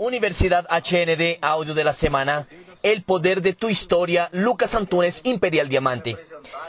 Universidad 0.00 0.66
HND 0.70 1.36
Audio 1.42 1.74
de 1.74 1.84
la 1.84 1.92
Semana, 1.92 2.48
El 2.82 3.02
Poder 3.02 3.42
de 3.42 3.52
tu 3.52 3.68
Historia, 3.68 4.30
Lucas 4.32 4.74
Antunes, 4.74 5.20
Imperial 5.24 5.68
Diamante. 5.68 6.16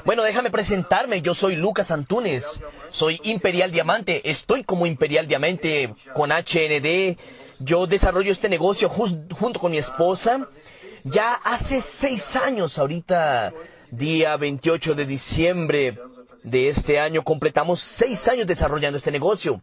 Bueno, 0.03 0.23
déjame 0.23 0.51
presentarme, 0.51 1.21
yo 1.21 1.33
soy 1.33 1.55
Lucas 1.55 1.91
Antunes, 1.91 2.61
soy 2.89 3.21
Imperial 3.23 3.71
Diamante, 3.71 4.29
estoy 4.29 4.65
como 4.65 4.85
Imperial 4.85 5.27
Diamante 5.27 5.95
con 6.13 6.29
HND, 6.29 7.15
yo 7.59 7.87
desarrollo 7.87 8.33
este 8.33 8.49
negocio 8.49 8.89
junto 8.89 9.61
con 9.61 9.71
mi 9.71 9.77
esposa, 9.77 10.49
ya 11.05 11.35
hace 11.35 11.79
seis 11.79 12.35
años, 12.35 12.77
ahorita, 12.77 13.53
día 13.91 14.35
28 14.35 14.93
de 14.93 15.05
diciembre 15.05 15.97
de 16.43 16.67
este 16.67 16.99
año, 16.99 17.23
completamos 17.23 17.79
seis 17.79 18.27
años 18.27 18.47
desarrollando 18.47 18.97
este 18.97 19.11
negocio. 19.11 19.61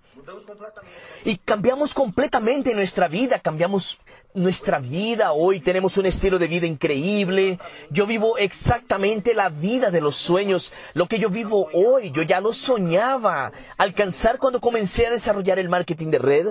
Y 1.25 1.37
cambiamos 1.37 1.95
completamente 1.95 2.75
nuestra 2.75 3.09
vida, 3.09 3.41
cambiamos 3.41 3.99
nuestra 4.35 4.79
vida. 4.79 5.33
Hoy 5.33 5.61
tenemos 5.61 5.97
un 5.99 6.07
estilo 6.07 6.38
de 6.38 6.47
vida 6.47 6.66
increíble. 6.66 7.59
Yo 7.91 8.07
vivo 8.07 8.38
exactamente 8.38 9.35
la 9.35 9.49
vida 9.49 9.91
de 9.91 10.01
los 10.01 10.16
sueños. 10.16 10.73
Lo 10.95 11.07
que 11.07 11.19
yo 11.19 11.29
vivo 11.29 11.69
hoy, 11.73 12.12
yo 12.12 12.23
ya 12.23 12.41
lo 12.41 12.52
soñaba 12.52 13.52
alcanzar 13.77 14.38
cuando 14.38 14.60
comencé 14.60 15.07
a 15.07 15.10
desarrollar 15.10 15.59
el 15.59 15.69
marketing 15.69 16.10
de 16.10 16.19
red. 16.19 16.47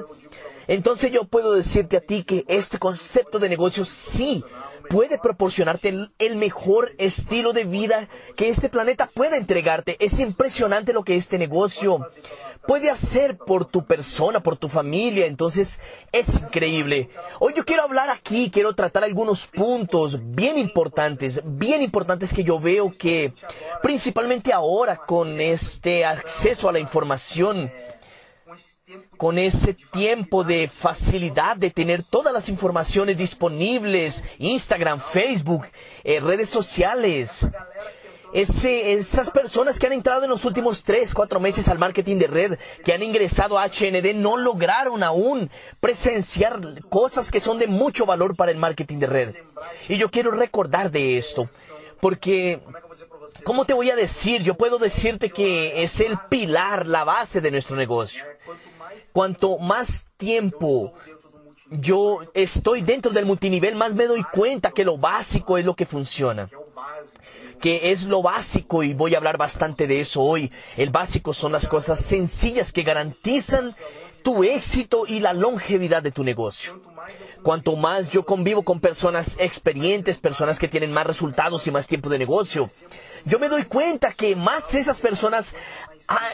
Entonces 0.67 1.11
yo 1.11 1.23
puedo 1.23 1.53
decirte 1.53 1.97
a 1.97 2.01
ti 2.01 2.23
que 2.23 2.43
este 2.47 2.77
concepto 2.77 3.39
de 3.39 3.47
negocio 3.47 3.85
sí 3.85 4.43
puede 4.89 5.17
proporcionarte 5.17 6.09
el, 6.19 6.35
mejor 6.35 6.93
estilo 6.97 7.53
de 7.53 7.63
vida 7.65 8.07
que 8.35 8.49
este 8.49 8.69
planeta 8.69 9.09
pueda 9.13 9.37
entregarte. 9.37 9.97
Es 9.99 10.19
impresionante 10.19 10.93
lo 10.93 11.03
que 11.03 11.15
este 11.15 11.37
negocio 11.37 12.09
puede 12.67 12.89
hacer 12.89 13.37
por 13.37 13.65
tu 13.65 13.85
persona, 13.85 14.41
por 14.41 14.57
tu 14.57 14.67
familia. 14.67 15.25
Entonces 15.25 15.79
es 16.11 16.35
increíble. 16.35 17.09
Hoy 17.39 17.53
yo 17.55 17.65
quiero 17.65 17.83
hablar 17.83 18.09
aquí, 18.09 18.51
quiero 18.51 18.73
tratar 18.73 19.03
algunos 19.03 19.47
puntos 19.47 20.19
bien 20.35 20.57
importantes, 20.57 21.41
bien 21.45 21.81
importantes 21.81 22.33
que 22.33 22.43
yo 22.43 22.59
veo 22.59 22.91
que 22.97 23.33
principalmente 23.81 24.53
ahora 24.53 24.97
con 24.97 25.39
este 25.39 26.05
acceso 26.05 26.69
a 26.69 26.71
la 26.71 26.79
información, 26.79 27.71
con 29.17 29.37
ese 29.37 29.73
tiempo 29.73 30.43
de 30.43 30.67
facilidad 30.67 31.57
de 31.57 31.71
tener 31.71 32.03
todas 32.03 32.33
las 32.33 32.49
informaciones 32.49 33.17
disponibles, 33.17 34.23
Instagram, 34.37 35.01
Facebook, 35.01 35.65
eh, 36.03 36.19
redes 36.19 36.49
sociales. 36.49 37.45
esas 38.33 39.29
personas 39.31 39.79
que 39.79 39.87
han 39.87 39.93
entrado 39.93 40.23
en 40.23 40.29
los 40.29 40.45
últimos 40.45 40.83
tres, 40.83 41.13
cuatro 41.13 41.39
meses 41.39 41.67
al 41.69 41.79
marketing 41.79 42.17
de 42.17 42.27
red, 42.27 42.59
que 42.83 42.93
han 42.93 43.01
ingresado 43.01 43.57
a 43.57 43.65
HND, 43.65 44.13
no 44.13 44.37
lograron 44.37 45.01
aún 45.01 45.49
presenciar 45.79 46.59
cosas 46.89 47.31
que 47.31 47.39
son 47.39 47.57
de 47.57 47.67
mucho 47.67 48.05
valor 48.05 48.35
para 48.35 48.51
el 48.51 48.57
marketing 48.57 48.99
de 48.99 49.07
red. 49.07 49.35
Y 49.89 49.97
yo 49.97 50.11
quiero 50.11 50.31
recordar 50.31 50.91
de 50.91 51.17
esto, 51.17 51.49
porque 51.99 52.61
¿Cómo 53.43 53.65
te 53.65 53.73
voy 53.73 53.89
a 53.89 53.95
decir? 53.95 54.43
Yo 54.43 54.55
puedo 54.55 54.77
decirte 54.77 55.29
que 55.29 55.83
es 55.83 55.99
el 55.99 56.17
pilar, 56.29 56.87
la 56.87 57.03
base 57.03 57.41
de 57.41 57.51
nuestro 57.51 57.75
negocio. 57.75 58.23
Cuanto 59.11 59.57
más 59.57 60.07
tiempo 60.17 60.93
yo 61.69 62.19
estoy 62.33 62.81
dentro 62.81 63.11
del 63.11 63.25
multinivel, 63.25 63.75
más 63.75 63.93
me 63.93 64.05
doy 64.05 64.23
cuenta 64.23 64.71
que 64.71 64.85
lo 64.85 64.97
básico 64.97 65.57
es 65.57 65.65
lo 65.65 65.75
que 65.75 65.85
funciona. 65.85 66.49
Que 67.59 67.91
es 67.91 68.03
lo 68.03 68.21
básico 68.21 68.83
y 68.83 68.93
voy 68.93 69.15
a 69.15 69.17
hablar 69.17 69.37
bastante 69.37 69.87
de 69.87 69.99
eso 69.99 70.21
hoy. 70.21 70.51
El 70.77 70.91
básico 70.91 71.33
son 71.33 71.51
las 71.51 71.67
cosas 71.67 71.99
sencillas 71.99 72.71
que 72.71 72.83
garantizan 72.83 73.75
tu 74.23 74.43
éxito 74.43 75.05
y 75.07 75.19
la 75.19 75.33
longevidad 75.33 76.03
de 76.03 76.11
tu 76.11 76.23
negocio. 76.23 76.81
Cuanto 77.43 77.75
más 77.75 78.09
yo 78.09 78.25
convivo 78.25 78.63
con 78.63 78.79
personas 78.79 79.35
experientes, 79.39 80.17
personas 80.17 80.59
que 80.59 80.67
tienen 80.67 80.91
más 80.91 81.07
resultados 81.07 81.65
y 81.67 81.71
más 81.71 81.87
tiempo 81.87 82.09
de 82.09 82.19
negocio, 82.19 82.69
yo 83.25 83.39
me 83.39 83.49
doy 83.49 83.63
cuenta 83.63 84.13
que 84.13 84.35
más 84.35 84.73
esas 84.75 84.99
personas 84.99 85.55
ah, 86.07 86.29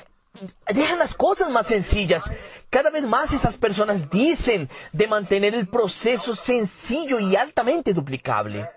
dejan 0.73 0.99
las 0.99 1.13
cosas 1.15 1.49
más 1.49 1.67
sencillas. 1.67 2.31
Cada 2.69 2.89
vez 2.89 3.03
más 3.03 3.33
esas 3.33 3.57
personas 3.57 4.09
dicen 4.09 4.69
de 4.91 5.07
mantener 5.07 5.55
el 5.55 5.67
proceso 5.67 6.35
sencillo 6.35 7.19
y 7.19 7.35
altamente 7.35 7.93
duplicable. 7.93 8.69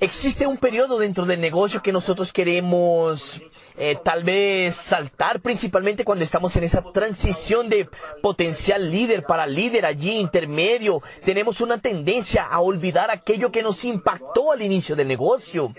Existe 0.00 0.46
un 0.46 0.56
periodo 0.56 0.98
dentro 0.98 1.26
del 1.26 1.40
negocio 1.40 1.82
que 1.82 1.92
nosotros 1.92 2.32
queremos 2.32 3.42
eh, 3.76 3.96
tal 4.02 4.24
vez 4.24 4.76
saltar, 4.76 5.40
principalmente 5.40 6.04
cuando 6.04 6.24
estamos 6.24 6.54
en 6.56 6.64
esa 6.64 6.82
transición 6.82 7.68
de 7.68 7.88
potencial 8.22 8.90
líder 8.90 9.24
para 9.24 9.46
líder 9.46 9.86
allí 9.86 10.18
intermedio. 10.18 11.02
Tenemos 11.24 11.60
una 11.60 11.78
tendencia 11.78 12.44
a 12.44 12.60
olvidar 12.60 13.10
aquello 13.10 13.50
que 13.50 13.62
nos 13.62 13.84
impactó 13.84 14.52
al 14.52 14.62
inicio 14.62 14.96
del 14.96 15.08
negocio 15.08 15.72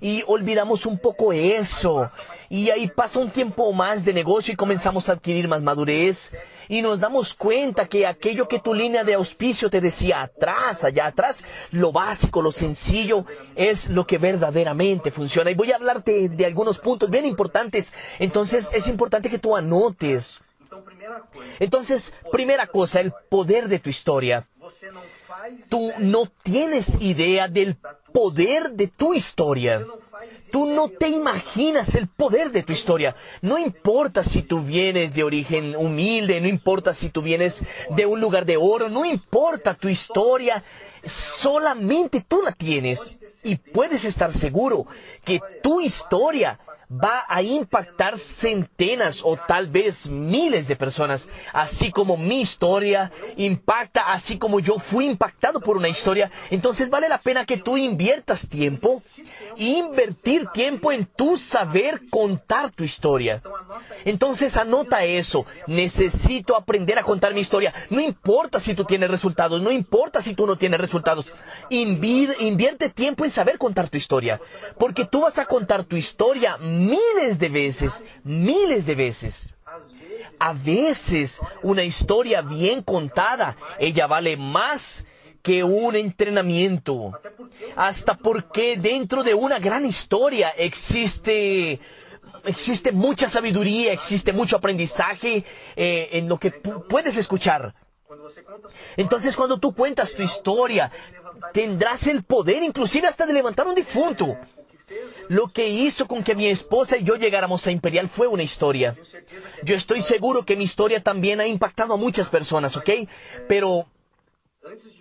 y 0.00 0.22
olvidamos 0.26 0.86
un 0.86 0.98
poco 0.98 1.32
eso. 1.32 2.10
Y 2.48 2.70
ahí 2.70 2.88
pasa 2.88 3.18
un 3.18 3.30
tiempo 3.30 3.72
más 3.72 4.04
de 4.04 4.12
negocio 4.12 4.52
y 4.52 4.56
comenzamos 4.56 5.08
a 5.08 5.12
adquirir 5.12 5.48
más 5.48 5.62
madurez 5.62 6.32
y 6.68 6.82
nos 6.82 7.00
damos 7.00 7.34
cuenta 7.34 7.86
que 7.86 8.06
aquello 8.06 8.48
que 8.48 8.60
tu 8.60 8.74
línea 8.74 9.04
de 9.04 9.14
auspicio 9.14 9.70
te 9.70 9.80
decía 9.80 10.22
atrás, 10.22 10.84
allá 10.84 11.06
atrás, 11.06 11.44
lo 11.70 11.92
básico, 11.92 12.42
lo 12.42 12.52
sencillo, 12.52 13.24
es 13.56 13.88
lo 13.88 14.06
que 14.06 14.18
verdaderamente 14.18 15.10
funciona. 15.10 15.50
Y 15.50 15.54
voy 15.54 15.72
a 15.72 15.76
hablarte 15.76 16.28
de 16.28 16.46
algunos 16.46 16.78
puntos 16.78 17.10
bien 17.10 17.26
importantes. 17.26 17.94
Entonces 18.18 18.70
es 18.72 18.88
importante 18.88 19.30
que 19.30 19.38
tú 19.38 19.56
anotes. 19.56 20.40
Entonces, 21.60 22.12
primera 22.32 22.66
cosa, 22.66 23.00
el 23.00 23.12
poder 23.28 23.68
de 23.68 23.78
tu 23.78 23.90
historia. 23.90 24.46
Tú 25.68 25.92
no 25.98 26.30
tienes 26.42 27.00
idea 27.00 27.48
del 27.48 27.76
poder 28.12 28.72
de 28.72 28.88
tu 28.88 29.14
historia. 29.14 29.84
Tú 30.54 30.66
no 30.66 30.88
te 30.88 31.08
imaginas 31.08 31.96
el 31.96 32.06
poder 32.06 32.52
de 32.52 32.62
tu 32.62 32.72
historia. 32.72 33.16
No 33.42 33.58
importa 33.58 34.22
si 34.22 34.42
tú 34.42 34.60
vienes 34.60 35.12
de 35.12 35.24
origen 35.24 35.74
humilde, 35.74 36.40
no 36.40 36.46
importa 36.46 36.94
si 36.94 37.08
tú 37.08 37.22
vienes 37.22 37.64
de 37.90 38.06
un 38.06 38.20
lugar 38.20 38.46
de 38.46 38.56
oro, 38.56 38.88
no 38.88 39.04
importa 39.04 39.74
tu 39.74 39.88
historia, 39.88 40.62
solamente 41.04 42.20
tú 42.20 42.40
la 42.40 42.52
tienes. 42.52 43.10
Y 43.42 43.56
puedes 43.56 44.04
estar 44.04 44.32
seguro 44.32 44.86
que 45.24 45.40
tu 45.60 45.80
historia 45.80 46.60
va 46.90 47.24
a 47.28 47.42
impactar 47.42 48.18
centenas 48.18 49.22
o 49.24 49.36
tal 49.36 49.68
vez 49.68 50.08
miles 50.08 50.68
de 50.68 50.76
personas, 50.76 51.28
así 51.52 51.90
como 51.90 52.16
mi 52.16 52.40
historia 52.40 53.10
impacta, 53.36 54.12
así 54.12 54.38
como 54.38 54.60
yo 54.60 54.78
fui 54.78 55.06
impactado 55.06 55.60
por 55.60 55.76
una 55.76 55.88
historia. 55.88 56.30
Entonces 56.50 56.90
vale 56.90 57.08
la 57.08 57.18
pena 57.18 57.44
que 57.44 57.56
tú 57.56 57.76
inviertas 57.76 58.48
tiempo, 58.48 59.02
invertir 59.56 60.46
tiempo 60.48 60.92
en 60.92 61.06
tu 61.06 61.36
saber 61.36 62.02
contar 62.10 62.70
tu 62.70 62.84
historia. 62.84 63.42
Entonces 64.04 64.56
anota 64.56 65.04
eso. 65.04 65.46
Necesito 65.66 66.56
aprender 66.56 66.98
a 66.98 67.02
contar 67.02 67.34
mi 67.34 67.40
historia. 67.40 67.72
No 67.90 68.00
importa 68.00 68.60
si 68.60 68.74
tú 68.74 68.84
tienes 68.84 69.10
resultados, 69.10 69.62
no 69.62 69.70
importa 69.70 70.20
si 70.20 70.34
tú 70.34 70.46
no 70.46 70.56
tienes 70.56 70.80
resultados. 70.80 71.32
invierte 71.70 72.88
tiempo 72.90 73.24
en 73.24 73.30
saber 73.30 73.58
contar 73.58 73.88
tu 73.88 73.96
historia. 73.96 74.40
Porque 74.78 75.04
tú 75.04 75.22
vas 75.22 75.38
a 75.38 75.46
contar 75.46 75.84
tu 75.84 75.96
historia 75.96 76.56
miles 76.74 77.38
de 77.38 77.48
veces, 77.48 78.04
miles 78.22 78.86
de 78.86 78.94
veces. 78.94 79.50
A 80.38 80.52
veces 80.52 81.40
una 81.62 81.84
historia 81.84 82.42
bien 82.42 82.82
contada, 82.82 83.56
ella 83.78 84.06
vale 84.06 84.36
más 84.36 85.04
que 85.42 85.62
un 85.62 85.94
entrenamiento. 85.94 87.12
Hasta 87.76 88.16
porque 88.16 88.76
dentro 88.76 89.22
de 89.22 89.34
una 89.34 89.58
gran 89.58 89.84
historia 89.84 90.50
existe 90.56 91.80
existe 92.44 92.92
mucha 92.92 93.28
sabiduría, 93.28 93.92
existe 93.92 94.32
mucho 94.32 94.56
aprendizaje 94.56 95.44
eh, 95.76 96.08
en 96.12 96.28
lo 96.28 96.38
que 96.38 96.50
puedes 96.50 97.16
escuchar. 97.16 97.74
Entonces 98.96 99.36
cuando 99.36 99.58
tú 99.58 99.74
cuentas 99.74 100.14
tu 100.14 100.22
historia, 100.22 100.90
tendrás 101.52 102.06
el 102.06 102.22
poder 102.22 102.62
inclusive 102.62 103.06
hasta 103.08 103.26
de 103.26 103.32
levantar 103.32 103.66
un 103.66 103.74
difunto. 103.74 104.36
Lo 105.28 105.48
que 105.48 105.68
hizo 105.68 106.06
con 106.06 106.22
que 106.22 106.34
mi 106.34 106.46
esposa 106.46 106.96
y 106.96 107.04
yo 107.04 107.16
llegáramos 107.16 107.66
a 107.66 107.70
Imperial 107.70 108.08
fue 108.08 108.26
una 108.26 108.42
historia. 108.42 108.96
Yo 109.62 109.74
estoy 109.74 110.00
seguro 110.00 110.44
que 110.44 110.56
mi 110.56 110.64
historia 110.64 111.02
también 111.02 111.40
ha 111.40 111.46
impactado 111.46 111.94
a 111.94 111.98
muchas 111.98 112.28
personas, 112.28 112.76
¿ok? 112.76 112.90
Pero 113.48 113.86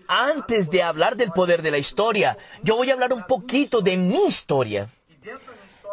antes 0.08 0.70
de 0.70 0.84
hablar 0.84 1.16
del 1.16 1.32
poder 1.32 1.62
de 1.62 1.72
la 1.72 1.78
historia, 1.78 2.38
yo 2.64 2.76
voy 2.76 2.90
a 2.90 2.94
hablar 2.94 3.14
un 3.14 3.24
poquito 3.24 3.82
de 3.82 3.98
mi 3.98 4.26
historia. 4.26 4.90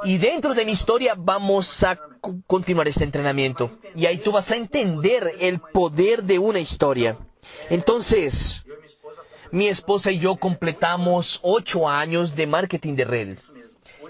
Y 0.05 0.19
dentro 0.19 0.55
de 0.55 0.65
mi 0.65 0.73
historia 0.73 1.15
vamos 1.17 1.83
a 1.83 1.99
continuar 2.47 2.89
este 2.89 3.05
entrenamiento. 3.05 3.79
Y 3.95 4.07
ahí 4.07 4.19
tú 4.19 4.33
vas 4.33 4.51
a 4.51 4.57
entender 4.57 5.35
el 5.41 5.61
poder 5.61 6.23
de 6.25 6.39
una 6.39 6.59
historia. 6.59 7.19
Entonces, 7.69 8.65
mi 9.51 9.69
esposa 9.69 10.11
y 10.11 10.19
yo 10.19 10.37
completamos 10.37 11.41
ocho 11.43 11.89
años 11.89 12.35
de 12.35 12.47
marketing 12.47 12.95
de 12.95 13.05
red. 13.05 13.39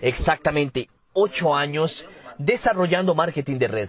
Exactamente, 0.01 0.89
ocho 1.13 1.55
años 1.55 2.07
desarrollando 2.39 3.15
marketing 3.15 3.59
de 3.59 3.69
red. 3.69 3.89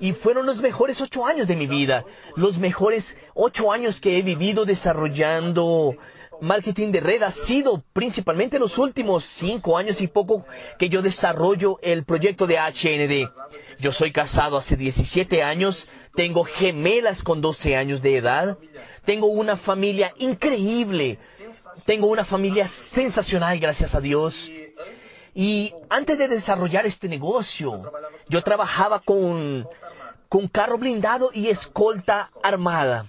Y 0.00 0.12
fueron 0.12 0.46
los 0.46 0.60
mejores 0.60 1.00
ocho 1.00 1.26
años 1.26 1.46
de 1.46 1.56
mi 1.56 1.66
vida. 1.66 2.04
Los 2.36 2.58
mejores 2.58 3.16
ocho 3.34 3.70
años 3.70 4.00
que 4.00 4.18
he 4.18 4.22
vivido 4.22 4.64
desarrollando 4.64 5.96
marketing 6.40 6.90
de 6.90 7.00
red 7.00 7.22
ha 7.22 7.30
sido 7.30 7.82
principalmente 7.92 8.58
los 8.58 8.78
últimos 8.78 9.24
cinco 9.24 9.78
años 9.78 10.00
y 10.00 10.08
poco 10.08 10.46
que 10.78 10.88
yo 10.88 11.02
desarrollo 11.02 11.78
el 11.82 12.04
proyecto 12.04 12.46
de 12.46 12.58
HND. 12.58 13.30
Yo 13.78 13.92
soy 13.92 14.12
casado 14.12 14.56
hace 14.56 14.76
17 14.76 15.42
años, 15.42 15.88
tengo 16.14 16.44
gemelas 16.44 17.22
con 17.22 17.40
12 17.40 17.76
años 17.76 18.02
de 18.02 18.16
edad, 18.16 18.58
tengo 19.04 19.26
una 19.26 19.56
familia 19.56 20.12
increíble, 20.18 21.18
tengo 21.84 22.06
una 22.06 22.24
familia 22.24 22.66
sensacional, 22.66 23.58
gracias 23.58 23.94
a 23.94 24.00
Dios. 24.00 24.50
Y 25.34 25.74
antes 25.88 26.16
de 26.18 26.28
desarrollar 26.28 26.86
este 26.86 27.08
negocio, 27.08 27.92
yo 28.28 28.42
trabajaba 28.42 29.00
con, 29.00 29.68
con 30.28 30.48
carro 30.48 30.78
blindado 30.78 31.30
y 31.32 31.48
escolta 31.48 32.30
armada. 32.42 33.06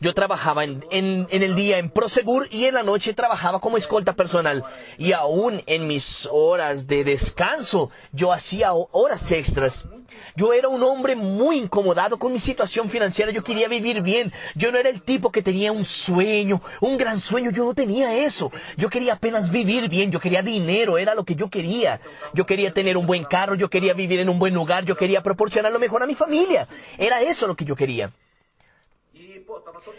Yo 0.00 0.14
trabajaba 0.14 0.64
en, 0.64 1.26
el 1.30 1.54
día 1.54 1.78
en 1.78 1.90
Prosegur 1.90 2.48
y 2.50 2.64
en 2.64 2.74
la 2.74 2.82
noche 2.82 3.14
trabajaba 3.14 3.60
como 3.60 3.76
escolta 3.76 4.14
personal. 4.14 4.64
Y 4.98 5.12
aún 5.12 5.62
en 5.66 5.86
mis 5.86 6.28
horas 6.30 6.86
de 6.86 7.04
descanso, 7.04 7.90
yo 8.12 8.32
hacía 8.32 8.72
horas 8.72 9.30
extras. 9.32 9.86
Yo 10.34 10.52
era 10.52 10.68
un 10.68 10.82
hombre 10.82 11.16
muy 11.16 11.56
incomodado 11.56 12.18
con 12.18 12.32
mi 12.32 12.38
situación 12.38 12.90
financiera. 12.90 13.30
Yo 13.32 13.42
quería 13.42 13.68
vivir 13.68 14.02
bien. 14.02 14.32
Yo 14.54 14.70
no 14.70 14.78
era 14.78 14.88
el 14.88 15.02
tipo 15.02 15.32
que 15.32 15.42
tenía 15.42 15.72
un 15.72 15.84
sueño, 15.84 16.62
un 16.80 16.96
gran 16.96 17.18
sueño. 17.20 17.50
Yo 17.50 17.64
no 17.64 17.74
tenía 17.74 18.16
eso. 18.18 18.52
Yo 18.76 18.90
quería 18.90 19.14
apenas 19.14 19.50
vivir 19.50 19.88
bien. 19.88 20.10
Yo 20.10 20.20
quería 20.20 20.42
dinero. 20.42 20.98
Era 20.98 21.14
lo 21.14 21.24
que 21.24 21.34
yo 21.34 21.48
quería. 21.48 22.00
Yo 22.34 22.46
quería 22.46 22.72
tener 22.72 22.96
un 22.96 23.06
buen 23.06 23.24
carro. 23.24 23.54
Yo 23.54 23.68
quería 23.68 23.94
vivir 23.94 24.20
en 24.20 24.28
un 24.28 24.38
buen 24.38 24.54
lugar. 24.54 24.84
Yo 24.84 24.96
quería 24.96 25.22
proporcionar 25.22 25.72
lo 25.72 25.78
mejor 25.78 26.02
a 26.02 26.06
mi 26.06 26.14
familia. 26.14 26.68
Era 26.98 27.22
eso 27.22 27.46
lo 27.46 27.56
que 27.56 27.64
yo 27.64 27.74
quería. 27.74 28.12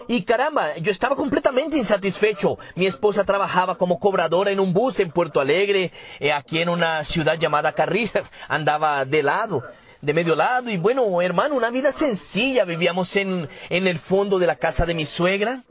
Y 0.07 0.23
caramba, 0.23 0.77
yo 0.77 0.91
estaba 0.91 1.15
completamente 1.15 1.77
insatisfecho. 1.77 2.57
Mi 2.75 2.85
esposa 2.85 3.23
trabajaba 3.23 3.77
como 3.77 3.99
cobradora 3.99 4.51
en 4.51 4.59
un 4.59 4.73
bus 4.73 4.99
en 4.99 5.11
Puerto 5.11 5.39
Alegre, 5.39 5.91
eh, 6.19 6.31
aquí 6.31 6.61
en 6.61 6.69
una 6.69 7.03
ciudad 7.03 7.37
llamada 7.37 7.73
Carril. 7.73 8.09
Andaba 8.47 9.05
de 9.05 9.23
lado, 9.23 9.63
de 10.01 10.13
medio 10.13 10.35
lado. 10.35 10.69
Y 10.69 10.77
bueno, 10.77 11.21
hermano, 11.21 11.55
una 11.55 11.69
vida 11.69 11.91
sencilla. 11.91 12.63
Vivíamos 12.63 13.15
en, 13.15 13.49
en 13.69 13.87
el 13.87 13.99
fondo 13.99 14.39
de 14.39 14.47
la 14.47 14.55
casa 14.55 14.85
de 14.85 14.93
mi 14.93 15.05
suegra. 15.05 15.63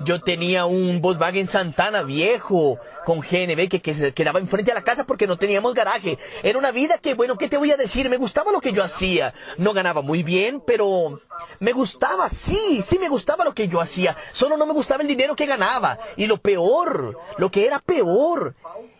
Yo 0.00 0.20
tenía 0.20 0.66
un 0.66 1.00
Volkswagen 1.00 1.48
Santana 1.48 2.02
viejo 2.02 2.78
con 3.04 3.20
GNB 3.20 3.68
que, 3.68 3.80
que 3.80 3.94
se 3.94 4.12
quedaba 4.12 4.38
enfrente 4.38 4.72
a 4.72 4.74
la 4.74 4.84
casa 4.84 5.04
porque 5.04 5.26
no 5.26 5.36
teníamos 5.36 5.74
garaje. 5.74 6.18
Era 6.42 6.58
una 6.58 6.70
vida 6.70 6.98
que, 6.98 7.14
bueno, 7.14 7.36
¿qué 7.36 7.48
te 7.48 7.56
voy 7.56 7.70
a 7.70 7.76
decir? 7.76 8.08
Me 8.10 8.16
gustaba 8.16 8.52
lo 8.52 8.60
que 8.60 8.72
yo 8.72 8.82
hacía. 8.82 9.34
No 9.58 9.72
ganaba 9.72 10.02
muy 10.02 10.22
bien, 10.22 10.62
pero 10.66 11.20
me 11.60 11.72
gustaba, 11.72 12.28
sí, 12.28 12.80
sí 12.82 12.98
me 12.98 13.08
gustaba 13.08 13.44
lo 13.44 13.54
que 13.54 13.68
yo 13.68 13.80
hacía. 13.80 14.16
Solo 14.32 14.56
no 14.56 14.66
me 14.66 14.72
gustaba 14.72 15.02
el 15.02 15.08
dinero 15.08 15.36
que 15.36 15.46
ganaba. 15.46 15.98
Y 16.16 16.26
lo 16.26 16.38
peor, 16.38 17.18
lo 17.38 17.50
que 17.50 17.66
era 17.66 17.78
peor, 17.78 18.54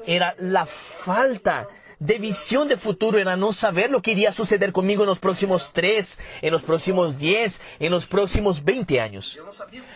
era 0.06 0.34
la 0.38 0.66
falta 0.66 1.68
de 1.98 2.18
visión 2.18 2.68
de 2.68 2.76
futuro 2.76 3.18
era 3.18 3.36
no 3.36 3.52
saber 3.52 3.90
lo 3.90 4.02
que 4.02 4.12
iría 4.12 4.28
a 4.28 4.32
suceder 4.32 4.72
conmigo 4.72 5.02
en 5.02 5.08
los 5.08 5.18
próximos 5.18 5.72
tres, 5.72 6.18
en 6.42 6.52
los 6.52 6.62
próximos 6.62 7.18
diez, 7.18 7.60
en 7.78 7.90
los 7.90 8.06
próximos 8.06 8.64
veinte 8.64 9.00
años. 9.00 9.38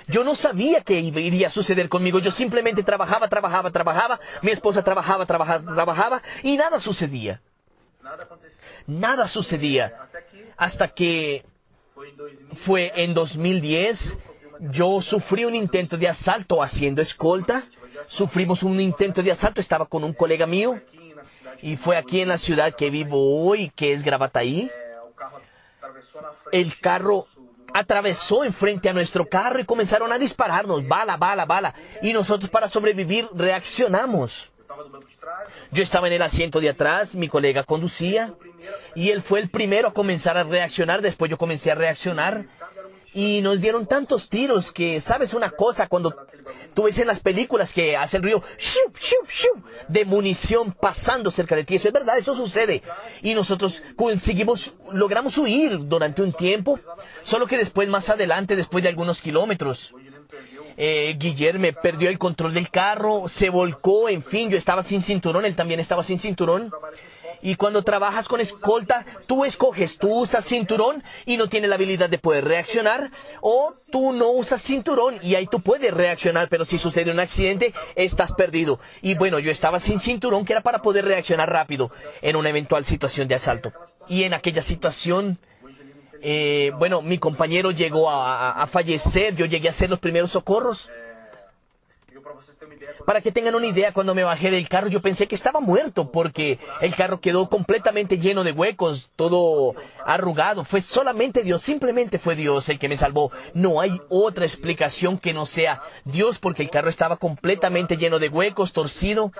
Yo 0.09 0.25
no 0.25 0.35
sabía 0.35 0.81
qué 0.83 0.99
iría 1.01 1.49
a 1.49 1.51
suceder 1.51 1.89
conmigo. 1.89 2.19
Yo 2.19 2.31
simplemente 2.31 2.83
trabajaba, 2.83 3.29
trabajaba, 3.29 3.71
trabajaba. 3.71 4.21
Mi 4.43 4.51
esposa 4.51 4.83
trabajaba, 4.83 5.27
trabajaba, 5.27 5.75
trabajaba 5.75 6.23
y 6.43 6.57
nada 6.57 6.81
sucedía. 6.81 7.43
Nada 8.87 9.29
sucedía. 9.29 10.09
Hasta 10.57 10.89
que 10.89 11.45
fue 12.55 12.93
en 12.97 13.15
2010, 13.15 14.19
yo 14.61 15.01
sufrí 15.03 15.45
un 15.45 15.55
intento 15.55 15.97
de 15.97 16.09
asalto 16.09 16.63
haciendo 16.63 17.03
escolta. 17.03 17.65
Sufrimos 18.07 18.63
un 18.63 18.81
intento 18.81 19.23
de 19.23 19.31
asalto, 19.31 19.61
estaba 19.61 19.85
con 19.87 20.03
un 20.03 20.15
colega 20.15 20.47
mío. 20.47 20.81
Y 21.63 21.77
fue 21.77 21.97
aquí 21.97 22.21
en 22.21 22.29
la 22.29 22.39
ciudad 22.39 22.75
que 22.75 22.91
vivo 22.91 23.45
hoy, 23.47 23.71
que 23.75 23.93
es 23.93 24.03
Gravataí. 24.03 24.71
El 26.53 26.79
carro 26.81 27.27
atravesó 27.73 28.45
enfrente 28.45 28.89
a 28.89 28.93
nuestro 28.93 29.29
carro 29.29 29.61
y 29.61 29.65
comenzaron 29.65 30.13
a 30.13 30.19
dispararnos, 30.19 30.87
bala, 30.87 31.17
bala, 31.17 31.45
bala. 31.45 31.75
Y 32.03 32.13
nosotros 32.13 32.51
para 32.51 32.69
sobrevivir 32.69 33.29
reaccionamos. 33.35 34.51
Yo 35.71 35.83
estaba 35.83 36.07
en 36.07 36.15
el 36.15 36.23
asiento 36.23 36.61
de 36.61 36.71
atrás, 36.71 37.15
mi 37.15 37.29
colega 37.29 37.65
conducía 37.65 38.35
y 38.95 39.11
él 39.11 39.23
fue 39.23 39.41
el 39.41 39.51
primero 39.51 39.89
a 39.89 39.93
comenzar 39.93 40.37
a 40.37 40.45
reaccionar, 40.45 41.03
después 41.03 41.31
yo 41.31 41.39
comencé 41.39 41.71
a 41.71 41.75
reaccionar 41.75 42.47
y 43.13 43.41
nos 43.43 43.61
dieron 43.61 43.87
tantos 43.87 44.29
tiros 44.29 44.71
que, 44.73 45.01
¿sabes 45.01 45.35
una 45.35 45.51
cosa? 45.51 45.89
Cuando 45.89 46.15
tú 46.75 46.85
ves 46.85 46.99
en 46.99 47.09
las 47.09 47.21
películas 47.21 47.73
que 47.73 47.97
hace 47.97 48.17
el 48.17 48.23
río 48.23 48.43
de 49.89 50.05
munición 50.05 50.73
pasando 50.73 51.31
cerca 51.31 51.57
de 51.57 51.65
ti, 51.65 51.77
eso 51.77 51.89
es 51.89 51.95
verdad, 51.95 52.19
eso 52.19 52.35
sucede. 52.35 52.83
Y 53.23 53.35
nosotros 53.35 53.83
conseguimos, 53.97 54.75
logramos 54.93 55.37
huir 55.39 55.79
durante 55.89 56.23
un 56.23 56.33
tiempo, 56.33 56.79
solo 57.23 57.47
que 57.47 57.59
después, 57.59 57.89
más 57.89 58.09
adelante, 58.09 58.57
después 58.57 58.83
de 58.83 58.89
algunos 58.89 59.21
kilómetros, 59.21 59.93
eh, 60.77 61.17
Guillermo 61.19 61.67
perdió 61.83 62.09
el 62.09 62.19
control 62.19 62.55
del 62.55 62.71
carro, 62.71 63.29
se 63.29 63.51
volcó, 63.51 64.09
en 64.09 64.23
fin, 64.23 64.51
yo 64.51 64.57
estaba 64.57 64.83
sin 64.83 65.03
cinturón, 65.03 65.45
él 65.45 65.55
también 65.57 65.81
estaba 65.81 66.03
sin 66.03 66.19
cinturón. 66.19 66.73
Y 67.43 67.55
cuando 67.55 67.83
trabajas 67.83 68.29
con 68.29 68.41
escolta, 68.41 69.07
tú 69.27 69.45
escoges, 69.45 69.99
tú 69.99 70.13
usas 70.13 70.45
cinturón 70.45 71.03
y 71.25 71.37
no 71.37 71.49
tienes 71.49 71.71
la 71.71 71.77
habilidad 71.77 72.11
de 72.11 72.19
poder 72.19 72.45
reaccionar, 72.45 73.11
o 73.41 73.75
tú 73.91 74.13
no 74.13 74.31
usas 74.31 74.63
cinturón 74.63 75.19
y 75.23 75.35
ahí 75.35 75.47
tú 75.47 75.61
puedes 75.61 75.93
reaccionar, 75.93 76.49
pero 76.49 76.65
si 76.65 76.79
sucede 76.79 77.11
un 77.11 77.21
accidente, 77.21 77.73
estás 77.95 78.33
perdido. 78.33 78.79
Y 79.03 79.15
bueno, 79.15 79.39
yo 79.39 79.51
estaba 79.51 79.79
sin 79.79 80.01
cinturón, 80.01 80.45
que 80.45 80.53
era 80.53 80.63
para 80.63 80.83
poder 80.83 81.05
reaccionar 81.05 81.51
rápido 81.51 81.91
en 82.23 82.37
una 82.37 82.51
eventual 82.51 82.85
situación 82.85 83.29
de 83.29 83.37
asalto. 83.37 83.73
Y 84.09 84.25
en 84.25 84.35
aquella 84.35 84.63
situación, 84.63 85.39
eh, 86.21 86.73
bueno, 86.79 87.01
mi 87.03 87.19
compañero 87.19 87.71
llegó 87.71 88.11
a, 88.11 88.67
fallecer, 88.67 89.35
yo 89.35 89.47
llegué 89.47 89.69
a 89.69 89.71
hacer 89.71 89.89
los 89.89 89.99
primeros 89.99 90.33
socorros. 90.33 90.91
Para 93.07 93.21
que 93.21 93.33
tengan 93.33 93.55
una 93.55 93.67
idea, 93.67 93.93
cuando 93.93 94.15
me 94.15 94.25
bajé 94.25 94.51
del 94.51 94.69
carro 94.69 94.89
yo 94.89 95.01
pensé 95.01 95.27
que 95.27 95.35
estaba 95.35 95.61
muerto 95.61 96.11
porque 96.11 96.59
el 96.81 96.95
carro 96.95 97.21
quedó 97.21 97.49
completamente 97.49 98.19
lleno 98.19 98.45
de 98.45 98.53
huecos, 98.53 99.11
todo 99.17 99.75
arrugado. 100.05 100.65
Fue 100.65 100.81
solamente 100.81 101.43
Dios, 101.43 101.63
simplemente 101.63 102.19
fue 102.19 102.37
Dios 102.37 102.69
el 102.69 102.79
que 102.79 102.89
me 102.89 102.97
salvó. 102.97 103.33
No 103.55 103.81
hay 103.81 104.01
otra 104.09 104.45
explicación 104.45 105.19
que 105.19 105.33
no 105.33 105.47
sea 105.47 105.83
Dios 106.05 106.39
porque 106.39 106.63
el 106.63 106.71
carro 106.71 106.91
estaba 106.91 107.17
completamente 107.17 107.97
lleno 107.97 108.19
de 108.19 108.29
huecos, 108.29 108.73
torcido. 108.73 109.33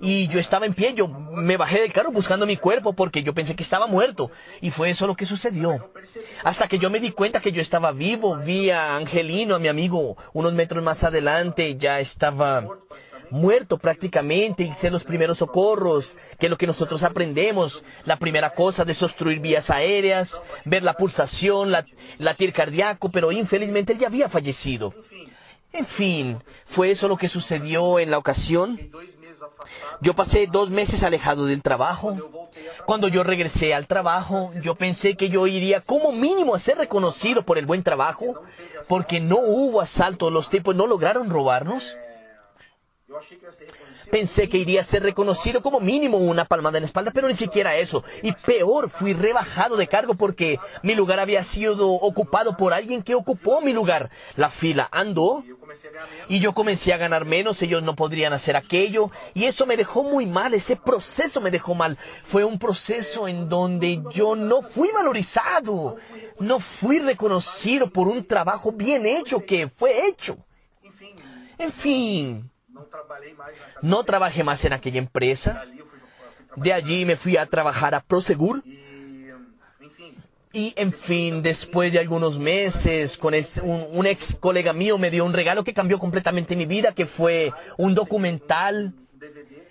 Y 0.00 0.28
yo 0.28 0.38
estaba 0.40 0.66
en 0.66 0.74
pie, 0.74 0.94
yo 0.94 1.08
me 1.08 1.56
bajé 1.56 1.80
del 1.80 1.92
carro 1.92 2.10
buscando 2.10 2.46
mi 2.46 2.56
cuerpo 2.56 2.92
porque 2.92 3.22
yo 3.22 3.34
pensé 3.34 3.56
que 3.56 3.62
estaba 3.62 3.86
muerto. 3.86 4.30
Y 4.60 4.70
fue 4.70 4.90
eso 4.90 5.06
lo 5.06 5.16
que 5.16 5.26
sucedió. 5.26 5.90
Hasta 6.44 6.68
que 6.68 6.78
yo 6.78 6.90
me 6.90 7.00
di 7.00 7.10
cuenta 7.10 7.40
que 7.40 7.52
yo 7.52 7.60
estaba 7.60 7.92
vivo, 7.92 8.36
vi 8.36 8.70
a 8.70 8.96
Angelino, 8.96 9.54
a 9.54 9.58
mi 9.58 9.68
amigo, 9.68 10.16
unos 10.32 10.52
metros 10.52 10.82
más 10.82 11.04
adelante, 11.04 11.76
ya 11.76 12.00
estaba 12.00 12.66
muerto 13.30 13.78
prácticamente, 13.78 14.64
hice 14.64 14.90
los 14.90 15.04
primeros 15.04 15.38
socorros, 15.38 16.16
que 16.38 16.46
es 16.46 16.50
lo 16.50 16.58
que 16.58 16.66
nosotros 16.66 17.02
aprendemos. 17.02 17.84
La 18.04 18.18
primera 18.18 18.50
cosa, 18.50 18.84
desobstruir 18.84 19.40
vías 19.40 19.70
aéreas, 19.70 20.42
ver 20.64 20.82
la 20.82 20.94
pulsación, 20.94 21.70
la, 21.70 21.84
latir 22.18 22.52
cardíaco, 22.52 23.10
pero 23.10 23.32
infelizmente 23.32 23.92
él 23.92 23.98
ya 23.98 24.08
había 24.08 24.28
fallecido. 24.28 24.94
En 25.72 25.84
fin, 25.84 26.38
fue 26.64 26.90
eso 26.90 27.08
lo 27.08 27.18
que 27.18 27.28
sucedió 27.28 27.98
en 27.98 28.10
la 28.10 28.18
ocasión. 28.18 28.80
Yo 30.00 30.14
pasé 30.14 30.46
dos 30.46 30.70
meses 30.70 31.02
alejado 31.02 31.46
del 31.46 31.62
trabajo. 31.62 32.16
Cuando 32.86 33.08
yo 33.08 33.24
regresé 33.24 33.74
al 33.74 33.86
trabajo, 33.86 34.50
yo 34.62 34.74
pensé 34.74 35.16
que 35.16 35.28
yo 35.28 35.46
iría 35.46 35.80
como 35.80 36.12
mínimo 36.12 36.54
a 36.54 36.58
ser 36.58 36.78
reconocido 36.78 37.42
por 37.42 37.58
el 37.58 37.66
buen 37.66 37.82
trabajo, 37.82 38.42
porque 38.88 39.20
no 39.20 39.38
hubo 39.38 39.80
asalto, 39.80 40.30
los 40.30 40.50
tipos 40.50 40.74
no 40.74 40.86
lograron 40.86 41.30
robarnos. 41.30 41.96
Pensé 44.10 44.48
que 44.48 44.58
iría 44.58 44.80
a 44.80 44.84
ser 44.84 45.02
reconocido 45.02 45.62
como 45.62 45.80
mínimo 45.80 46.18
una 46.18 46.46
palmada 46.46 46.78
en 46.78 46.82
la 46.82 46.86
espalda, 46.86 47.10
pero 47.12 47.28
ni 47.28 47.34
siquiera 47.34 47.76
eso. 47.76 48.04
Y 48.22 48.32
peor, 48.32 48.88
fui 48.88 49.12
rebajado 49.12 49.76
de 49.76 49.86
cargo 49.86 50.14
porque 50.14 50.58
mi 50.82 50.94
lugar 50.94 51.20
había 51.20 51.44
sido 51.44 51.90
ocupado 51.90 52.56
por 52.56 52.72
alguien 52.72 53.02
que 53.02 53.14
ocupó 53.14 53.60
mi 53.60 53.72
lugar. 53.72 54.10
La 54.36 54.48
fila 54.48 54.88
andó 54.92 55.44
y 56.28 56.40
yo 56.40 56.52
comencé 56.52 56.92
a 56.92 56.96
ganar 56.96 57.24
menos, 57.24 57.62
ellos 57.62 57.82
no 57.82 57.94
podrían 57.94 58.32
hacer 58.32 58.56
aquello 58.56 59.10
y 59.34 59.44
eso 59.44 59.66
me 59.66 59.76
dejó 59.76 60.02
muy 60.02 60.26
mal, 60.26 60.54
ese 60.54 60.76
proceso 60.76 61.40
me 61.40 61.50
dejó 61.50 61.74
mal. 61.74 61.98
Fue 62.24 62.44
un 62.44 62.58
proceso 62.58 63.28
en 63.28 63.48
donde 63.48 64.02
yo 64.12 64.36
no 64.36 64.62
fui 64.62 64.90
valorizado, 64.92 65.96
no 66.38 66.60
fui 66.60 66.98
reconocido 66.98 67.90
por 67.90 68.08
un 68.08 68.24
trabajo 68.24 68.72
bien 68.72 69.06
hecho 69.06 69.44
que 69.44 69.68
fue 69.68 70.06
hecho. 70.06 70.36
En 71.58 71.72
fin, 71.72 72.50
no 73.82 74.04
trabajé 74.04 74.44
más 74.44 74.64
en 74.64 74.72
aquella 74.72 74.98
empresa. 74.98 75.64
De 76.56 76.72
allí 76.72 77.04
me 77.04 77.16
fui 77.16 77.36
a 77.36 77.46
trabajar 77.46 77.94
a 77.94 78.00
Prosegur. 78.00 78.62
Y 80.52 80.72
en 80.76 80.92
fin, 80.92 81.42
después 81.42 81.92
de 81.92 81.98
algunos 81.98 82.38
meses, 82.38 83.18
con 83.18 83.34
es- 83.34 83.60
un, 83.62 83.86
un 83.92 84.06
ex 84.06 84.34
colega 84.40 84.72
mío 84.72 84.96
me 84.96 85.10
dio 85.10 85.24
un 85.26 85.34
regalo 85.34 85.62
que 85.62 85.74
cambió 85.74 85.98
completamente 85.98 86.56
mi 86.56 86.64
vida, 86.64 86.92
que 86.94 87.04
fue 87.06 87.52
un 87.76 87.94
documental, 87.94 88.94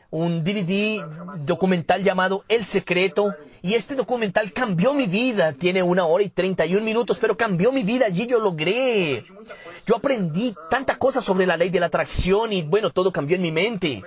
un 0.09 0.43
DVD 0.43 1.05
documental 1.39 2.03
llamado 2.03 2.43
El 2.47 2.65
Secreto. 2.65 3.35
Y 3.61 3.73
este 3.73 3.95
documental 3.95 4.53
cambió 4.53 4.93
mi 4.93 5.07
vida. 5.07 5.51
Tiene 5.53 5.83
una 5.83 6.05
hora 6.05 6.23
y 6.23 6.29
31 6.29 6.83
minutos, 6.85 7.17
pero 7.19 7.35
cambió 7.35 7.71
mi 7.71 7.83
vida. 7.83 8.05
Allí 8.05 8.27
yo 8.27 8.39
logré. 8.39 9.25
Yo 9.85 9.95
aprendí 9.95 10.53
tanta 10.69 10.97
cosa 10.97 11.21
sobre 11.21 11.45
la 11.45 11.57
ley 11.57 11.69
de 11.69 11.79
la 11.79 11.87
atracción 11.87 12.53
y 12.53 12.61
bueno, 12.61 12.91
todo 12.91 13.11
cambió 13.11 13.35
en 13.35 13.41
mi 13.41 13.51
mente. 13.51 14.03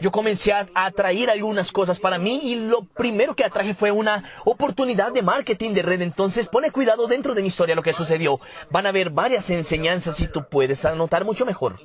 Yo 0.00 0.10
comencé 0.10 0.52
a 0.52 0.66
atraer 0.74 1.30
algunas 1.30 1.72
cosas 1.72 1.98
para 1.98 2.18
mí 2.18 2.40
y 2.42 2.56
lo 2.56 2.82
primero 2.84 3.34
que 3.34 3.44
atraje 3.44 3.74
fue 3.74 3.90
una 3.90 4.24
oportunidad 4.44 5.12
de 5.12 5.22
marketing 5.22 5.72
de 5.72 5.82
red. 5.82 6.00
Entonces 6.02 6.48
pone 6.48 6.70
cuidado 6.70 7.06
dentro 7.06 7.34
de 7.34 7.42
mi 7.42 7.48
historia 7.48 7.74
lo 7.74 7.82
que 7.82 7.92
sucedió. 7.92 8.40
Van 8.70 8.86
a 8.86 8.88
haber 8.88 9.10
varias 9.10 9.50
enseñanzas 9.50 10.20
y 10.20 10.26
tú 10.26 10.46
puedes 10.50 10.84
anotar 10.84 11.24
mucho 11.24 11.46
mejor. 11.46 11.78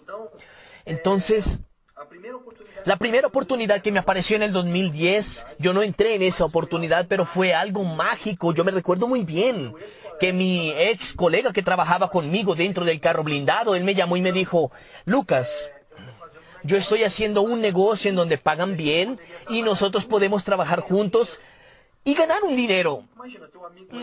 Entonces, 0.85 1.61
la 2.85 2.97
primera 2.97 3.27
oportunidad 3.27 3.81
que 3.81 3.91
me 3.91 3.97
apareció 3.97 4.35
en 4.35 4.43
el 4.43 4.53
2010, 4.53 5.47
yo 5.57 5.73
no 5.73 5.81
entré 5.81 6.13
en 6.13 6.21
esa 6.21 6.45
oportunidad, 6.45 7.07
pero 7.09 7.25
fue 7.25 7.53
algo 7.53 7.83
mágico. 7.83 8.53
Yo 8.53 8.63
me 8.63 8.71
recuerdo 8.71 9.07
muy 9.07 9.23
bien 9.23 9.73
que 10.19 10.31
mi 10.31 10.69
ex 10.69 11.13
colega 11.13 11.51
que 11.51 11.63
trabajaba 11.63 12.11
conmigo 12.11 12.53
dentro 12.53 12.85
del 12.85 12.99
carro 12.99 13.23
blindado, 13.23 13.73
él 13.73 13.83
me 13.83 13.95
llamó 13.95 14.17
y 14.17 14.21
me 14.21 14.31
dijo, 14.31 14.71
Lucas, 15.05 15.69
yo 16.63 16.77
estoy 16.77 17.03
haciendo 17.03 17.41
un 17.41 17.59
negocio 17.59 18.09
en 18.09 18.15
donde 18.15 18.37
pagan 18.37 18.77
bien 18.77 19.19
y 19.49 19.63
nosotros 19.63 20.05
podemos 20.05 20.45
trabajar 20.45 20.79
juntos 20.79 21.39
y 22.05 22.13
ganar 22.13 22.43
un 22.43 22.55
dinero. 22.55 23.03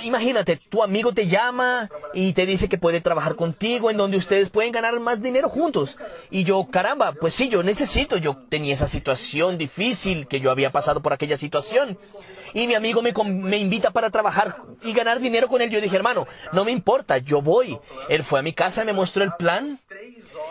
Imagínate, 0.03 0.57
tu 0.57 0.83
amigo 0.83 1.13
te 1.13 1.29
llama 1.29 1.89
y 2.13 2.33
te 2.33 2.47
dice 2.47 2.69
que 2.69 2.77
puede 2.77 3.01
trabajar 3.01 3.37
contigo, 3.37 3.91
en 3.91 3.97
donde 3.97 4.17
ustedes 4.17 4.51
pueden 4.51 4.73
ganar 4.73 4.99
más 4.99 5.23
dinero 5.23 5.49
juntos. 5.49 5.97
Y 6.29 6.43
yo, 6.43 6.67
caramba, 6.69 7.13
pues 7.13 7.33
sí, 7.33 7.49
yo 7.49 7.63
necesito, 7.63 8.17
yo 8.17 8.37
tenía 8.49 8.75
esa 8.75 8.89
situación 8.89 9.57
difícil, 9.57 10.27
que 10.27 10.41
yo 10.41 10.51
había 10.51 10.71
pasado 10.71 11.01
por 11.01 11.13
aquella 11.13 11.37
situación. 11.37 11.97
Y 12.55 12.67
mi 12.67 12.75
amigo 12.75 13.03
me, 13.03 13.13
me 13.25 13.57
invita 13.57 13.93
para 13.93 14.11
trabajar 14.11 14.57
y 14.83 14.93
ganar 14.93 15.21
dinero 15.21 15.47
con 15.47 15.63
él. 15.63 15.71
Yo 15.71 15.81
dije, 15.81 15.95
hermano, 15.95 16.27
no 16.53 16.65
me 16.65 16.73
importa, 16.73 17.19
yo 17.19 17.41
voy. 17.41 17.79
Él 18.09 18.25
fue 18.25 18.41
a 18.41 18.43
mi 18.43 18.53
casa, 18.53 18.85
me 18.85 18.93
mostró 18.93 19.23
el 19.23 19.33
plan 19.39 19.79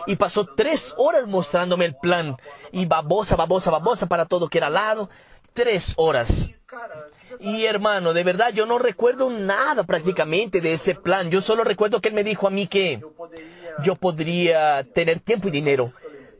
y 0.06 0.16
pasó 0.16 0.46
tres 0.46 0.94
horas 0.96 1.26
mostrándome 1.26 1.84
el 1.84 1.96
plan. 1.96 2.36
Y 2.72 2.86
babosa, 2.86 3.36
babosa, 3.36 3.70
babosa 3.70 4.06
para 4.06 4.24
todo 4.24 4.48
que 4.48 4.56
era 4.56 4.70
lado. 4.70 5.10
Tres 5.52 5.92
horas. 5.96 6.48
Y 7.42 7.64
hermano, 7.64 8.12
de 8.12 8.22
verdad 8.22 8.52
yo 8.54 8.66
no 8.66 8.78
recuerdo 8.78 9.28
nada 9.28 9.82
prácticamente 9.82 10.60
de 10.60 10.74
ese 10.74 10.94
plan. 10.94 11.28
Yo 11.28 11.40
solo 11.40 11.64
recuerdo 11.64 12.00
que 12.00 12.08
él 12.08 12.14
me 12.14 12.22
dijo 12.22 12.46
a 12.46 12.50
mí 12.50 12.68
que 12.68 13.02
yo 13.82 13.96
podría 13.96 14.84
tener 14.84 15.18
tiempo 15.18 15.48
y 15.48 15.50
dinero. 15.50 15.92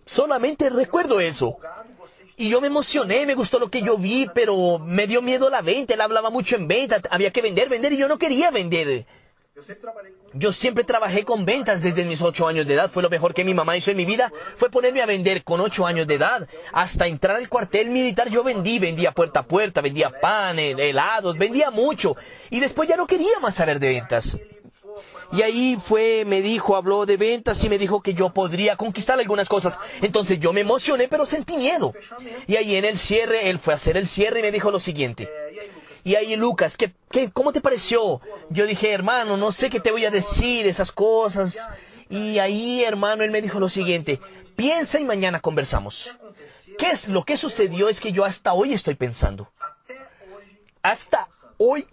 Solamente 0.07 0.71
recuerdo 0.71 1.19
eso. 1.19 1.59
Y 2.37 2.49
yo 2.49 2.61
me 2.61 2.69
emocioné, 2.69 3.27
me 3.27 3.35
gustó 3.35 3.59
lo 3.59 3.69
que 3.69 3.83
yo 3.83 3.99
vi, 3.99 4.29
pero 4.33 4.79
me 4.79 5.09
dio 5.09 5.23
miedo 5.23 5.51
la 5.51 5.61
venta. 5.61 5.95
Él 5.95 6.01
hablaba 6.01 6.31
mucho 6.31 6.55
en 6.55 6.69
venta, 6.69 7.01
había 7.11 7.33
que 7.33 7.43
vender, 7.43 7.69
vender 7.69 7.93
y 7.93 7.99
yo 7.99 8.07
no 8.07 8.19
quería 8.19 8.53
vender. 8.53 9.05
Yo 10.33 10.51
siempre 10.53 10.83
trabajé 10.83 11.25
con 11.25 11.45
ventas 11.45 11.83
desde 11.83 12.05
mis 12.05 12.23
ocho 12.23 12.49
años 12.49 12.67
de 12.67 12.75
edad. 12.75 12.91
Fue 12.91 13.03
lo 13.03 13.11
mejor 13.11 13.35
que 13.35 13.45
mi 13.45 13.53
mamá 13.55 13.77
hizo 13.77 13.91
en 13.91 13.97
mi 13.99 14.05
vida. 14.07 14.33
Fue 14.57 14.71
ponerme 14.71 15.03
a 15.03 15.07
vender 15.07 15.45
con 15.45 15.61
ocho 15.61 15.87
años 15.87 16.07
de 16.07 16.15
edad. 16.15 16.49
Hasta 16.73 17.07
entrar 17.07 17.37
al 17.37 17.49
cuartel 17.49 17.91
militar 17.91 18.29
yo 18.31 18.43
vendí. 18.43 18.79
Vendía 18.79 19.13
puerta 19.13 19.41
a 19.41 19.47
puerta, 19.47 19.81
vendía 19.83 20.11
pan, 20.21 20.57
hel- 20.57 20.81
helados, 20.81 21.37
vendía 21.37 21.71
mucho. 21.71 22.17
Y 22.51 22.61
después 22.61 22.89
ya 22.89 22.97
no 22.97 23.07
quería 23.07 23.39
más 23.41 23.55
saber 23.55 23.79
de 23.79 23.89
ventas. 23.89 24.39
Y 25.33 25.43
ahí 25.43 25.79
fue, 25.83 26.25
me 26.27 26.43
dijo, 26.43 26.77
habló 26.77 27.07
de 27.07 27.17
ventas 27.17 27.63
y 27.65 27.69
me 27.71 27.79
dijo 27.79 28.03
que 28.03 28.13
yo 28.15 28.31
podría 28.31 28.77
conquistar 28.77 29.19
algunas 29.19 29.49
cosas. 29.49 29.79
Entonces 30.03 30.41
yo 30.41 30.53
me 30.53 30.61
emocioné, 30.63 31.09
pero 31.09 31.25
sentí 31.25 31.57
miedo. 31.57 31.95
Y 32.47 32.57
ahí 32.57 32.77
en 32.77 32.85
el 32.85 32.99
cierre, 32.99 33.49
él 33.49 33.59
fue 33.59 33.73
a 33.75 33.77
hacer 33.77 33.97
el 33.97 34.07
cierre 34.07 34.41
y 34.41 34.43
me 34.43 34.51
dijo 34.53 34.71
lo 34.71 34.79
siguiente. 34.79 35.31
Y 36.05 36.17
ahí, 36.17 36.35
Lucas, 36.37 36.77
¿qué, 36.77 36.93
qué, 37.11 37.31
¿cómo 37.31 37.53
te 37.53 37.61
pareció? 37.61 38.21
Yo 38.51 38.67
dije, 38.67 38.93
hermano, 38.93 39.37
no 39.37 39.53
sé 39.53 39.71
qué 39.71 39.81
te 39.81 39.93
voy 39.93 40.05
a 40.05 40.11
decir, 40.11 40.67
esas 40.67 40.91
cosas. 40.91 41.69
Y 42.11 42.39
ahí, 42.39 42.83
hermano, 42.83 43.23
él 43.23 43.31
me 43.31 43.41
dijo 43.41 43.61
lo 43.61 43.69
siguiente, 43.69 44.21
piensa 44.57 44.99
y 44.99 45.05
mañana 45.05 45.41
conversamos. 45.41 46.17
¿Qué 46.79 46.91
es 46.91 47.09
lo 47.09 47.25
que 47.25 47.37
sucedió? 47.37 47.89
Es 47.89 48.01
que 48.01 48.13
yo 48.13 48.25
hasta 48.25 48.53
hoy 48.53 48.73
estoy 48.73 48.95
pensando. 48.95 49.53
Hasta 50.83 51.29
hoy 51.59 51.87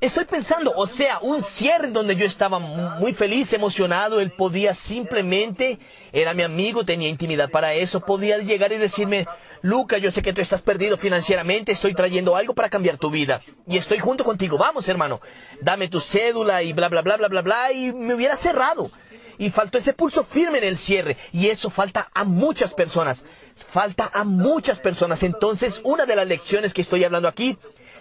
estoy 0.00 0.24
pensando, 0.24 0.72
o 0.74 0.86
sea, 0.86 1.18
un 1.20 1.42
cierre 1.42 1.88
donde 1.88 2.16
yo 2.16 2.24
estaba 2.24 2.58
mu- 2.58 2.90
muy 2.98 3.12
feliz, 3.12 3.52
emocionado, 3.52 4.20
él 4.20 4.30
podía 4.30 4.74
simplemente, 4.74 5.78
era 6.12 6.32
mi 6.34 6.42
amigo, 6.42 6.84
tenía 6.84 7.08
intimidad 7.08 7.50
para 7.50 7.74
eso, 7.74 8.00
podía 8.00 8.38
llegar 8.38 8.72
y 8.72 8.78
decirme, 8.78 9.26
Luca, 9.62 9.98
yo 9.98 10.10
sé 10.10 10.22
que 10.22 10.32
tú 10.32 10.40
estás 10.40 10.62
perdido 10.62 10.96
financieramente, 10.96 11.72
estoy 11.72 11.94
trayendo 11.94 12.36
algo 12.36 12.54
para 12.54 12.70
cambiar 12.70 12.96
tu 12.96 13.10
vida 13.10 13.42
y 13.66 13.76
estoy 13.76 13.98
junto 13.98 14.24
contigo, 14.24 14.56
vamos 14.56 14.88
hermano, 14.88 15.20
dame 15.60 15.88
tu 15.88 16.00
cédula 16.00 16.62
y 16.62 16.72
bla, 16.72 16.88
bla, 16.88 17.02
bla, 17.02 17.16
bla, 17.16 17.28
bla, 17.28 17.42
bla, 17.42 17.72
y 17.72 17.92
me 17.92 18.14
hubiera 18.14 18.36
cerrado. 18.36 18.90
Y 19.36 19.48
faltó 19.48 19.78
ese 19.78 19.94
pulso 19.94 20.22
firme 20.22 20.58
en 20.58 20.64
el 20.64 20.76
cierre. 20.76 21.16
Y 21.32 21.46
eso 21.46 21.70
falta 21.70 22.10
a 22.12 22.24
muchas 22.24 22.74
personas. 22.74 23.24
Falta 23.66 24.10
a 24.12 24.22
muchas 24.24 24.78
personas. 24.80 25.22
Entonces, 25.22 25.80
una 25.82 26.04
de 26.04 26.14
las 26.14 26.26
lecciones 26.26 26.74
que 26.74 26.82
estoy 26.82 27.04
hablando 27.04 27.26
aquí, 27.26 27.56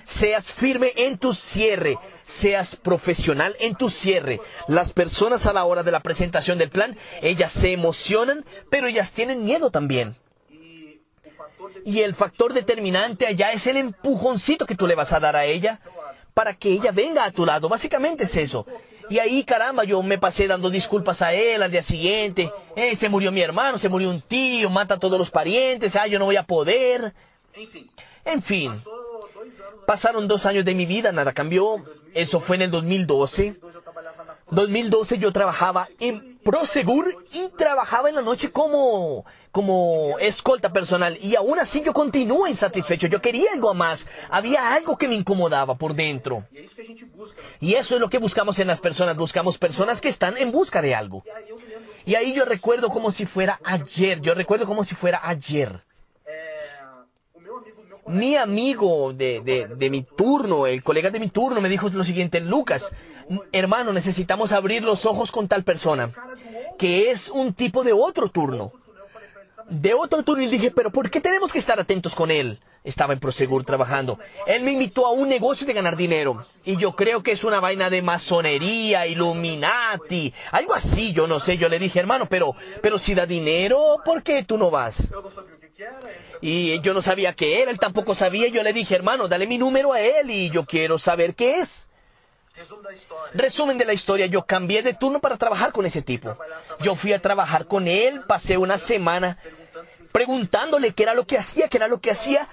seas 0.10 0.52
firme 0.52 0.92
en 0.96 1.18
tu 1.18 1.34
cierre. 1.34 1.98
Seas 2.26 2.76
profesional 2.76 3.56
en 3.60 3.76
tu 3.76 3.90
cierre. 3.90 4.42
Las 4.68 4.92
personas 4.92 5.46
a 5.46 5.54
la 5.54 5.66
hora 5.66 5.84
de 5.84 5.92
la 5.92 6.02
presentación 6.02 6.58
del 6.58 6.70
plan, 6.70 6.98
ellas 7.22 7.52
se 7.52 7.72
emocionan, 7.72 8.44
pero 8.70 8.88
ellas 8.88 9.14
tienen 9.14 9.46
miedo 9.46 9.70
también. 9.72 10.16
Y 11.86 12.02
el 12.02 12.14
factor 12.16 12.54
determinante 12.54 13.28
allá 13.28 13.52
es 13.52 13.68
el 13.68 13.78
empujoncito 13.78 14.66
que 14.66 14.76
tú 14.76 14.88
le 14.88 14.96
vas 14.96 15.14
a 15.14 15.20
dar 15.20 15.36
a 15.36 15.46
ella 15.46 15.80
para 16.34 16.56
que 16.56 16.70
ella 16.70 16.92
venga 16.92 17.24
a 17.24 17.32
tu 17.32 17.46
lado. 17.46 17.70
Básicamente 17.70 18.24
es 18.24 18.36
eso. 18.36 18.66
Y 19.10 19.20
ahí, 19.20 19.44
caramba, 19.44 19.84
yo 19.84 20.02
me 20.04 20.18
pasé 20.18 20.48
dando 20.48 20.70
disculpas 20.70 21.22
a 21.22 21.34
él 21.34 21.64
al 21.64 21.72
día 21.72 21.82
siguiente. 21.82 22.52
Eh, 22.76 22.96
se 22.96 23.10
murió 23.10 23.32
mi 23.32 23.42
hermano, 23.42 23.78
se 23.78 23.90
murió 23.90 24.10
un 24.10 24.22
tío, 24.22 24.70
mata 24.70 24.96
a 24.96 25.00
todos 25.00 25.18
los 25.18 25.32
parientes, 25.32 25.96
ah, 25.96 26.06
yo 26.06 26.20
no 26.20 26.26
voy 26.26 26.36
a 26.36 26.44
poder. 26.44 27.14
En 28.24 28.42
fin, 28.44 28.80
pasaron 29.86 30.28
dos 30.28 30.46
años 30.46 30.66
de 30.66 30.76
mi 30.76 30.86
vida, 30.86 31.12
nada 31.12 31.34
cambió. 31.34 31.84
Eso 32.14 32.40
fue 32.40 32.56
en 32.58 32.64
el 32.64 32.72
2012. 32.72 33.56
dois 33.62 33.76
eu 33.76 33.82
trabalhava 33.82 34.24
na 34.24 34.36
2012 34.52 35.20
yo 35.20 35.32
trabajaba 35.32 35.88
en 36.00 36.38
Prosegur 36.44 37.16
y 37.32 37.50
trabajaba 37.50 38.10
en 38.10 38.16
la 38.16 38.22
noche 38.22 38.50
como, 38.52 39.26
como 39.52 40.18
escolta 40.20 40.74
personal. 40.74 41.18
Y 41.22 41.36
aún 41.36 41.60
así 41.60 41.82
yo 41.82 41.94
continuo 41.94 42.48
insatisfecho. 42.48 43.08
Yo 43.08 43.22
quería 43.22 43.52
algo 43.54 43.74
más. 43.74 44.08
Había 44.30 44.74
algo 44.74 44.98
que 44.98 45.08
me 45.08 45.16
incomodaba 45.16 45.76
por 45.76 45.94
dentro. 45.94 46.46
Y 47.60 47.76
eso 47.76 47.96
es 47.96 48.02
lo 48.02 48.10
que 48.10 48.18
buscamos 48.18 48.58
en 48.60 48.68
las 48.68 48.80
personas. 48.80 49.18
Buscamos 49.18 49.58
personas 49.58 50.02
que 50.02 50.10
están 50.10 50.38
en 50.38 50.52
busca 50.52 50.82
de 50.82 50.96
algo. 50.96 51.24
Y 52.06 52.16
ahí 52.16 52.34
yo 52.34 52.46
recuerdo 52.46 52.90
como 52.90 53.12
si 53.12 53.26
fuera 53.28 53.60
ayer. 53.64 54.20
Yo 54.22 54.34
recuerdo 54.34 54.66
como 54.66 54.84
si 54.84 54.96
fuera 54.96 55.20
ayer. 55.24 55.84
é, 56.30 56.80
o 57.34 57.40
meu 57.40 57.58
amigo, 57.58 57.82
meu 57.84 57.99
colega, 57.99 57.99
Mi 58.10 58.36
amigo 58.36 59.14
de, 59.14 59.42
de, 59.78 59.90
mi 59.92 60.04
turno, 60.04 60.66
el 60.66 60.82
colega 60.82 61.12
de 61.12 61.20
mi 61.20 61.30
turno, 61.30 61.62
me 61.62 61.70
dijo 61.70 61.90
lo 61.90 62.04
siguiente, 62.04 62.40
Lucas, 62.40 62.90
hermano, 63.52 63.94
necesitamos 63.94 64.52
abrir 64.52 64.84
los 64.84 65.06
ojos 65.06 65.32
con 65.32 65.48
tal 65.48 65.64
persona, 65.64 66.12
que 66.80 67.12
es 67.12 67.30
un 67.30 67.54
tipo 67.54 67.84
de 67.84 67.94
otro 67.94 68.30
turno. 68.30 68.72
De 69.70 69.94
otro 69.94 70.24
turno 70.24 70.42
y 70.42 70.48
dije, 70.48 70.72
pero 70.72 70.92
¿por 70.92 71.12
qué 71.12 71.22
tenemos 71.22 71.54
que 71.54 71.60
estar 71.60 71.80
atentos 71.80 72.16
con 72.16 72.32
él? 72.32 72.60
Estaba 72.84 73.14
en 73.14 73.20
Prosegur 73.20 73.64
trabajando. 73.64 74.18
Él 74.48 74.64
me 74.64 74.72
invitó 74.72 75.06
a 75.06 75.12
un 75.12 75.30
negocio 75.30 75.68
de 75.68 75.74
ganar 75.74 75.96
dinero. 75.96 76.44
Y 76.66 76.78
yo 76.78 76.96
creo 76.96 77.22
que 77.22 77.34
es 77.34 77.44
una 77.44 77.60
vaina 77.60 77.92
de 77.92 78.02
masonería, 78.02 79.06
Illuminati, 79.06 80.34
algo 80.52 80.74
así, 80.74 81.14
yo 81.14 81.28
no 81.28 81.40
sé. 81.40 81.58
Yo 81.58 81.70
le 81.70 81.78
dije, 81.78 82.00
hermano, 82.00 82.26
pero, 82.28 82.56
pero 82.82 82.98
si 82.98 83.14
da 83.14 83.28
dinero, 83.28 83.98
¿por 84.04 84.24
qué 84.24 84.44
tú 84.44 84.58
no 84.58 84.72
vas? 84.72 85.08
Y 86.42 86.80
yo 86.82 86.94
no 86.94 87.02
sabía 87.02 87.34
qué 87.34 87.62
era, 87.62 87.72
él 87.72 87.80
tampoco 87.80 88.16
sabía. 88.16 88.48
Yo 88.48 88.64
le 88.64 88.74
dije, 88.74 88.96
hermano, 88.96 89.28
dale 89.28 89.48
mi 89.48 89.58
número 89.58 89.94
a 89.94 90.02
él 90.02 90.32
y 90.32 90.50
yo 90.50 90.66
quiero 90.66 90.98
saber 90.98 91.36
qué 91.36 91.60
es. 91.60 91.88
Resumen 93.34 93.78
de 93.78 93.86
la 93.86 93.94
historia, 93.94 94.26
yo 94.26 94.44
cambié 94.44 94.84
de 94.84 94.94
turno 94.94 95.20
para 95.20 95.38
trabajar 95.38 95.72
con 95.72 95.86
ese 95.86 96.02
tipo. 96.02 96.38
Yo 96.82 96.96
fui 96.96 97.14
a 97.14 97.22
trabajar 97.22 97.68
con 97.68 97.88
él, 97.88 98.22
pasé 98.28 98.58
una 98.58 98.78
semana 98.78 99.38
preguntándole 100.12 100.94
qué 100.94 101.04
era 101.04 101.14
lo 101.14 101.26
que 101.26 101.38
hacía, 101.38 101.68
qué 101.68 101.78
era 101.78 101.88
lo 101.88 102.02
que 102.02 102.12
hacía. 102.12 102.48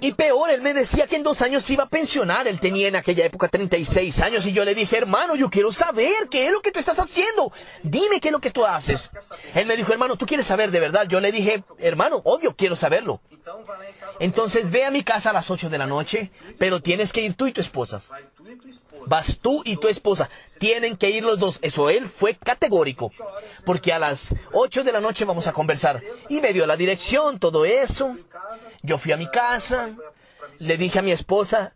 Y 0.00 0.12
peor, 0.12 0.50
él 0.50 0.62
me 0.62 0.74
decía 0.74 1.06
que 1.06 1.16
en 1.16 1.22
dos 1.22 1.42
años 1.42 1.68
iba 1.70 1.84
a 1.84 1.88
pensionar. 1.88 2.46
Él 2.46 2.60
tenía 2.60 2.88
en 2.88 2.96
aquella 2.96 3.24
época 3.24 3.48
36 3.48 4.20
años 4.20 4.46
y 4.46 4.52
yo 4.52 4.64
le 4.64 4.74
dije, 4.74 4.98
hermano, 4.98 5.34
yo 5.34 5.50
quiero 5.50 5.72
saber 5.72 6.28
qué 6.30 6.46
es 6.46 6.52
lo 6.52 6.60
que 6.60 6.72
tú 6.72 6.78
estás 6.78 6.98
haciendo. 6.98 7.52
Dime 7.82 8.20
qué 8.20 8.28
es 8.28 8.32
lo 8.32 8.40
que 8.40 8.50
tú 8.50 8.64
haces. 8.64 9.10
Él 9.54 9.66
me 9.66 9.76
dijo, 9.76 9.92
hermano, 9.92 10.16
¿tú 10.16 10.26
quieres 10.26 10.46
saber 10.46 10.70
de 10.70 10.80
verdad? 10.80 11.06
Yo 11.08 11.20
le 11.20 11.32
dije, 11.32 11.64
hermano, 11.78 12.20
obvio, 12.24 12.54
quiero 12.54 12.76
saberlo. 12.76 13.20
Entonces 14.20 14.70
ve 14.70 14.84
a 14.84 14.90
mi 14.90 15.02
casa 15.02 15.30
a 15.30 15.32
las 15.32 15.50
8 15.50 15.70
de 15.70 15.78
la 15.78 15.86
noche, 15.86 16.30
pero 16.58 16.80
tienes 16.80 17.12
que 17.12 17.22
ir 17.22 17.34
tú 17.34 17.46
y 17.46 17.52
tu 17.52 17.60
esposa. 17.60 18.02
Vas 19.06 19.38
tú 19.40 19.62
y 19.64 19.76
tu 19.76 19.88
esposa. 19.88 20.28
Tienen 20.58 20.96
que 20.96 21.10
ir 21.10 21.24
los 21.24 21.38
dos. 21.38 21.58
Eso 21.62 21.90
él 21.90 22.08
fue 22.08 22.34
categórico. 22.34 23.12
Porque 23.64 23.92
a 23.92 23.98
las 23.98 24.34
8 24.52 24.84
de 24.84 24.92
la 24.92 25.00
noche 25.00 25.24
vamos 25.24 25.46
a 25.46 25.52
conversar. 25.52 26.02
Y 26.28 26.40
me 26.40 26.52
dio 26.52 26.66
la 26.66 26.76
dirección, 26.76 27.38
todo 27.38 27.64
eso. 27.64 28.16
Yo 28.82 28.98
fui 28.98 29.12
a 29.12 29.16
mi 29.16 29.30
casa. 29.30 29.90
Le 30.58 30.76
dije 30.76 30.98
a 30.98 31.02
mi 31.02 31.12
esposa, 31.12 31.74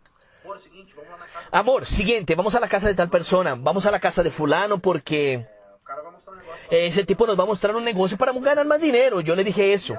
Amor, 1.51 1.85
siguiente, 1.85 2.35
vamos 2.35 2.55
a 2.55 2.61
la 2.61 2.67
casa 2.69 2.87
de 2.87 2.93
tal 2.93 3.09
persona. 3.09 3.55
Vamos 3.55 3.85
a 3.85 3.91
la 3.91 3.99
casa 3.99 4.23
de 4.23 4.31
fulano 4.31 4.79
porque 4.79 5.45
negócio. 6.69 6.87
ese 6.87 7.03
tipo 7.03 7.27
nos 7.27 7.37
va 7.37 7.43
a 7.43 7.47
mostrar 7.47 7.75
un 7.75 7.83
negocio 7.83 8.17
para 8.17 8.31
ganar 8.31 8.65
más 8.65 8.81
dinero. 8.81 9.19
Yo 9.19 9.35
le 9.35 9.43
dije 9.43 9.73
eso. 9.73 9.97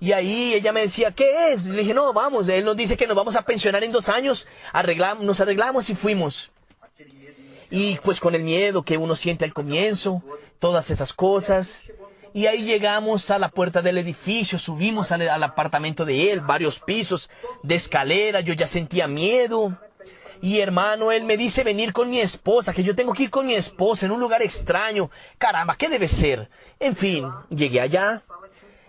Y 0.00 0.12
ahí 0.12 0.54
ella 0.54 0.72
me 0.72 0.82
decía, 0.82 1.10
¿qué 1.10 1.52
es? 1.52 1.66
Le 1.66 1.80
dije, 1.80 1.94
no, 1.94 2.12
vamos, 2.12 2.48
él 2.48 2.64
nos 2.64 2.76
dice 2.76 2.96
que 2.96 3.06
nos 3.06 3.16
vamos 3.16 3.36
a 3.36 3.42
pensionar 3.42 3.82
en 3.82 3.92
dos 3.92 4.08
años. 4.08 4.46
Arreglamos, 4.72 5.24
nos 5.24 5.40
arreglamos 5.40 5.90
y 5.90 5.94
fuimos. 5.94 6.50
Y 7.70 7.96
pues 7.96 8.20
con 8.20 8.34
el 8.34 8.42
miedo 8.42 8.82
que 8.82 8.96
uno 8.96 9.14
siente 9.14 9.44
al 9.44 9.52
comienzo, 9.52 10.22
todas 10.58 10.90
esas 10.90 11.12
cosas. 11.12 11.82
Y 12.32 12.46
ahí 12.46 12.62
llegamos 12.62 13.30
a 13.30 13.38
la 13.38 13.48
puerta 13.48 13.82
del 13.82 13.98
edificio, 13.98 14.58
subimos 14.58 15.10
al, 15.12 15.28
al 15.28 15.42
apartamento 15.42 16.04
de 16.04 16.30
él, 16.32 16.40
varios 16.40 16.78
pisos 16.78 17.30
de 17.62 17.74
escalera, 17.74 18.40
yo 18.40 18.54
ya 18.54 18.66
sentía 18.66 19.08
miedo. 19.08 19.76
Y 20.40 20.60
hermano, 20.60 21.10
él 21.10 21.24
me 21.24 21.36
dice 21.36 21.64
venir 21.64 21.92
con 21.92 22.08
mi 22.08 22.20
esposa, 22.20 22.72
que 22.72 22.84
yo 22.84 22.94
tengo 22.94 23.12
que 23.12 23.24
ir 23.24 23.30
con 23.30 23.46
mi 23.46 23.54
esposa 23.54 24.06
en 24.06 24.12
un 24.12 24.20
lugar 24.20 24.42
extraño. 24.42 25.10
Caramba, 25.36 25.76
¿qué 25.76 25.88
debe 25.88 26.06
ser? 26.06 26.48
En 26.78 26.94
fin, 26.94 27.28
llegué 27.48 27.80
allá. 27.80 28.22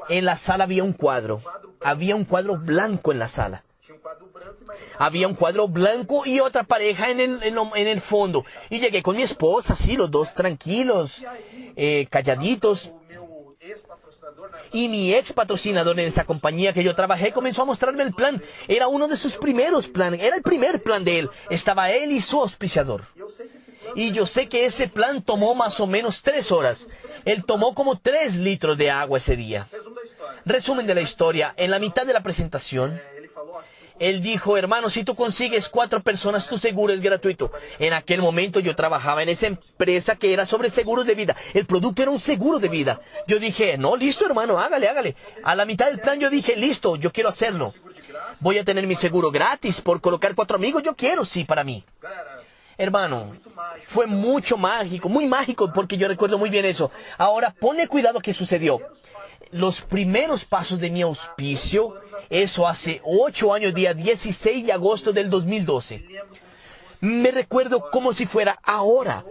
En 0.10 0.25
la 0.25 0.36
sala 0.38 0.66
había 0.66 0.84
un 0.84 0.94
cuadro. 0.94 1.42
Había 1.82 2.16
un 2.16 2.25
cuadro 2.25 2.58
blanco 2.58 3.12
en 3.12 3.20
la 3.20 3.28
sala. 3.28 3.63
Había 4.98 5.28
un 5.28 5.36
cuadro 5.36 5.68
blanco 5.68 6.25
y 6.25 6.39
otra 6.39 6.63
pareja 6.63 7.10
en 7.10 7.20
el, 7.20 7.39
en 7.44 7.88
el 7.88 8.01
fondo. 8.01 8.46
Y 8.70 8.80
llegué 8.80 9.01
con 9.01 9.16
mi 9.16 9.24
esposa, 9.24 9.74
así, 9.74 9.96
los 9.96 10.12
dos 10.12 10.34
tranquilos, 10.34 11.25
eh, 11.75 12.08
calladitos. 12.10 12.92
Y 14.74 14.89
mi 14.89 15.13
ex 15.13 15.34
patrocinador 15.34 16.00
en 16.00 16.08
esa 16.08 16.25
compañía 16.25 16.74
que 16.74 16.84
yo 16.84 16.96
trabajé 16.96 17.32
comenzó 17.32 17.62
a 17.62 17.66
mostrarme 17.66 18.04
el 18.04 18.13
plan. 18.13 18.42
Era 18.68 18.88
uno 18.88 19.08
de 19.08 19.18
sus 19.18 19.38
primeros 19.38 19.88
planes, 19.88 20.22
era 20.22 20.36
el 20.36 20.44
primer 20.44 20.82
plan 20.82 21.04
de 21.04 21.20
él. 21.20 21.30
Estaba 21.50 21.92
él 21.92 22.12
y 22.12 22.22
su 22.22 22.42
auspiciador. 22.42 23.06
Y 23.96 24.12
yo 24.12 24.25
sé 24.25 24.48
que 24.48 24.66
ese 24.66 24.88
plan 24.88 25.22
tomó 25.22 25.56
más 25.56 25.80
o 25.80 25.88
menos 25.88 26.22
tres 26.22 26.51
horas. 26.51 26.88
Él 27.25 27.44
tomó 27.44 27.74
como 27.74 27.98
tres 27.98 28.36
litros 28.36 28.78
de 28.78 28.92
agua 28.92 29.18
ese 29.18 29.36
día. 29.36 29.68
Resumen 30.50 30.88
de 30.88 30.96
la 30.96 31.01
historia. 31.01 31.53
En 31.58 31.70
la 31.70 31.77
mitad 31.77 32.08
de 32.08 32.13
la 32.13 32.24
presentación, 32.24 33.00
Él 34.00 34.20
dijo, 34.20 34.58
hermano, 34.58 34.89
si 34.89 35.03
tú 35.03 35.13
consigues 35.13 35.70
cuatro 35.70 36.01
personas, 36.01 36.48
tu 36.48 36.58
seguro 36.58 36.91
es 36.91 37.01
gratuito. 37.01 37.51
En 37.77 37.94
aquel 37.94 38.20
momento 38.20 38.60
yo 38.60 38.75
trabajaba 38.75 39.22
en 39.22 39.29
esa 39.29 39.46
empresa 39.46 40.15
que 40.15 40.34
era 40.34 40.48
sobre 40.48 40.72
seguros 40.72 41.06
de 41.06 41.13
vida. 41.13 41.36
El 41.53 41.68
producto 41.68 42.01
era 42.01 42.10
un 42.10 42.20
seguro 42.20 42.58
de 42.58 42.68
vida. 42.68 43.00
Yo 43.27 43.38
dije, 43.38 43.77
no, 43.77 43.96
listo, 43.96 44.25
hermano, 44.25 44.58
hágale, 44.58 44.89
hágale. 44.89 45.15
A 45.44 45.53
la 45.53 45.65
mitad 45.65 45.86
del 45.86 46.00
plan 46.00 46.20
yo 46.20 46.32
dije, 46.32 46.56
listo, 46.56 46.96
yo 46.96 47.12
quiero 47.12 47.29
hacerlo. 47.29 47.72
Voy 48.39 48.58
a 48.58 48.65
tener 48.65 48.88
mi 48.88 48.96
seguro 48.96 49.29
gratis 49.29 49.82
por 49.82 50.01
colocar 50.01 50.34
cuatro 50.34 50.58
amigos. 50.58 50.82
Yo 50.82 50.96
quiero, 50.96 51.25
sí, 51.25 51.44
para 51.44 51.63
mí. 51.63 51.84
Hermano, 52.75 53.36
fue 53.86 54.08
mucho 54.08 54.58
mágico, 54.58 55.10
muy 55.10 55.27
mágico, 55.27 55.72
porque 55.72 55.96
yo 55.96 56.08
recuerdo 56.08 56.39
muy 56.39 56.50
bien 56.50 56.65
eso. 56.65 56.91
Ahora, 57.20 57.53
ponle 57.60 57.88
cuidado 57.88 58.20
que 58.20 58.34
sucedió. 58.34 58.79
Los 59.51 59.82
primeros 59.82 60.46
pasos 60.46 60.79
de 60.79 60.91
mi 60.91 61.01
auspicio, 61.01 61.96
eso 62.29 62.68
hace 62.68 63.01
ocho 63.03 63.53
años, 63.53 63.74
día 63.74 63.94
16 63.94 64.65
de 64.65 64.72
agosto 64.72 65.12
del 65.12 65.29
2012. 65.29 66.06
Me 67.01 67.32
recuerdo 67.32 67.89
como 67.89 68.13
si 68.13 68.25
fuera 68.25 68.60
ahora. 68.63 69.25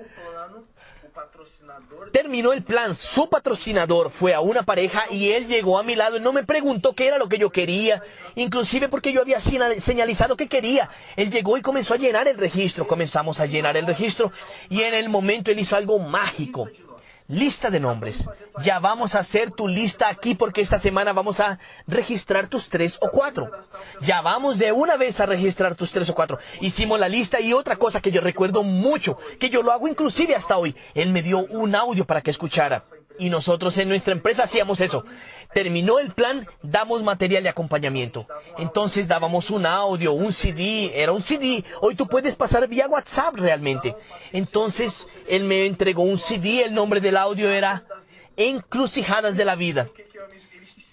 Terminó 2.13 2.53
el 2.53 2.65
plan, 2.65 2.95
su 2.95 3.29
patrocinador 3.29 4.11
fue 4.11 4.35
a 4.35 4.41
una 4.41 4.63
pareja 4.63 5.05
y 5.11 5.31
él 5.31 5.47
llegó 5.47 5.79
a 5.79 5.83
mi 5.83 5.95
lado 5.95 6.17
y 6.17 6.21
no 6.21 6.33
me 6.33 6.43
preguntó 6.43 6.95
qué 6.95 7.07
era 7.07 7.19
lo 7.19 7.29
que 7.29 7.39
yo 7.39 7.51
quería, 7.51 8.03
inclusive 8.35 8.89
porque 8.89 9.13
yo 9.13 9.21
había 9.21 9.39
señalizado 9.41 10.37
que 10.37 10.49
quería. 10.49 10.91
Él 11.17 11.31
llegó 11.31 11.57
y 11.57 11.63
comenzó 11.63 11.95
a 11.95 11.99
llenar 11.99 12.27
el 12.27 12.39
registro, 12.39 12.87
comenzamos 12.87 13.41
a 13.41 13.47
llenar 13.47 13.77
el 13.77 13.87
registro 13.87 14.33
y 14.69 14.83
en 14.83 14.95
el 14.95 15.09
momento 15.11 15.51
él 15.51 15.61
hizo 15.61 15.77
algo 15.77 15.99
mágico. 15.99 16.69
Lista 17.29 17.69
de 17.69 17.79
nombres. 17.79 18.27
Ya 18.65 18.79
vamos 18.79 19.15
a 19.15 19.19
hacer 19.19 19.51
tu 19.51 19.69
lista 19.69 20.09
aquí 20.09 20.35
porque 20.35 20.63
esta 20.63 20.79
semana 20.79 21.13
vamos 21.13 21.41
a 21.41 21.59
registrar 21.87 22.49
tus 22.49 22.71
tres 22.71 22.97
o 23.03 23.11
cuatro. 23.11 23.51
Ya 24.01 24.23
vamos 24.23 24.57
de 24.57 24.73
una 24.73 24.97
vez 24.97 25.21
a 25.21 25.27
registrar 25.27 25.75
tus 25.75 25.93
tres 25.93 26.09
o 26.09 26.15
cuatro. 26.15 26.39
Hicimos 26.63 26.99
la 26.99 27.11
lista 27.11 27.39
y 27.39 27.53
otra 27.53 27.77
cosa 27.77 28.01
que 28.01 28.11
yo 28.11 28.23
recuerdo 28.23 28.63
mucho, 28.63 29.19
que 29.39 29.51
yo 29.51 29.63
lo 29.63 29.73
hago 29.73 29.89
inclusive 29.89 30.35
hasta 30.35 30.57
hoy. 30.57 30.75
Él 30.95 31.13
me 31.13 31.23
dio 31.23 31.41
un 31.51 31.75
audio 31.75 32.07
para 32.07 32.23
que 32.23 32.31
escuchara. 32.31 32.83
Y 33.19 33.31
nosotros 33.31 33.77
en 33.79 33.89
nuestra 33.89 34.13
empresa 34.13 34.45
hacíamos 34.45 34.81
eso. 34.81 35.05
Terminó 35.53 35.99
el 35.99 36.13
plan, 36.13 36.47
damos 36.63 37.03
material 37.03 37.43
de 37.43 37.49
acompañamiento. 37.49 38.27
Entonces 38.59 39.09
dábamos 39.09 39.51
un 39.51 39.67
audio, 39.67 40.13
un 40.13 40.33
CD, 40.33 40.93
era 40.95 41.13
un 41.13 41.23
CD. 41.23 41.65
Hoy 41.81 41.95
tú 41.95 42.07
puedes 42.07 42.37
pasar 42.37 42.69
vía 42.69 42.87
WhatsApp 42.87 43.35
realmente. 43.35 43.97
Entonces 44.33 45.09
él 45.27 45.45
me 45.45 45.67
entregó 45.67 46.03
un 46.03 46.19
CD, 46.19 46.63
el 46.65 46.75
nombre 46.75 47.01
del 47.01 47.17
audio 47.17 47.51
era 47.51 47.85
Encrucijadas 48.37 49.37
de 49.37 49.45
la 49.45 49.57
Vida. 49.57 49.89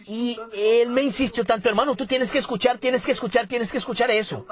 Y 0.08 0.40
él 0.54 0.90
me 0.90 1.02
insistió 1.02 1.46
tanto, 1.46 1.68
hermano, 1.68 1.96
tú 1.96 2.06
tienes 2.06 2.32
que 2.32 2.38
escuchar, 2.38 2.78
tienes 2.78 3.06
que 3.06 3.12
escuchar, 3.12 3.48
tienes 3.48 3.72
que 3.72 3.80
escuchar 3.80 4.12
eso. 4.12 4.46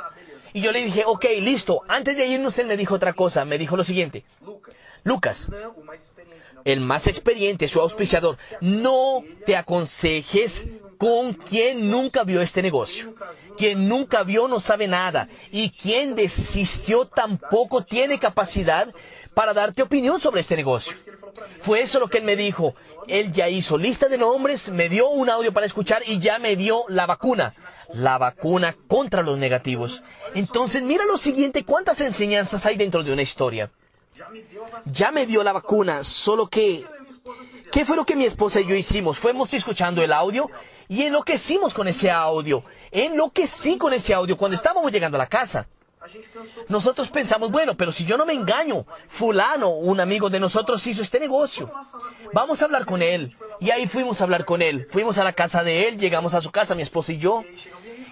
Y 0.53 0.61
yo 0.61 0.71
le 0.71 0.83
dije, 0.83 1.03
ok, 1.05 1.25
listo. 1.41 1.81
Antes 1.87 2.15
de 2.15 2.27
irnos, 2.27 2.57
él 2.59 2.67
me 2.67 2.77
dijo 2.77 2.95
otra 2.95 3.13
cosa. 3.13 3.43
Me 3.45 3.57
dijo 3.57 3.75
lo 3.75 3.83
siguiente. 3.83 4.23
Lucas, 5.03 5.47
el 6.65 6.79
más 6.81 7.07
experiente, 7.07 7.67
su 7.67 7.79
auspiciador, 7.79 8.37
no 8.61 9.23
te 9.45 9.55
aconsejes 9.55 10.67
con 10.97 11.33
quien 11.33 11.89
nunca 11.89 12.23
vio 12.23 12.41
este 12.41 12.61
negocio. 12.61 13.13
Quien 13.57 13.87
nunca 13.87 14.23
vio 14.23 14.47
no 14.47 14.59
sabe 14.59 14.87
nada. 14.87 15.27
Y 15.51 15.69
quien 15.71 16.15
desistió 16.15 17.05
tampoco 17.05 17.83
tiene 17.83 18.19
capacidad 18.19 18.93
para 19.33 19.53
darte 19.53 19.81
opinión 19.81 20.19
sobre 20.19 20.41
este 20.41 20.55
negocio. 20.55 20.97
Fue 21.61 21.81
eso 21.81 21.99
lo 21.99 22.07
que 22.07 22.19
él 22.19 22.23
me 22.23 22.35
dijo. 22.35 22.75
Él 23.07 23.31
ya 23.31 23.49
hizo 23.49 23.77
lista 23.77 24.07
de 24.07 24.17
nombres, 24.17 24.69
me 24.69 24.89
dio 24.89 25.09
un 25.09 25.29
audio 25.29 25.53
para 25.53 25.65
escuchar 25.65 26.03
y 26.05 26.19
ya 26.19 26.39
me 26.39 26.55
dio 26.55 26.83
la 26.87 27.05
vacuna. 27.05 27.53
La 27.93 28.17
vacuna 28.17 28.75
contra 28.87 29.21
los 29.21 29.37
negativos. 29.37 30.03
Entonces, 30.35 30.83
mira 30.83 31.05
lo 31.05 31.17
siguiente, 31.17 31.63
cuántas 31.63 32.01
enseñanzas 32.01 32.65
hay 32.65 32.75
dentro 32.75 33.03
de 33.03 33.13
una 33.13 33.21
historia. 33.21 33.71
Ya 34.85 35.11
me 35.11 35.25
dio 35.25 35.43
la 35.43 35.53
vacuna, 35.53 36.03
solo 36.03 36.47
que... 36.47 36.85
¿Qué 37.71 37.85
fue 37.85 37.95
lo 37.95 38.05
que 38.05 38.15
mi 38.15 38.25
esposa 38.25 38.61
y 38.61 38.67
yo 38.67 38.75
hicimos? 38.75 39.17
Fuimos 39.17 39.53
escuchando 39.53 40.03
el 40.03 40.13
audio 40.13 40.49
y 40.87 41.03
enloquecimos 41.03 41.73
con 41.73 41.87
ese 41.87 42.11
audio. 42.11 42.63
Enloquecí 42.91 43.77
con 43.77 43.93
ese 43.93 44.13
audio 44.13 44.37
cuando 44.37 44.55
estábamos 44.55 44.91
llegando 44.91 45.17
a 45.17 45.19
la 45.19 45.27
casa. 45.27 45.67
Nosotros 46.67 47.09
pensamos, 47.09 47.51
bueno, 47.51 47.75
pero 47.75 47.91
si 47.91 48.05
yo 48.05 48.17
no 48.17 48.25
me 48.25 48.33
engaño, 48.33 48.85
fulano, 49.07 49.69
un 49.69 49.99
amigo 49.99 50.29
de 50.29 50.39
nosotros 50.39 50.85
hizo 50.85 51.01
este 51.01 51.19
negocio. 51.19 51.71
Vamos 52.33 52.61
a 52.61 52.65
hablar 52.65 52.85
con 52.85 53.01
él. 53.01 53.35
Y 53.59 53.71
ahí 53.71 53.87
fuimos 53.87 54.19
a 54.19 54.25
hablar 54.25 54.45
con 54.45 54.61
él. 54.61 54.87
Fuimos 54.89 55.17
a 55.17 55.23
la 55.23 55.33
casa 55.33 55.63
de 55.63 55.87
él, 55.87 55.97
llegamos 55.97 56.33
a 56.33 56.41
su 56.41 56.51
casa, 56.51 56.75
mi 56.75 56.81
esposa 56.81 57.13
y 57.13 57.17
yo. 57.17 57.43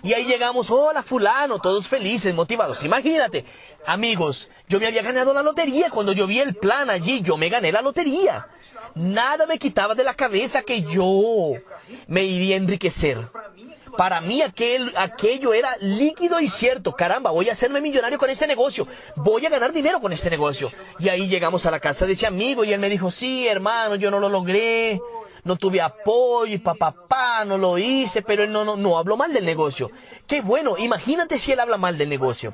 Y 0.03 0.13
ahí 0.13 0.25
llegamos, 0.25 0.71
hola 0.71 1.03
fulano, 1.03 1.59
todos 1.59 1.87
felices, 1.87 2.33
motivados. 2.33 2.83
Imagínate, 2.83 3.45
amigos, 3.85 4.49
yo 4.67 4.79
me 4.79 4.87
había 4.87 5.01
ganado 5.01 5.33
la 5.33 5.43
lotería. 5.43 5.89
Cuando 5.89 6.11
yo 6.11 6.25
vi 6.27 6.39
el 6.39 6.55
plan 6.55 6.89
allí, 6.89 7.21
yo 7.21 7.37
me 7.37 7.49
gané 7.49 7.71
la 7.71 7.81
lotería. 7.81 8.47
Nada 8.95 9.45
me 9.45 9.59
quitaba 9.59 9.95
de 9.95 10.03
la 10.03 10.15
cabeza 10.15 10.63
que 10.63 10.81
yo 10.81 11.51
me 12.07 12.23
iría 12.23 12.55
a 12.55 12.57
enriquecer. 12.57 13.29
Para 13.97 14.21
mí 14.21 14.41
aquel, 14.41 14.93
aquello 14.95 15.53
era 15.53 15.75
líquido 15.79 16.39
y 16.39 16.47
cierto. 16.47 16.93
Caramba, 16.93 17.31
voy 17.31 17.49
a 17.49 17.51
hacerme 17.51 17.81
millonario 17.81 18.17
con 18.17 18.29
este 18.29 18.47
negocio. 18.47 18.87
Voy 19.15 19.45
a 19.45 19.49
ganar 19.49 19.71
dinero 19.71 19.99
con 19.99 20.13
este 20.13 20.29
negocio. 20.29 20.71
Y 20.99 21.09
ahí 21.09 21.27
llegamos 21.27 21.65
a 21.65 21.71
la 21.71 21.79
casa 21.79 22.05
de 22.05 22.13
ese 22.13 22.25
amigo 22.25 22.63
y 22.63 22.73
él 22.73 22.79
me 22.79 22.89
dijo, 22.89 23.11
sí, 23.11 23.47
hermano, 23.47 23.95
yo 23.95 24.09
no 24.09 24.19
lo 24.19 24.29
logré. 24.29 24.99
No 25.43 25.55
tuve 25.55 25.81
apoyo 25.81 26.53
y 26.53 26.59
papá, 26.59 27.43
no 27.45 27.57
lo 27.57 27.77
hice, 27.77 28.21
pero 28.21 28.43
él 28.43 28.51
no, 28.51 28.63
no, 28.63 28.75
no 28.75 28.97
habló 28.97 29.17
mal 29.17 29.33
del 29.33 29.45
negocio. 29.45 29.91
Qué 30.27 30.41
bueno, 30.41 30.75
imagínate 30.77 31.37
si 31.37 31.51
él 31.51 31.59
habla 31.59 31.77
mal 31.77 31.97
del 31.97 32.09
negocio. 32.09 32.53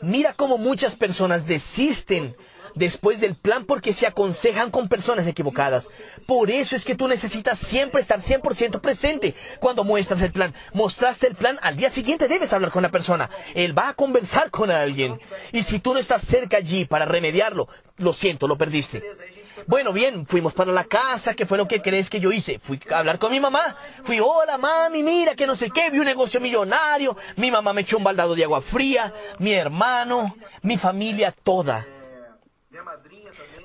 Mira 0.00 0.34
cómo 0.34 0.58
muchas 0.58 0.94
personas 0.94 1.46
desisten 1.46 2.36
después 2.78 3.20
del 3.20 3.34
plan 3.34 3.64
porque 3.64 3.92
se 3.92 4.06
aconsejan 4.06 4.70
con 4.70 4.88
personas 4.88 5.26
equivocadas. 5.26 5.90
Por 6.26 6.50
eso 6.50 6.76
es 6.76 6.84
que 6.84 6.94
tú 6.94 7.08
necesitas 7.08 7.58
siempre 7.58 8.00
estar 8.00 8.20
100% 8.20 8.80
presente 8.80 9.34
cuando 9.60 9.84
muestras 9.84 10.22
el 10.22 10.32
plan. 10.32 10.54
Mostraste 10.72 11.26
el 11.26 11.34
plan, 11.34 11.58
al 11.62 11.76
día 11.76 11.90
siguiente 11.90 12.28
debes 12.28 12.52
hablar 12.52 12.70
con 12.70 12.82
la 12.82 12.90
persona. 12.90 13.28
Él 13.54 13.76
va 13.76 13.90
a 13.90 13.94
conversar 13.94 14.50
con 14.50 14.70
alguien. 14.70 15.18
Y 15.52 15.62
si 15.62 15.80
tú 15.80 15.92
no 15.92 16.00
estás 16.00 16.22
cerca 16.22 16.58
allí 16.58 16.84
para 16.84 17.04
remediarlo, 17.04 17.68
lo 17.96 18.12
siento, 18.12 18.46
lo 18.46 18.56
perdiste. 18.56 19.02
Bueno, 19.66 19.92
bien, 19.92 20.26
fuimos 20.26 20.54
para 20.54 20.72
la 20.72 20.84
casa, 20.84 21.34
¿qué 21.34 21.46
fue 21.46 21.58
lo 21.58 21.68
que 21.68 21.82
crees 21.82 22.08
que 22.10 22.20
yo 22.20 22.32
hice? 22.32 22.58
Fui 22.58 22.80
a 22.90 22.98
hablar 22.98 23.18
con 23.18 23.32
mi 23.32 23.40
mamá, 23.40 23.76
fui, 24.02 24.20
hola 24.20 24.58
mami, 24.58 25.02
mira 25.02 25.34
que 25.34 25.46
no 25.46 25.54
sé 25.54 25.70
qué, 25.70 25.90
vi 25.90 25.98
un 25.98 26.04
negocio 26.04 26.40
millonario, 26.40 27.16
mi 27.36 27.50
mamá 27.50 27.72
me 27.72 27.82
echó 27.82 27.98
un 27.98 28.04
baldado 28.04 28.34
de 28.34 28.44
agua 28.44 28.60
fría, 28.60 29.12
mi 29.38 29.52
hermano, 29.52 30.36
mi 30.62 30.76
familia 30.76 31.32
toda. 31.32 31.86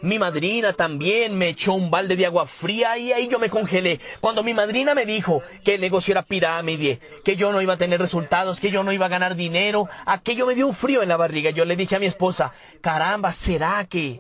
Mi 0.02 0.20
madrina 0.20 0.74
también 0.74 1.38
me 1.38 1.48
echó 1.48 1.74
un 1.74 1.90
balde 1.90 2.18
de 2.18 2.26
agua 2.26 2.46
fría 2.46 2.98
y 2.98 3.14
ahí 3.14 3.30
yo 3.30 3.40
me 3.40 3.50
congelé. 3.50 4.02
Cuando 4.20 4.44
mi 4.44 4.54
madrina 4.54 4.94
me 4.94 5.06
dijo 5.06 5.42
que 5.64 5.76
el 5.76 5.82
negocio 5.82 6.12
era 6.12 6.24
pirámide, 6.24 7.00
que 7.24 7.38
yo 7.38 7.54
no 7.54 7.62
iba 7.62 7.76
a 7.76 7.78
tener 7.78 8.02
resultados, 8.02 8.60
que 8.60 8.70
yo 8.70 8.84
no 8.84 8.92
iba 8.92 9.06
a 9.06 9.10
ganar 9.10 9.38
dinero, 9.38 9.88
aquello 10.06 10.46
me 10.46 10.56
dio 10.56 10.68
un 10.68 10.74
frío 10.74 11.04
en 11.04 11.08
la 11.08 11.16
barriga. 11.16 11.52
Yo 11.52 11.64
le 11.64 11.78
dije 11.78 11.96
a 11.96 12.00
mi 12.00 12.06
esposa, 12.06 12.52
caramba, 12.82 13.32
¿será 13.32 13.86
que 13.86 14.20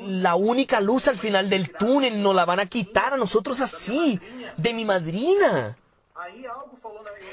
la 0.00 0.34
única 0.34 0.80
luz 0.80 1.08
al 1.08 1.16
final 1.16 1.50
del 1.50 1.70
túnel 1.72 2.22
nos 2.22 2.34
la 2.34 2.44
van 2.44 2.60
a 2.60 2.66
quitar 2.66 3.14
a 3.14 3.16
nosotros 3.16 3.60
así, 3.60 4.20
de 4.56 4.74
mi 4.74 4.84
madrina? 4.84 5.76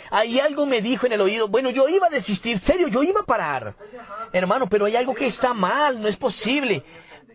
Ahí 0.10 0.40
algo 0.40 0.66
me 0.66 0.82
dijo 0.82 1.06
en 1.06 1.14
el 1.14 1.22
oído, 1.22 1.48
bueno, 1.48 1.70
yo 1.70 1.90
iba 1.90 2.08
a 2.08 2.10
desistir, 2.10 2.58
serio, 2.58 2.88
yo 2.88 3.04
iba 3.04 3.22
a 3.22 3.26
parar. 3.26 3.76
Hermano, 4.32 4.68
pero 4.68 4.86
hay 4.86 4.96
algo 4.96 5.14
que 5.14 5.26
está 5.26 5.54
mal, 5.54 6.02
no 6.02 6.08
es 6.08 6.16
posible. 6.16 6.84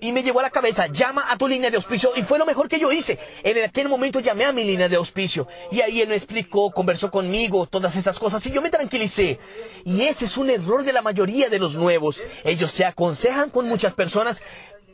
Y 0.02 0.10
me 0.10 0.24
llegó 0.24 0.40
a 0.40 0.42
la 0.42 0.50
cabeza, 0.50 0.88
llama 0.88 1.26
a 1.30 1.38
tu 1.38 1.46
línea 1.46 1.70
de 1.70 1.76
auspicio. 1.76 2.10
Y 2.16 2.24
fue 2.24 2.36
lo 2.36 2.44
mejor 2.44 2.68
que 2.68 2.80
yo 2.80 2.90
hice. 2.90 3.20
En 3.44 3.62
aquel 3.62 3.88
momento 3.88 4.18
llamé 4.18 4.44
a 4.44 4.52
mi 4.52 4.64
línea 4.64 4.88
de 4.88 4.96
auspicio. 4.96 5.46
Y 5.70 5.80
ahí 5.80 6.00
él 6.00 6.08
me 6.08 6.16
explicó, 6.16 6.72
conversó 6.72 7.08
conmigo, 7.08 7.66
todas 7.66 7.94
esas 7.94 8.18
cosas. 8.18 8.44
Y 8.46 8.50
yo 8.50 8.60
me 8.60 8.68
tranquilicé. 8.68 9.38
Y 9.84 10.02
ese 10.02 10.24
es 10.24 10.36
un 10.36 10.50
error 10.50 10.82
de 10.82 10.92
la 10.92 11.02
mayoría 11.02 11.48
de 11.48 11.60
los 11.60 11.76
nuevos. 11.76 12.20
Ellos 12.42 12.72
se 12.72 12.84
aconsejan 12.84 13.50
con 13.50 13.68
muchas 13.68 13.94
personas, 13.94 14.42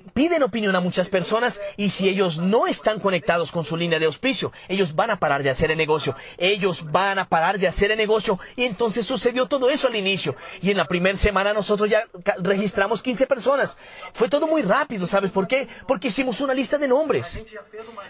piden 0.09 0.43
opinión 0.43 0.75
a 0.77 0.81
muchas 0.81 1.09
personas 1.09 1.61
y 1.77 1.91
si 1.91 2.09
ellos 2.09 2.39
no 2.39 2.67
están 2.67 3.01
conectados 3.01 3.53
con 3.53 3.65
su 3.65 3.77
línea 3.77 3.99
de 3.99 4.07
auspicio, 4.07 4.53
ellos 4.69 4.95
van 4.95 5.11
a 5.11 5.19
parar 5.19 5.43
de 5.43 5.51
hacer 5.51 5.71
el 5.71 5.79
negocio. 5.79 6.15
Ellos 6.39 6.91
van 6.91 7.19
a 7.19 7.29
parar 7.29 7.59
de 7.59 7.69
hacer 7.69 7.91
el 7.91 7.99
negocio 7.99 8.39
y 8.57 8.65
entonces 8.65 9.07
sucedió 9.07 9.47
todo 9.47 9.71
eso 9.71 9.89
al 9.89 9.97
inicio. 9.97 10.37
Y 10.63 10.71
en 10.71 10.77
la 10.77 10.87
primera 10.87 11.17
semana 11.17 11.53
nosotros 11.53 11.89
ya 11.89 12.07
registramos 12.39 13.03
15 13.03 13.27
personas. 13.27 13.79
Fue 14.13 14.29
todo 14.29 14.47
muy 14.47 14.63
rápido, 14.63 15.07
¿sabes 15.07 15.31
por 15.31 15.47
qué? 15.47 15.69
Porque 15.87 16.09
hicimos 16.09 16.41
una 16.41 16.55
lista 16.55 16.79
de 16.79 16.89
nombres. 16.89 17.39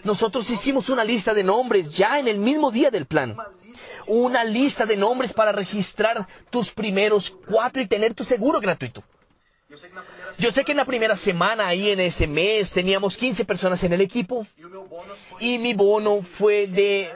Nosotros 0.05 0.49
hicimos 0.51 0.89
una 0.89 1.05
lista 1.05 1.35
de 1.35 1.45
nombres 1.45 1.91
ya 1.91 2.19
en 2.19 2.29
el 2.29 2.39
mismo 2.39 2.71
día 2.71 2.91
del 2.91 3.07
plan. 3.07 3.37
Una 4.07 4.45
lista 4.45 4.87
de 4.87 4.97
nombres 4.97 5.33
para 5.33 5.53
registrar 5.53 6.27
tus 6.51 6.71
primeros 6.71 7.31
cuatro 7.31 7.83
y 7.83 7.87
tener 7.87 8.15
tu 8.15 8.25
seguro 8.25 8.61
gratuito. 8.61 9.03
Yo 10.39 10.51
sé 10.51 10.65
que 10.65 10.71
en 10.73 10.79
la 10.79 10.87
primera 10.87 11.15
semana, 11.15 11.67
ahí 11.67 11.91
en 11.91 12.01
ese 12.01 12.27
mes, 12.27 12.73
teníamos 12.73 13.19
15 13.19 13.45
personas 13.45 13.85
en 13.85 13.93
el 13.93 14.01
equipo 14.01 14.47
y 15.41 15.59
mi 15.59 15.75
bono 15.75 16.23
fue 16.23 16.67
de, 16.67 17.11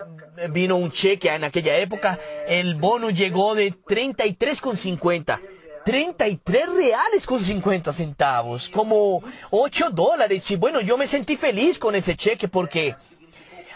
vino 0.51 0.77
un 0.77 0.93
cheque 0.93 1.35
en 1.35 1.45
aquella 1.45 1.79
época, 1.79 2.19
el 2.47 2.75
bono 2.75 3.09
llegó 3.09 3.55
de 3.55 3.73
33,50. 3.73 5.41
33 5.85 6.69
reales 6.69 7.27
con 7.27 7.41
50 7.41 7.93
centavos, 7.93 8.69
como 8.69 9.23
8 9.51 9.91
dólares. 9.91 10.49
Y 10.51 10.57
bueno, 10.57 10.81
yo 10.81 10.97
me 10.97 11.07
sentí 11.07 11.37
feliz 11.37 11.79
con 11.79 11.97
ese 11.97 12.15
cheque 12.15 12.47
porque 12.49 12.95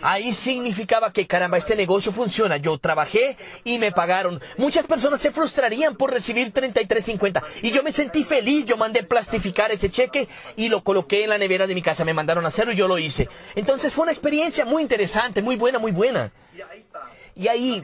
Ahí 0.03 0.33
significaba 0.33 1.13
que, 1.13 1.27
caramba, 1.27 1.59
este 1.59 1.77
negocio 1.77 2.13
funciona. 2.13 2.57
Yo 2.57 2.79
trabajé 2.79 3.37
y 3.65 3.79
me 3.79 3.93
pagaron. 3.93 4.41
Muchas 4.57 4.87
personas 4.87 5.21
se 5.21 5.31
frustrarían 5.31 5.97
por 5.97 6.11
recibir 6.13 6.53
33.50. 6.53 7.43
Y 7.63 7.71
yo 7.71 7.83
me 7.83 7.93
sentí 7.93 8.25
feliz. 8.25 8.67
Yo 8.67 8.77
mandé 8.77 9.03
plastificar 9.03 9.71
ese 9.71 9.91
cheque 9.91 10.29
y 10.57 10.69
lo 10.69 10.83
coloqué 10.83 11.25
en 11.25 11.31
la 11.31 11.39
nevera 11.39 11.67
de 11.67 11.75
mi 11.75 11.83
casa. 11.83 12.05
Me 12.05 12.15
mandaron 12.15 12.45
a 12.45 12.49
hacerlo 12.49 12.73
y 12.73 12.77
yo 12.77 12.89
lo 12.89 12.99
hice. 12.99 13.29
Entonces 13.55 13.93
fue 13.93 14.05
una 14.05 14.13
experiencia 14.13 14.65
muy 14.65 14.83
interesante, 14.83 15.43
muy 15.43 15.57
buena, 15.57 15.79
muy 15.79 15.93
buena. 15.93 16.33
Y 17.35 17.49
ahí, 17.49 17.83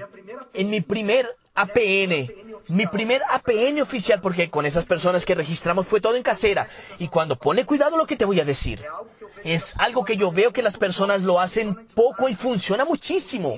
en 0.54 0.70
mi 0.70 0.80
primer 0.80 1.36
APN, 1.54 2.32
mi 2.68 2.86
primer 2.86 3.22
APN 3.28 3.82
oficial, 3.82 4.20
porque 4.20 4.48
con 4.48 4.64
esas 4.64 4.86
personas 4.86 5.26
que 5.26 5.34
registramos 5.34 5.86
fue 5.86 6.00
todo 6.00 6.16
en 6.16 6.22
casera. 6.22 6.68
Y 6.98 7.08
cuando 7.08 7.36
pone 7.36 7.66
cuidado 7.66 7.96
lo 7.96 8.06
que 8.06 8.16
te 8.16 8.24
voy 8.24 8.40
a 8.40 8.44
decir, 8.44 8.82
es 9.44 9.74
algo 9.78 10.04
que 10.04 10.16
yo 10.16 10.30
veo 10.32 10.52
que 10.52 10.62
las 10.62 10.76
personas 10.76 11.22
lo 11.22 11.40
hacen 11.40 11.74
poco 11.94 12.28
y 12.28 12.34
funciona 12.34 12.84
muchísimo. 12.84 13.56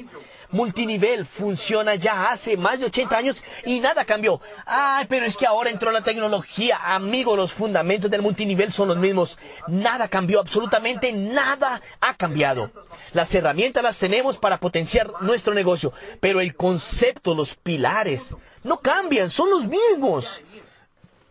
Multinivel 0.55 1.27
funciona 1.27 1.97
ya 1.97 2.31
hace 2.31 2.57
más 2.57 2.79
de 2.79 2.87
80 2.87 3.17
años 3.17 3.43
y 3.67 3.81
nada 3.81 4.05
cambió. 4.05 4.41
Ay, 4.65 5.05
pero 5.09 5.27
es 5.27 5.37
que 5.37 5.47
ahora 5.47 5.69
entró 5.69 5.91
la 5.91 6.03
tecnología. 6.03 6.95
Amigo, 6.95 7.35
los 7.35 7.53
fundamentos 7.53 8.09
del 8.09 8.23
multinivel 8.23 8.73
son 8.73 8.87
los 8.87 8.97
mismos. 8.97 9.37
Nada 9.67 10.07
cambió, 10.07 10.39
absolutamente 10.39 11.13
nada 11.13 11.83
ha 12.01 12.15
cambiado. 12.15 12.71
Las 13.13 13.35
herramientas 13.35 13.83
las 13.83 13.99
tenemos 13.99 14.37
para 14.37 14.61
potenciar 14.61 15.11
nuestro 15.23 15.55
negocio, 15.55 15.93
pero 16.21 16.41
el 16.41 16.55
concepto, 16.55 17.35
los 17.35 17.57
pilares, 17.57 18.33
no 18.63 18.79
cambian, 18.79 19.31
son 19.31 19.51
los 19.51 19.65
mismos. 19.65 20.41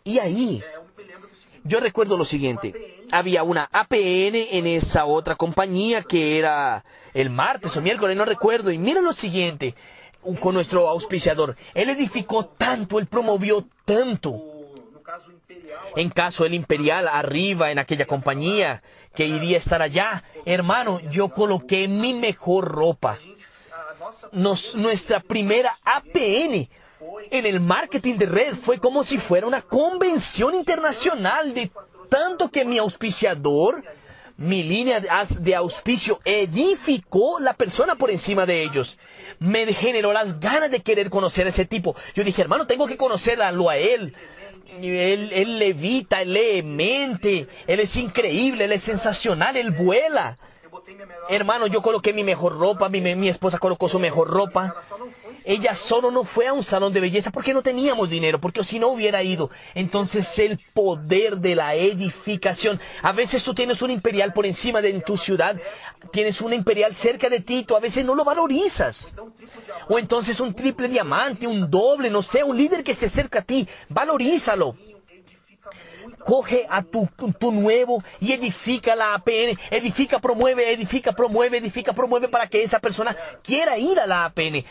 Y 0.04 0.20
ahí, 0.20 0.62
yo 1.64 1.80
recuerdo 1.80 2.18
lo 2.18 2.26
siguiente. 2.26 3.02
Había 3.12 3.44
una 3.44 3.70
APN 3.72 4.36
en 4.52 4.68
esa 4.68 5.06
otra 5.06 5.36
compañía 5.36 6.02
que 6.04 6.38
era 6.40 6.84
el 7.14 7.30
martes 7.30 7.76
o 7.78 7.82
miércoles, 7.82 8.18
no 8.18 8.26
recuerdo. 8.26 8.72
Y 8.72 8.78
mira 8.78 9.02
lo 9.02 9.14
siguiente, 9.14 9.76
con 10.40 10.54
nuestro 10.54 10.88
auspiciador. 10.90 11.56
Él 11.74 11.90
edificó 11.90 12.46
tanto, 12.46 13.00
él 13.00 13.08
promovió 13.08 13.66
tanto. 13.86 14.42
En 15.96 16.10
caso 16.10 16.46
el 16.46 16.54
Imperial 16.54 17.08
arriba 17.08 17.70
en 17.72 17.78
aquella 17.80 18.06
compañía 18.08 18.82
que 19.14 19.28
iría 19.28 19.58
a 19.58 19.60
estar 19.60 19.82
allá, 19.82 20.24
hermano, 20.46 21.00
yo 21.12 21.30
coloqué 21.30 21.88
mi 21.88 22.14
mejor 22.14 22.66
ropa. 22.66 23.20
Nos- 24.32 24.76
nuestra 24.76 25.20
primera 25.20 25.78
APN 25.84 26.68
en 27.32 27.46
el 27.46 27.60
marketing 27.60 28.16
de 28.16 28.26
red 28.26 28.56
fue 28.56 28.78
como 28.78 29.04
si 29.04 29.18
fuera 29.18 29.48
una 29.48 29.62
convención 29.62 30.54
internacional 30.54 31.54
de 31.54 31.72
tanto 32.10 32.50
que 32.50 32.64
mi 32.64 32.78
auspiciador, 32.78 33.84
mi 34.38 34.62
línea 34.62 35.00
de 35.00 35.56
auspicio 35.56 36.20
edificó 36.26 37.40
la 37.40 37.54
persona 37.54 37.96
por 37.96 38.12
encima 38.12 38.46
de 38.46 38.62
ellos. 38.62 38.98
Me 39.40 39.66
generó 39.74 40.14
las 40.14 40.40
ganas 40.40 40.70
de 40.70 40.82
querer 40.82 41.10
conocer 41.10 41.48
a 41.48 41.50
ese 41.50 41.66
tipo. 41.66 41.96
Yo 42.14 42.24
dije, 42.24 42.42
hermano, 42.42 42.68
tengo 42.68 42.86
que 42.86 42.98
conocerlo 42.98 43.70
a 43.70 43.78
él. 43.78 44.16
Él, 44.82 45.60
levita, 45.60 46.22
él 46.22 46.34
lee 46.34 46.64
mente, 46.64 47.48
él 47.68 47.80
es 47.80 47.96
increíble, 47.96 48.66
él 48.66 48.72
es 48.72 48.84
sensacional, 48.84 49.56
él 49.58 49.72
vuela. 49.72 50.36
Hermano, 51.30 51.68
yo 51.68 51.82
coloqué 51.82 52.14
mi 52.14 52.24
mejor 52.24 52.58
ropa, 52.58 52.90
mi 52.90 53.30
esposa 53.30 53.60
colocó 53.60 53.88
su 53.88 54.00
mejor 54.00 54.30
ropa. 54.30 54.76
Ella 55.46 55.76
solo 55.76 56.12
no 56.12 56.24
fue 56.24 56.48
a 56.48 56.54
un 56.54 56.64
salón 56.64 56.94
de 56.94 57.00
belleza 57.00 57.32
porque 57.32 57.54
no 57.54 57.62
teníamos 57.62 58.10
dinero, 58.10 58.40
porque 58.40 58.64
si 58.64 58.80
no 58.80 58.88
hubiera 58.90 59.24
ido. 59.24 59.50
Entonces 59.76 60.40
el 60.40 60.60
poder 60.74 61.38
de 61.38 61.56
la 61.56 61.76
edificación. 61.76 62.80
A 63.02 63.12
veces 63.12 63.44
tú 63.44 63.54
tienes 63.54 63.82
un 63.82 63.92
imperial 63.92 64.34
por 64.34 64.46
encima 64.46 64.82
de 64.82 64.94
tu 65.02 65.18
ciudad, 65.18 65.60
tienes 66.12 66.42
un 66.42 66.54
imperial 66.54 66.96
cerca 66.96 67.30
de 67.30 67.40
ti, 67.40 67.64
tú 67.64 67.76
a 67.76 67.80
veces 67.80 68.06
no 68.06 68.16
lo 68.16 68.24
valorizas. 68.24 69.14
O 69.90 70.00
entonces 70.00 70.40
un 70.40 70.54
triple 70.54 70.88
diamante, 70.88 71.48
un 71.48 71.70
doble, 71.70 72.10
no 72.10 72.22
sé, 72.22 72.44
un 72.44 72.58
líder 72.58 72.84
que 72.84 72.92
esté 72.92 73.10
cerca 73.10 73.40
a 73.40 73.44
ti, 73.44 73.68
valorízalo 73.90 74.76
coge 76.24 76.66
a 76.70 76.84
tu, 76.84 77.10
tu 77.40 77.52
nuevo 77.52 78.04
y 78.20 78.34
edifica 78.34 78.96
la 78.96 79.14
APN, 79.14 79.58
edifica, 79.72 80.20
promueve, 80.20 80.72
edifica, 80.72 81.12
promueve, 81.12 81.58
edifica, 81.58 81.94
promueve 81.94 82.28
para 82.28 82.48
que 82.48 82.64
esa 82.64 82.80
persona 82.80 83.16
quiera 83.44 83.78
ir 83.78 84.00
a 84.00 84.08
la 84.08 84.26
APN. 84.26 84.64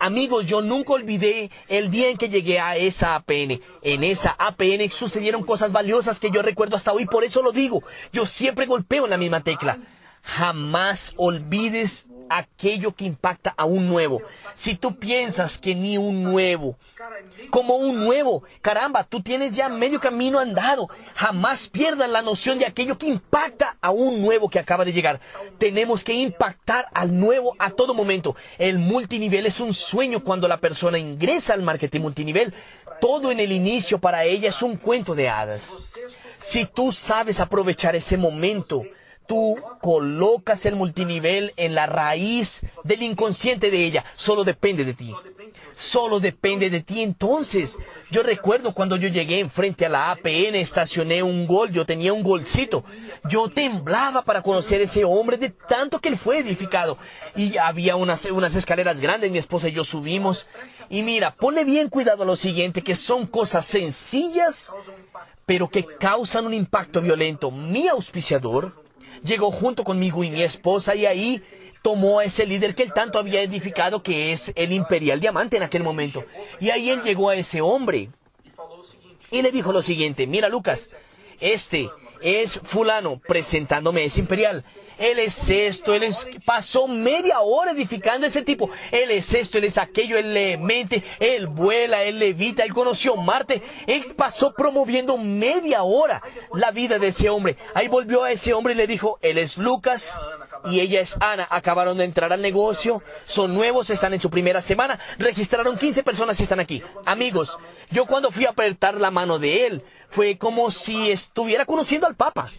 Amigos, 0.00 0.46
yo 0.46 0.62
nunca 0.62 0.94
olvidé 0.94 1.50
el 1.68 1.90
día 1.90 2.08
en 2.08 2.18
que 2.18 2.28
llegué 2.28 2.58
a 2.58 2.76
esa 2.76 3.14
APN. 3.14 3.60
En 3.82 4.04
esa 4.04 4.34
APN 4.38 4.90
sucedieron 4.90 5.44
cosas 5.44 5.72
valiosas 5.72 6.18
que 6.18 6.30
yo 6.30 6.42
recuerdo 6.42 6.76
hasta 6.76 6.92
hoy, 6.92 7.06
por 7.06 7.24
eso 7.24 7.42
lo 7.42 7.52
digo. 7.52 7.82
Yo 8.12 8.26
siempre 8.26 8.66
golpeo 8.66 9.04
en 9.04 9.10
la 9.10 9.16
misma 9.16 9.42
tecla. 9.42 9.78
Jamás 10.22 11.14
olvides 11.16 12.06
aquello 12.38 12.94
que 12.94 13.04
impacta 13.04 13.54
a 13.56 13.64
un 13.64 13.88
nuevo. 13.88 14.20
Si 14.54 14.74
tú 14.74 14.96
piensas 14.96 15.58
que 15.58 15.74
ni 15.74 15.98
un 15.98 16.22
nuevo, 16.22 16.76
como 17.50 17.76
un 17.76 18.04
nuevo. 18.04 18.44
Caramba, 18.60 19.04
tú 19.04 19.22
tienes 19.22 19.52
ya 19.52 19.68
medio 19.68 20.00
camino 20.00 20.38
andado. 20.38 20.88
Jamás 21.14 21.68
pierdas 21.68 22.08
la 22.08 22.22
noción 22.22 22.58
de 22.58 22.66
aquello 22.66 22.98
que 22.98 23.06
impacta 23.06 23.76
a 23.80 23.90
un 23.90 24.20
nuevo 24.20 24.48
que 24.48 24.58
acaba 24.58 24.84
de 24.84 24.92
llegar. 24.92 25.20
Tenemos 25.58 26.04
que 26.04 26.14
impactar 26.14 26.88
al 26.92 27.18
nuevo 27.18 27.54
a 27.58 27.70
todo 27.70 27.94
momento. 27.94 28.36
El 28.58 28.78
multinivel 28.78 29.46
es 29.46 29.60
un 29.60 29.74
sueño 29.74 30.22
cuando 30.22 30.48
la 30.48 30.58
persona 30.58 30.98
ingresa 30.98 31.54
al 31.54 31.62
marketing 31.62 32.00
multinivel. 32.00 32.54
Todo 33.00 33.32
en 33.32 33.40
el 33.40 33.52
inicio 33.52 33.98
para 33.98 34.24
ella 34.24 34.48
es 34.48 34.62
un 34.62 34.76
cuento 34.76 35.14
de 35.14 35.28
hadas. 35.28 35.76
Si 36.38 36.64
tú 36.64 36.92
sabes 36.92 37.40
aprovechar 37.40 37.94
ese 37.96 38.16
momento, 38.16 38.82
tú 39.26 39.56
colocas 39.80 40.66
el 40.66 40.76
multinivel 40.76 41.52
en 41.56 41.74
la 41.74 41.86
raíz 41.86 42.62
del 42.84 43.02
inconsciente 43.02 43.70
de 43.70 43.84
ella. 43.84 44.04
Solo 44.16 44.44
depende 44.44 44.84
de 44.84 44.94
ti. 44.94 45.14
Solo 45.74 46.20
depende 46.20 46.70
de 46.70 46.80
ti. 46.80 47.02
Entonces, 47.02 47.78
yo 48.10 48.22
recuerdo 48.22 48.72
cuando 48.72 48.96
yo 48.96 49.08
llegué 49.08 49.40
enfrente 49.40 49.86
a 49.86 49.88
la 49.88 50.10
APN, 50.10 50.54
estacioné 50.54 51.22
un 51.22 51.46
gol, 51.46 51.72
yo 51.72 51.86
tenía 51.86 52.12
un 52.12 52.22
golcito. 52.22 52.84
Yo 53.28 53.48
temblaba 53.48 54.22
para 54.22 54.42
conocer 54.42 54.80
ese 54.80 55.04
hombre 55.04 55.38
de 55.38 55.50
tanto 55.50 55.98
que 55.98 56.08
él 56.08 56.18
fue 56.18 56.38
edificado. 56.38 56.98
Y 57.34 57.56
había 57.56 57.96
unas, 57.96 58.24
escaleras 58.24 59.00
grandes, 59.00 59.30
mi 59.30 59.38
esposa 59.38 59.68
y 59.68 59.72
yo 59.72 59.84
subimos. 59.84 60.46
Y 60.88 61.02
mira, 61.02 61.34
ponle 61.34 61.64
bien 61.64 61.88
cuidado 61.88 62.22
a 62.22 62.26
lo 62.26 62.36
siguiente, 62.36 62.82
que 62.82 62.96
son 62.96 63.26
cosas 63.26 63.64
sencillas, 63.64 64.70
pero 65.46 65.68
que 65.68 65.84
causan 65.84 66.46
un 66.46 66.54
impacto 66.54 67.00
violento. 67.00 67.50
Mi 67.50 67.88
auspiciador 67.88 68.81
llegó 69.24 69.50
junto 69.50 69.84
conmigo 69.84 70.24
y 70.24 70.30
mi 70.30 70.42
esposa 70.42 70.94
y 70.94 71.06
ahí 71.06 71.42
tomó 71.82 72.20
a 72.20 72.24
ese 72.24 72.46
líder 72.46 72.74
que 72.74 72.84
él 72.84 72.92
tanto 72.92 73.18
había 73.18 73.42
edificado, 73.42 74.02
que 74.02 74.32
es 74.32 74.52
el 74.54 74.72
Imperial 74.72 75.20
Diamante 75.20 75.56
en 75.56 75.62
aquel 75.64 75.82
momento. 75.82 76.24
Y 76.60 76.70
ahí 76.70 76.90
él 76.90 77.02
llegó 77.02 77.28
a 77.28 77.36
ese 77.36 77.60
hombre 77.60 78.08
y 79.30 79.42
le 79.42 79.50
dijo 79.50 79.72
lo 79.72 79.82
siguiente, 79.82 80.26
mira 80.26 80.48
Lucas, 80.48 80.94
este 81.40 81.90
es 82.20 82.60
fulano 82.62 83.20
presentándome 83.26 84.04
ese 84.04 84.20
Imperial. 84.20 84.64
Él 84.98 85.18
es 85.18 85.48
esto, 85.50 85.94
él 85.94 86.04
es... 86.04 86.28
Pasó 86.44 86.88
media 86.88 87.40
hora 87.40 87.72
edificando 87.72 88.26
ese 88.26 88.42
tipo. 88.42 88.70
Él 88.90 89.10
es 89.10 89.32
esto, 89.34 89.58
él 89.58 89.64
es 89.64 89.78
aquello, 89.78 90.18
él 90.18 90.34
le 90.34 90.56
mente, 90.56 91.02
él 91.20 91.46
vuela, 91.46 92.02
él 92.02 92.18
levita, 92.18 92.62
él 92.64 92.72
conoció 92.72 93.16
Marte. 93.16 93.62
Él 93.86 94.14
pasó 94.16 94.54
promoviendo 94.54 95.18
media 95.18 95.82
hora 95.82 96.22
la 96.54 96.70
vida 96.70 96.98
de 96.98 97.08
ese 97.08 97.30
hombre. 97.30 97.56
Ahí 97.74 97.88
volvió 97.88 98.24
a 98.24 98.30
ese 98.30 98.54
hombre 98.54 98.74
y 98.74 98.76
le 98.76 98.86
dijo, 98.86 99.18
él 99.22 99.38
es 99.38 99.58
Lucas 99.58 100.14
y 100.64 100.80
ella 100.80 101.00
es 101.00 101.16
Ana. 101.20 101.46
Acabaron 101.50 101.96
de 101.96 102.04
entrar 102.04 102.32
al 102.32 102.42
negocio, 102.42 103.02
son 103.24 103.54
nuevos, 103.54 103.90
están 103.90 104.14
en 104.14 104.20
su 104.20 104.30
primera 104.30 104.60
semana. 104.60 104.98
Registraron 105.18 105.78
15 105.78 106.02
personas 106.02 106.38
y 106.40 106.44
están 106.44 106.60
aquí. 106.60 106.82
Amigos, 107.04 107.58
yo 107.90 108.06
cuando 108.06 108.30
fui 108.30 108.46
a 108.46 108.50
apretar 108.50 108.94
la 108.94 109.10
mano 109.10 109.38
de 109.38 109.66
él, 109.66 109.82
fue 110.10 110.36
como 110.38 110.70
si 110.70 111.10
estuviera 111.10 111.64
conociendo 111.64 112.06
al 112.06 112.14
Papa. 112.14 112.50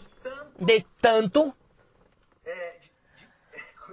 De 0.58 0.86
tanto 1.02 1.56
é, 2.46 2.46
de, 2.46 2.82
de, 3.52 3.64
como 3.80 3.90
vocês 3.90 3.93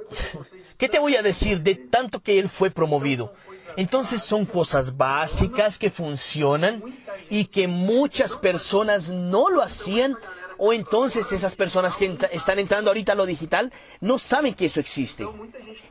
¿Qué 0.79 0.89
te 0.89 0.99
voy 0.99 1.17
a 1.17 1.23
decir 1.23 1.61
de 1.61 1.75
tanto 1.75 2.21
que 2.21 2.39
él 2.39 2.49
fue 2.49 2.71
promovido? 2.71 3.35
Entonces 3.77 4.23
son 4.23 4.47
cosas 4.47 4.97
básicas 4.97 5.79
que 5.79 5.91
funcionan 5.91 6.83
y 7.29 7.45
que 7.47 7.69
muchas 7.69 8.37
personas 8.37 9.09
no 9.09 9.49
lo 9.49 9.63
hacían 9.63 10.17
o 10.63 10.75
entonces 10.75 11.33
esas 11.33 11.55
personas 11.55 11.97
que 11.97 12.19
están 12.33 12.59
entrando 12.59 12.91
ahorita 12.91 13.13
a 13.13 13.15
lo 13.15 13.25
digital 13.25 13.73
no 14.01 14.19
saben 14.19 14.53
que 14.53 14.67
eso 14.67 14.79
existe. 14.79 15.27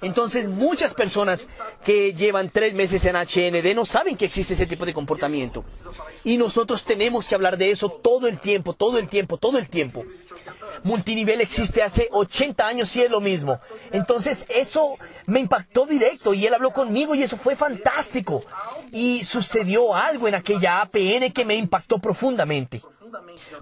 Entonces 0.02 0.48
muchas 0.48 0.94
personas 0.94 1.48
que 1.84 2.14
llevan 2.14 2.52
tres 2.52 2.76
meses 2.76 3.04
en 3.06 3.16
HND 3.16 3.76
no 3.76 3.84
saben 3.84 4.16
que 4.16 4.26
existe 4.26 4.54
ese 4.54 4.68
tipo 4.68 4.86
de 4.86 4.94
comportamiento. 4.94 5.66
Y 6.24 6.38
nosotros 6.38 6.86
tenemos 6.86 7.28
que 7.28 7.34
hablar 7.34 7.58
de 7.58 7.72
eso 7.72 7.90
todo 7.90 8.28
el 8.28 8.40
tiempo, 8.40 8.74
todo 8.74 9.00
el 9.00 9.10
tiempo, 9.10 9.38
todo 9.38 9.58
el 9.58 9.68
tiempo. 9.68 10.06
Multinivel 10.84 11.42
existe 11.42 11.82
hace 11.82 12.08
80 12.12 12.68
años 12.68 12.96
y 12.96 13.02
es 13.02 13.10
lo 13.10 13.22
mismo. 13.22 13.58
Entonces 13.92 14.46
eso 14.50 14.98
me 15.26 15.40
impactó 15.40 15.88
directo 15.88 16.36
y 16.36 16.46
él 16.46 16.54
habló 16.54 16.70
conmigo 16.72 17.16
y 17.16 17.24
eso 17.24 17.38
fue 17.38 17.56
fantástico. 17.56 18.44
Y 18.92 19.24
sucedió 19.24 19.96
algo 19.96 20.28
en 20.28 20.36
aquella 20.36 20.82
APN 20.82 21.32
que 21.34 21.44
me 21.44 21.56
impactó 21.56 21.98
profundamente. 21.98 22.84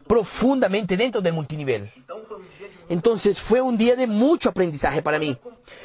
Profundamente 0.08 0.98
dentro. 0.98 1.22
Del 1.22 1.34
multinivel. 1.34 1.92
Entonces 2.90 3.40
fue 3.42 3.62
un 3.62 3.78
día 3.78 3.96
de 3.96 4.08
mucho 4.08 4.50
aprendizaje 4.50 5.02
para 5.02 5.20
mí. 5.20 5.38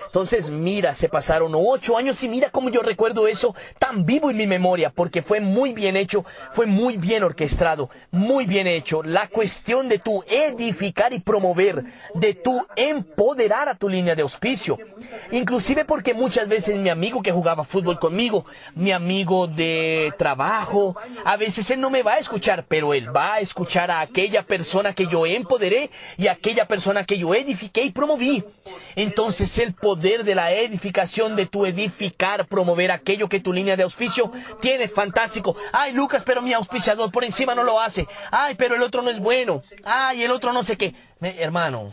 Entonces 0.07 0.51
mira, 0.51 0.95
se 0.95 1.09
pasaron 1.09 1.53
ocho 1.55 1.97
años 1.97 2.23
y 2.23 2.29
mira 2.29 2.51
cómo 2.51 2.71
yo 2.71 2.83
recuerdo 2.83 3.27
eso 3.27 3.55
tan 3.79 4.05
vivo 4.05 4.31
en 4.31 4.37
mi 4.37 4.47
memoria, 4.47 4.91
porque 4.91 5.23
fue 5.23 5.41
muy 5.41 5.73
bien 5.73 5.97
hecho, 5.97 6.25
fue 6.53 6.67
muy 6.67 6.97
bien 6.97 7.23
orquestado, 7.23 7.91
muy 8.11 8.47
bien 8.47 8.67
hecho. 8.67 9.03
La 9.03 9.29
cuestión 9.29 9.89
de 9.89 9.99
tu 9.99 10.23
edificar 10.29 11.13
y 11.13 11.21
promover, 11.21 11.85
de 12.15 12.35
tu 12.35 12.67
empoderar 12.77 13.69
a 13.69 13.75
tu 13.75 13.89
línea 13.89 14.15
de 14.15 14.23
auspicio. 14.23 14.79
Inclusive 15.31 15.85
porque 15.85 16.15
muchas 16.15 16.49
veces 16.49 16.77
mi 16.77 16.89
amigo 16.89 17.23
que 17.23 17.33
jugaba 17.33 17.65
fútbol 17.65 17.99
conmigo, 17.99 18.45
mi 18.75 18.93
amigo 18.93 19.47
de 19.47 20.13
trabajo, 20.19 20.97
a 21.25 21.37
veces 21.37 21.71
él 21.71 21.81
no 21.81 21.91
me 21.91 22.03
va 22.03 22.15
a 22.15 22.19
escuchar, 22.19 22.65
pero 22.69 22.95
él 22.95 23.15
va 23.15 23.35
a 23.35 23.41
escuchar 23.41 23.91
a 23.91 24.01
aquella 24.01 24.43
persona 24.43 24.95
que 24.95 25.07
yo 25.07 25.27
empoderé 25.27 25.91
y 26.19 26.27
a 26.27 26.33
aquella 26.33 26.67
persona 26.67 27.05
que 27.05 27.19
yo 27.19 27.35
edifiqué 27.35 27.83
y 27.83 27.91
promoví. 27.91 28.45
Entonces 28.97 29.59
poder 29.73 30.25
de 30.25 30.35
la 30.35 30.53
edificación 30.53 31.37
de 31.37 31.47
tu 31.47 31.67
edificar, 31.67 32.47
promover 32.47 32.91
aquello 32.91 33.29
que 33.29 33.41
tu 33.41 33.53
línea 33.53 33.77
de 33.77 33.83
auspicio 33.83 34.33
tiene, 34.61 34.89
fantástico. 34.89 35.57
Ay, 35.73 35.93
Lucas, 35.93 36.23
pero 36.25 36.43
mi 36.43 36.53
auspiciador 36.53 37.11
por 37.11 37.25
encima 37.25 37.55
no 37.55 37.65
lo 37.65 37.81
hace. 37.81 38.07
Ay, 38.31 38.55
pero 38.55 38.77
el 38.77 38.83
otro 38.83 39.03
no 39.03 39.11
es 39.11 39.19
bueno. 39.19 39.63
Ay, 39.85 40.23
el 40.23 40.31
otro 40.31 40.53
no 40.53 40.65
sé 40.65 40.77
qué. 40.77 40.95
Hermano, 41.21 41.93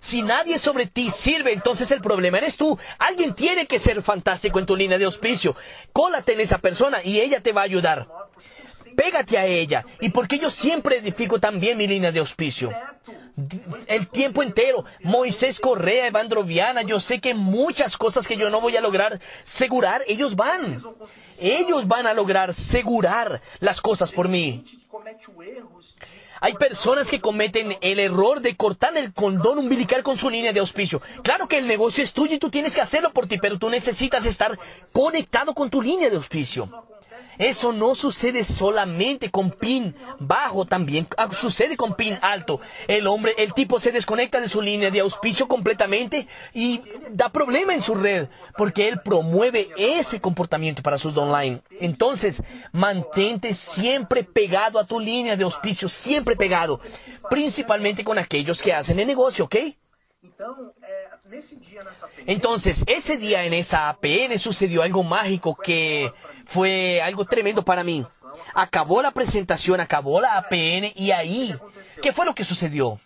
si 0.00 0.22
nadie 0.22 0.58
sobre 0.58 0.86
ti 0.86 1.10
sirve, 1.10 1.52
entonces 1.52 1.90
el 1.90 2.00
problema 2.00 2.38
eres 2.38 2.56
tú. 2.56 2.78
Alguien 2.98 3.34
tiene 3.34 3.66
que 3.66 3.78
ser 3.78 4.02
fantástico 4.02 4.58
en 4.58 4.66
tu 4.66 4.76
línea 4.76 4.98
de 4.98 5.06
auspicio. 5.06 5.56
Cólate 5.92 6.34
en 6.34 6.40
esa 6.40 6.58
persona 6.58 7.02
y 7.02 7.20
ella 7.20 7.40
te 7.40 7.52
va 7.52 7.62
a 7.62 7.64
ayudar. 7.64 8.08
Pégate 8.94 9.38
a 9.38 9.46
ella. 9.46 9.86
Y 10.00 10.10
porque 10.10 10.38
yo 10.38 10.50
siempre 10.50 10.98
edifico 10.98 11.38
también 11.38 11.78
mi 11.78 11.86
línea 11.86 12.12
de 12.12 12.20
auspicio. 12.20 12.72
El 13.86 14.08
tiempo 14.08 14.42
entero. 14.42 14.84
Moisés 15.00 15.58
Correa, 15.60 16.06
Evandro 16.06 16.44
Viana, 16.44 16.82
yo 16.82 17.00
sé 17.00 17.20
que 17.20 17.34
muchas 17.34 17.96
cosas 17.96 18.26
que 18.28 18.36
yo 18.36 18.50
no 18.50 18.60
voy 18.60 18.76
a 18.76 18.80
lograr 18.80 19.20
segurar, 19.44 20.02
ellos 20.06 20.36
van. 20.36 20.82
Ellos 21.38 21.88
van 21.88 22.06
a 22.06 22.14
lograr 22.14 22.54
segurar 22.54 23.42
las 23.60 23.80
cosas 23.80 24.12
por 24.12 24.28
mí. 24.28 24.64
Hay 26.40 26.54
personas 26.54 27.08
que 27.08 27.20
cometen 27.20 27.76
el 27.80 28.00
error 28.00 28.40
de 28.40 28.56
cortar 28.56 28.96
el 28.96 29.12
condón 29.12 29.58
umbilical 29.58 30.02
con 30.02 30.18
su 30.18 30.28
línea 30.28 30.52
de 30.52 30.58
auspicio. 30.58 31.00
Claro 31.22 31.46
que 31.46 31.58
el 31.58 31.68
negocio 31.68 32.02
es 32.02 32.12
tuyo 32.12 32.34
y 32.34 32.38
tú 32.40 32.50
tienes 32.50 32.74
que 32.74 32.80
hacerlo 32.80 33.12
por 33.12 33.28
ti, 33.28 33.38
pero 33.40 33.58
tú 33.58 33.70
necesitas 33.70 34.26
estar 34.26 34.58
conectado 34.92 35.54
con 35.54 35.70
tu 35.70 35.80
línea 35.80 36.10
de 36.10 36.16
auspicio. 36.16 36.68
Eso 37.38 37.72
no 37.72 37.94
sucede 37.94 38.44
solamente 38.44 39.30
con 39.30 39.50
pin 39.50 39.94
bajo, 40.18 40.64
también 40.64 41.06
ah, 41.16 41.28
sucede 41.32 41.76
con 41.76 41.94
pin 41.94 42.18
alto. 42.20 42.60
El 42.88 43.06
hombre, 43.06 43.34
el 43.38 43.54
tipo 43.54 43.80
se 43.80 43.92
desconecta 43.92 44.40
de 44.40 44.48
su 44.48 44.60
línea 44.60 44.90
de 44.90 45.00
auspicio 45.00 45.48
completamente 45.48 46.26
y 46.52 46.82
da 47.10 47.30
problema 47.30 47.74
en 47.74 47.82
su 47.82 47.94
red, 47.94 48.28
porque 48.56 48.88
él 48.88 49.00
promueve 49.02 49.68
ese 49.76 50.20
comportamiento 50.20 50.82
para 50.82 50.98
sus 50.98 51.16
online. 51.16 51.62
Entonces, 51.80 52.42
mantente 52.72 53.54
siempre 53.54 54.24
pegado 54.24 54.78
a 54.78 54.84
tu 54.84 55.00
línea 55.00 55.36
de 55.36 55.44
auspicio, 55.44 55.88
siempre 55.88 56.36
pegado, 56.36 56.80
principalmente 57.30 58.04
con 58.04 58.18
aquellos 58.18 58.60
que 58.60 58.72
hacen 58.72 58.98
el 58.98 59.06
negocio, 59.06 59.46
¿ok? 59.46 59.56
Entonces, 62.26 62.84
ese 62.86 63.16
día 63.16 63.44
en 63.44 63.54
esa 63.54 63.88
APN 63.88 64.38
sucedió 64.38 64.82
algo 64.82 65.02
mágico 65.02 65.56
que 65.56 66.12
fue 66.52 67.00
algo 67.00 67.24
tremendo 67.24 67.62
para 67.62 67.82
mí. 67.82 68.04
Acabó 68.54 69.00
la 69.00 69.10
presentación, 69.10 69.80
acabó 69.80 70.20
la 70.20 70.36
APN 70.36 70.92
y 70.94 71.10
ahí, 71.10 71.54
¿qué 72.02 72.12
fue 72.12 72.26
lo 72.26 72.34
que 72.34 72.44
sucedió? 72.44 73.00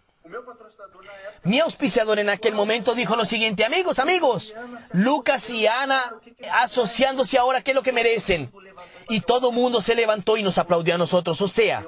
Mi 1.45 1.61
auspiciador 1.61 2.19
en 2.19 2.29
aquel 2.29 2.55
momento 2.55 2.97
dijo 2.97 3.15
lo 3.15 3.25
siguiente, 3.25 3.65
amigos, 3.65 4.01
amigos, 4.01 4.53
Lucas 4.93 5.49
y 5.51 5.69
Ana 5.69 6.15
asociándose 6.53 7.39
ahora, 7.39 7.63
¿qué 7.63 7.71
es 7.71 7.75
lo 7.77 7.85
que 7.85 7.93
merecen? 7.93 8.51
Y 9.09 9.21
todo 9.21 9.53
mundo 9.53 9.81
se 9.81 9.95
levantó 9.95 10.37
y 10.37 10.43
nos 10.43 10.59
aplaudió 10.59 10.97
a 10.97 10.99
nosotros. 10.99 11.41
O 11.41 11.47
sea, 11.47 11.85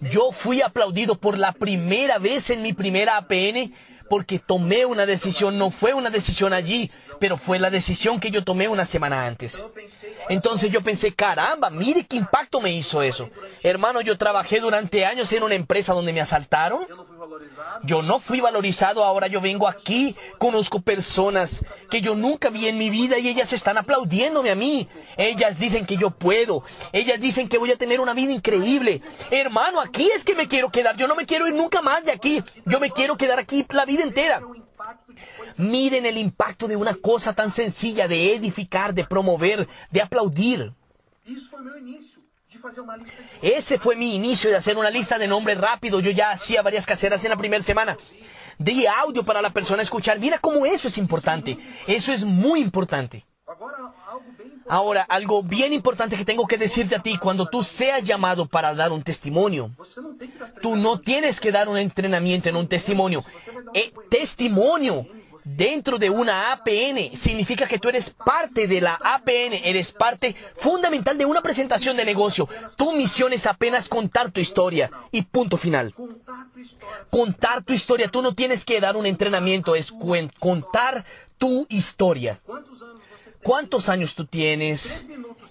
yo 0.00 0.30
fui 0.30 0.62
aplaudido 0.62 1.16
por 1.16 1.36
la 1.36 1.50
primera 1.50 2.18
vez 2.18 2.50
en 2.50 2.62
mi 2.62 2.72
primera 2.72 3.16
APN 3.16 3.74
porque 4.08 4.38
tomé 4.38 4.84
una 4.86 5.06
decisión, 5.06 5.58
no 5.58 5.70
fue 5.70 5.94
una 5.94 6.10
decisión 6.10 6.52
allí, 6.52 6.90
pero 7.18 7.36
fue 7.36 7.58
la 7.58 7.70
decisión 7.70 8.20
que 8.20 8.30
yo 8.30 8.44
tomé 8.44 8.68
una 8.68 8.84
semana 8.84 9.26
antes. 9.26 9.62
Entonces 10.28 10.70
yo 10.70 10.82
pensé, 10.82 11.14
caramba, 11.14 11.70
mire 11.70 12.04
qué 12.06 12.16
impacto 12.16 12.60
me 12.60 12.72
hizo 12.72 13.02
eso. 13.02 13.30
Hermano, 13.62 14.00
yo 14.00 14.16
trabajé 14.18 14.60
durante 14.60 15.04
años 15.04 15.32
en 15.32 15.42
una 15.42 15.54
empresa 15.54 15.92
donde 15.92 16.12
me 16.12 16.20
asaltaron. 16.20 16.86
Yo 17.82 18.02
no 18.02 18.20
fui 18.20 18.40
valorizado, 18.40 19.04
ahora 19.04 19.26
yo 19.26 19.40
vengo 19.40 19.68
aquí, 19.68 20.16
conozco 20.38 20.80
personas 20.80 21.64
que 21.90 22.00
yo 22.00 22.14
nunca 22.14 22.50
vi 22.50 22.68
en 22.68 22.78
mi 22.78 22.90
vida 22.90 23.18
y 23.18 23.28
ellas 23.28 23.52
están 23.52 23.78
aplaudiéndome 23.78 24.50
a 24.50 24.54
mí. 24.54 24.88
Ellas 25.16 25.58
dicen 25.58 25.86
que 25.86 25.96
yo 25.96 26.10
puedo, 26.10 26.64
ellas 26.92 27.20
dicen 27.20 27.48
que 27.48 27.58
voy 27.58 27.70
a 27.70 27.78
tener 27.78 28.00
una 28.00 28.14
vida 28.14 28.32
increíble. 28.32 29.02
Hermano, 29.30 29.80
aquí 29.80 30.10
es 30.14 30.24
que 30.24 30.34
me 30.34 30.48
quiero 30.48 30.70
quedar, 30.70 30.96
yo 30.96 31.08
no 31.08 31.14
me 31.14 31.26
quiero 31.26 31.46
ir 31.46 31.54
nunca 31.54 31.82
más 31.82 32.04
de 32.04 32.12
aquí, 32.12 32.42
yo 32.64 32.80
me 32.80 32.90
quiero 32.90 33.16
quedar 33.16 33.38
aquí 33.38 33.66
la 33.70 33.84
vida 33.84 34.02
entera. 34.02 34.42
Miren 35.56 36.06
el 36.06 36.18
impacto 36.18 36.68
de 36.68 36.76
una 36.76 36.94
cosa 36.94 37.34
tan 37.34 37.50
sencilla 37.50 38.08
de 38.08 38.34
edificar, 38.34 38.94
de 38.94 39.04
promover, 39.04 39.68
de 39.90 40.02
aplaudir. 40.02 40.72
De 42.62 43.42
de 43.42 43.56
Ese 43.56 43.78
fue 43.78 43.96
mi 43.96 44.14
inicio 44.14 44.50
de 44.50 44.56
hacer 44.56 44.76
una 44.76 44.90
lista 44.90 45.18
de 45.18 45.28
nombres 45.28 45.58
rápido. 45.58 46.00
Yo 46.00 46.10
ya 46.10 46.30
hacía 46.30 46.62
varias 46.62 46.86
caseras 46.86 47.22
en 47.24 47.30
la 47.30 47.36
primera 47.36 47.62
semana. 47.62 47.96
Di 48.58 48.86
audio 48.86 49.22
para 49.22 49.42
la 49.42 49.50
persona 49.50 49.82
escuchar. 49.82 50.18
Mira 50.18 50.38
cómo 50.38 50.64
eso 50.64 50.88
es 50.88 50.98
importante. 50.98 51.58
Eso 51.86 52.12
es 52.12 52.24
muy 52.24 52.60
importante. 52.60 53.26
Ahora, 54.68 55.02
algo 55.02 55.42
bien 55.42 55.72
importante 55.72 56.16
que 56.16 56.24
tengo 56.24 56.46
que 56.46 56.58
decirte 56.58 56.96
a 56.96 57.02
ti, 57.02 57.18
cuando 57.18 57.46
tú 57.46 57.62
seas 57.62 58.02
llamado 58.02 58.46
para 58.46 58.74
dar 58.74 58.90
un 58.90 59.02
testimonio, 59.02 59.70
tú 60.60 60.74
no 60.74 60.98
tienes 60.98 61.40
que 61.40 61.52
dar 61.52 61.68
un 61.68 61.76
entrenamiento 61.78 62.48
en 62.48 62.56
un 62.56 62.66
testimonio. 62.66 63.24
Eh, 63.74 63.92
testimonio 64.10 65.06
dentro 65.46 65.96
de 65.96 66.10
una 66.10 66.52
APN 66.52 67.16
significa 67.16 67.68
que 67.68 67.78
tú 67.78 67.88
eres 67.88 68.10
parte 68.10 68.66
de 68.66 68.80
la 68.80 68.94
APN, 68.94 69.54
eres 69.62 69.92
parte 69.92 70.34
fundamental 70.56 71.16
de 71.16 71.24
una 71.24 71.40
presentación 71.40 71.96
de 71.96 72.04
negocio. 72.04 72.48
Tu 72.76 72.92
misión 72.92 73.32
es 73.32 73.46
apenas 73.46 73.88
contar 73.88 74.32
tu 74.32 74.40
historia 74.40 74.90
y 75.12 75.22
punto 75.22 75.56
final. 75.56 75.94
contar 77.10 77.62
tu 77.62 77.72
historia, 77.72 78.08
tú 78.08 78.22
no 78.22 78.34
tienes 78.34 78.64
que 78.64 78.80
dar 78.80 78.96
un 78.96 79.06
entrenamiento, 79.06 79.76
es 79.76 79.92
contar 80.38 81.04
tu 81.38 81.66
historia. 81.68 82.40
¿Cuántos 83.42 83.88
años 83.88 84.14
tú 84.14 84.24
tienes? 84.24 85.06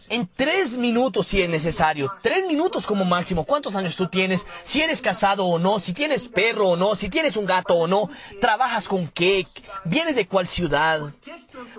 En 0.10 0.28
tres 0.28 0.78
minutos 0.78 1.28
si 1.28 1.42
es 1.42 1.50
necesario. 1.50 2.14
Tres 2.22 2.46
minutos 2.46 2.86
como 2.86 3.06
máximo. 3.06 3.44
¿Cuántos 3.44 3.76
años 3.76 3.96
tú 3.96 4.08
tienes? 4.08 4.46
Si 4.64 4.82
eres 4.82 5.02
casado 5.02 5.46
o 5.46 5.58
no, 5.58 5.80
si 5.80 5.94
tienes 5.94 6.28
perro 6.28 6.70
o 6.70 6.76
no, 6.76 6.96
si 6.96 7.10
tienes 7.10 7.38
un 7.38 7.46
gato 7.46 7.76
o 7.76 7.88
no, 7.88 8.10
trabajas 8.40 8.88
con 8.88 9.08
qué, 9.08 9.48
vienes 9.84 10.16
de 10.16 10.28
cuál 10.28 10.48
ciudad, 10.48 11.14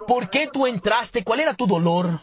Por 0.09 0.31
qué 0.31 0.49
tú 0.53 0.67
entraste, 0.67 1.25
cuál 1.25 1.41
era 1.41 1.55
tu 1.55 1.67
dolor, 1.67 2.21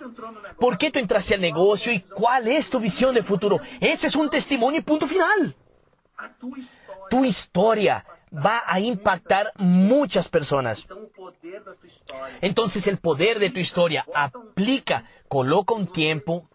por 0.60 0.78
qué 0.78 0.92
tú 0.92 1.00
entraste 1.00 1.36
al 1.36 1.42
negocio 1.42 1.92
y 1.92 2.00
cuál 2.00 2.48
es 2.48 2.70
tu 2.70 2.80
visión 2.80 3.14
de 3.14 3.24
futuro. 3.24 3.60
Ese 3.80 4.08
es 4.08 4.16
un 4.16 4.30
testimonio 4.30 4.80
y 4.80 4.84
punto 4.84 5.08
final. 5.08 5.56
Tu 7.10 7.26
historia 7.26 8.06
va 8.34 8.64
a 8.66 8.80
impactar 8.80 9.52
muchas 9.58 10.28
personas. 10.28 10.88
Entonces 12.42 12.88
el 12.88 12.98
poder 12.98 13.40
de 13.40 13.50
tu 13.50 13.60
historia 13.60 14.06
aplica, 14.14 15.06
coloca 15.28 15.74
un 15.74 15.88
tiempo. 15.88 16.50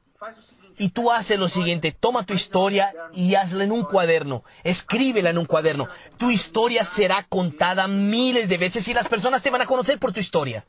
Y 0.78 0.90
tú 0.90 1.10
haces 1.10 1.38
lo 1.38 1.48
siguiente, 1.48 1.92
toma 1.92 2.24
tu 2.24 2.34
historia 2.34 2.94
y 3.12 3.34
hazla 3.34 3.64
en 3.64 3.72
un 3.72 3.84
cuaderno, 3.84 4.44
escríbela 4.64 5.30
en 5.30 5.38
un 5.38 5.44
cuaderno. 5.44 5.88
Tu 6.16 6.30
historia 6.30 6.84
será 6.84 7.26
contada 7.28 7.88
miles 7.88 8.48
de 8.48 8.58
veces 8.58 8.86
y 8.88 8.94
las 8.94 9.08
personas 9.08 9.42
te 9.42 9.50
van 9.50 9.62
a 9.62 9.66
conocer 9.66 9.98
por 9.98 10.12
tu 10.12 10.20
historia. 10.20 10.64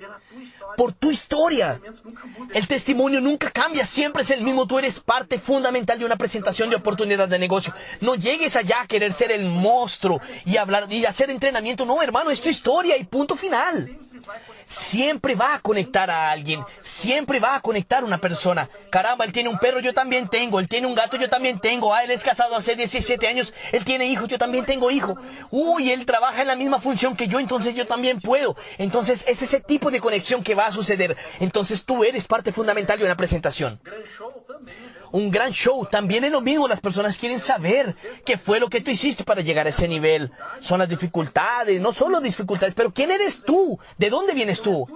Por 0.75 0.93
tu 0.93 1.11
historia. 1.11 1.81
El 2.53 2.67
testimonio 2.67 3.21
nunca 3.21 3.51
cambia, 3.51 3.85
siempre 3.85 4.23
es 4.23 4.31
el 4.31 4.41
mismo. 4.41 4.65
Tú 4.65 4.79
eres 4.79 4.99
parte 4.99 5.39
fundamental 5.39 5.99
de 5.99 6.05
una 6.05 6.15
presentación 6.15 6.69
de 6.69 6.75
oportunidad 6.75 7.27
de 7.27 7.39
negocio. 7.39 7.73
No 8.01 8.15
llegues 8.15 8.55
allá 8.55 8.81
a 8.81 8.87
querer 8.87 9.13
ser 9.13 9.31
el 9.31 9.45
monstruo 9.45 10.21
y 10.45 10.57
hablar 10.57 10.91
y 10.91 11.05
hacer 11.05 11.29
entrenamiento. 11.29 11.85
No, 11.85 12.01
hermano, 12.01 12.31
es 12.31 12.41
tu 12.41 12.49
historia 12.49 12.97
y 12.97 13.03
punto 13.03 13.35
final. 13.35 14.08
Siempre 14.65 15.35
va 15.35 15.55
a 15.55 15.59
conectar 15.59 16.09
a 16.11 16.31
alguien, 16.31 16.63
siempre 16.81 17.39
va 17.39 17.55
a 17.55 17.61
conectar 17.61 18.03
a 18.03 18.05
una 18.05 18.19
persona. 18.19 18.69
Caramba, 18.89 19.25
él 19.25 19.31
tiene 19.31 19.49
un 19.49 19.57
perro, 19.57 19.79
yo 19.79 19.93
también 19.93 20.27
tengo. 20.27 20.59
Él 20.59 20.67
tiene 20.67 20.87
un 20.87 20.95
gato, 20.95 21.17
yo 21.17 21.29
también 21.29 21.59
tengo. 21.59 21.93
Ah, 21.93 22.03
él 22.03 22.11
es 22.11 22.23
casado 22.23 22.55
hace 22.55 22.75
17 22.75 23.27
años, 23.27 23.53
él 23.71 23.83
tiene 23.85 24.05
hijos, 24.05 24.27
yo 24.27 24.37
también 24.37 24.65
tengo 24.65 24.91
hijo. 24.91 25.17
Uy, 25.49 25.91
él 25.91 26.05
trabaja 26.05 26.41
en 26.41 26.47
la 26.47 26.55
misma 26.55 26.79
función 26.79 27.15
que 27.15 27.27
yo, 27.27 27.39
entonces 27.39 27.73
yo 27.75 27.87
también 27.87 28.21
puedo. 28.21 28.55
Entonces 28.77 29.25
es 29.27 29.41
ese 29.41 29.59
tipo 29.61 29.91
de 29.91 29.99
conexión 29.99 30.43
que 30.43 30.55
va 30.55 30.67
a 30.67 30.71
suceder. 30.71 31.17
Entonces 31.39 31.85
tú 31.85 32.03
eres 32.03 32.27
parte 32.27 32.51
fundamental 32.51 32.99
de 32.99 33.05
una 33.05 33.15
presentación. 33.15 33.79
Un 35.11 35.31
gran 35.31 35.51
show 35.51 35.87
también 35.89 36.23
es 36.23 36.31
lo 36.31 36.41
mismo. 36.41 36.67
Las 36.67 36.79
personas 36.79 37.17
quieren 37.17 37.39
saber 37.39 37.95
qué 38.25 38.37
fue 38.37 38.59
lo 38.59 38.69
que 38.69 38.81
tú 38.81 38.91
hiciste 38.91 39.23
para 39.23 39.41
llegar 39.41 39.65
a 39.65 39.69
ese 39.69 39.87
nivel. 39.87 40.31
Son 40.59 40.79
las 40.79 40.89
dificultades, 40.89 41.81
no 41.81 41.93
solo 41.93 42.21
dificultades, 42.21 42.75
pero 42.75 42.91
¿quién 42.91 43.11
eres 43.11 43.43
tú? 43.43 43.79
¿De 43.97 44.09
dónde 44.09 44.33
vienes 44.33 44.61
tú? 44.61 44.87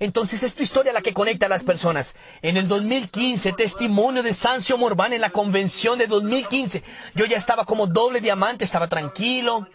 Entonces 0.00 0.42
es 0.42 0.54
tu 0.54 0.62
historia 0.62 0.92
la 0.92 1.02
que 1.02 1.12
conecta 1.12 1.46
a 1.46 1.48
las 1.48 1.64
personas. 1.64 2.14
En 2.42 2.56
el 2.56 2.68
2015, 2.68 3.52
testimonio 3.52 4.22
de 4.22 4.32
Sancio 4.32 4.78
Morvan 4.78 5.12
en 5.12 5.20
la 5.20 5.30
convención 5.30 5.98
de 5.98 6.06
2015. 6.06 6.82
Yo 7.14 7.24
ya 7.24 7.36
estaba 7.36 7.64
como 7.64 7.86
doble 7.86 8.20
diamante, 8.20 8.64
estaba 8.64 8.88
tranquilo 8.88 9.66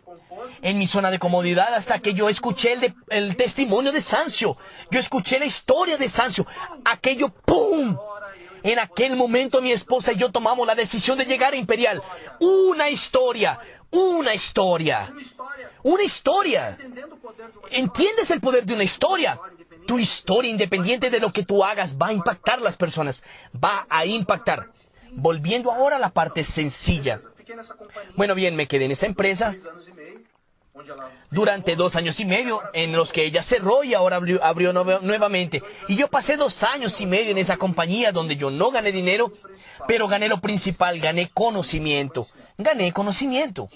en 0.62 0.78
mi 0.78 0.88
zona 0.88 1.12
de 1.12 1.20
comodidad 1.20 1.74
hasta 1.74 2.00
que 2.00 2.14
yo 2.14 2.30
escuché 2.30 2.74
el, 2.74 2.96
el 3.10 3.36
testimonio 3.36 3.92
de 3.92 4.02
Sancio. 4.02 4.58
Yo 4.92 5.00
escuché 5.00 5.40
la 5.40 5.46
historia 5.46 5.98
de 5.98 6.08
Sancio. 6.08 6.46
Aquello, 6.86 7.30
¡pum! 7.30 7.98
En 8.64 8.80
aquel 8.80 9.16
momento 9.16 9.62
mi 9.62 9.72
esposa 9.72 10.14
y 10.14 10.18
yo 10.18 10.32
tomamos 10.32 10.66
la 10.66 10.76
decisión 10.76 11.18
de 11.18 11.26
llegar 11.26 11.54
a 11.54 11.58
Imperial. 11.58 12.02
Una 12.40 12.90
historia, 12.90 13.60
una 13.92 14.34
historia, 14.34 15.14
una 15.84 16.04
historia. 16.04 16.78
¿Entiendes 17.70 18.32
el 18.32 18.40
poder 18.40 18.66
de 18.66 18.74
una 18.74 18.84
historia? 18.84 19.40
Tu 19.86 20.00
historia, 20.00 20.50
independiente 20.50 21.10
de 21.10 21.20
lo 21.20 21.34
que 21.34 21.44
tú 21.44 21.64
hagas, 21.64 21.98
va 21.98 22.08
a 22.08 22.14
impactar 22.14 22.60
a 22.60 22.64
las 22.64 22.78
personas. 22.78 23.24
Va 23.54 23.86
a 23.90 24.06
impactar. 24.06 24.70
Volviendo 25.12 25.72
ahora 25.72 25.98
a 25.98 26.00
la 26.00 26.10
parte 26.10 26.44
sencilla. 26.44 27.20
Bueno, 28.16 28.34
bien, 28.34 28.56
me 28.56 28.68
quedé 28.68 28.86
en 28.86 28.92
esa 28.92 29.06
empresa 29.06 29.56
durante 31.30 31.76
dos 31.76 31.96
años 31.96 32.20
y 32.20 32.26
medio 32.26 32.62
en 32.74 32.94
los 32.94 33.14
que 33.14 33.26
ella 33.26 33.44
cerró 33.44 33.84
y 33.84 33.94
ahora 33.94 34.18
abrió, 34.18 34.44
abrió 34.44 34.74
nuevamente. 34.74 35.62
Y 35.88 35.96
yo 35.96 36.08
pasé 36.08 36.36
dos 36.38 36.64
años 36.64 37.00
y 37.00 37.06
medio 37.06 37.32
en 37.32 37.38
esa 37.38 37.58
compañía 37.58 38.12
donde 38.12 38.38
yo 38.38 38.50
no 38.50 38.72
gané 38.72 38.92
dinero, 38.92 39.34
pero 39.88 40.08
gané 40.08 40.28
lo 40.28 40.40
principal, 40.40 41.00
gané 41.00 41.30
conocimiento. 41.32 42.28
Gané 42.58 42.92
conocimiento. 42.94 43.70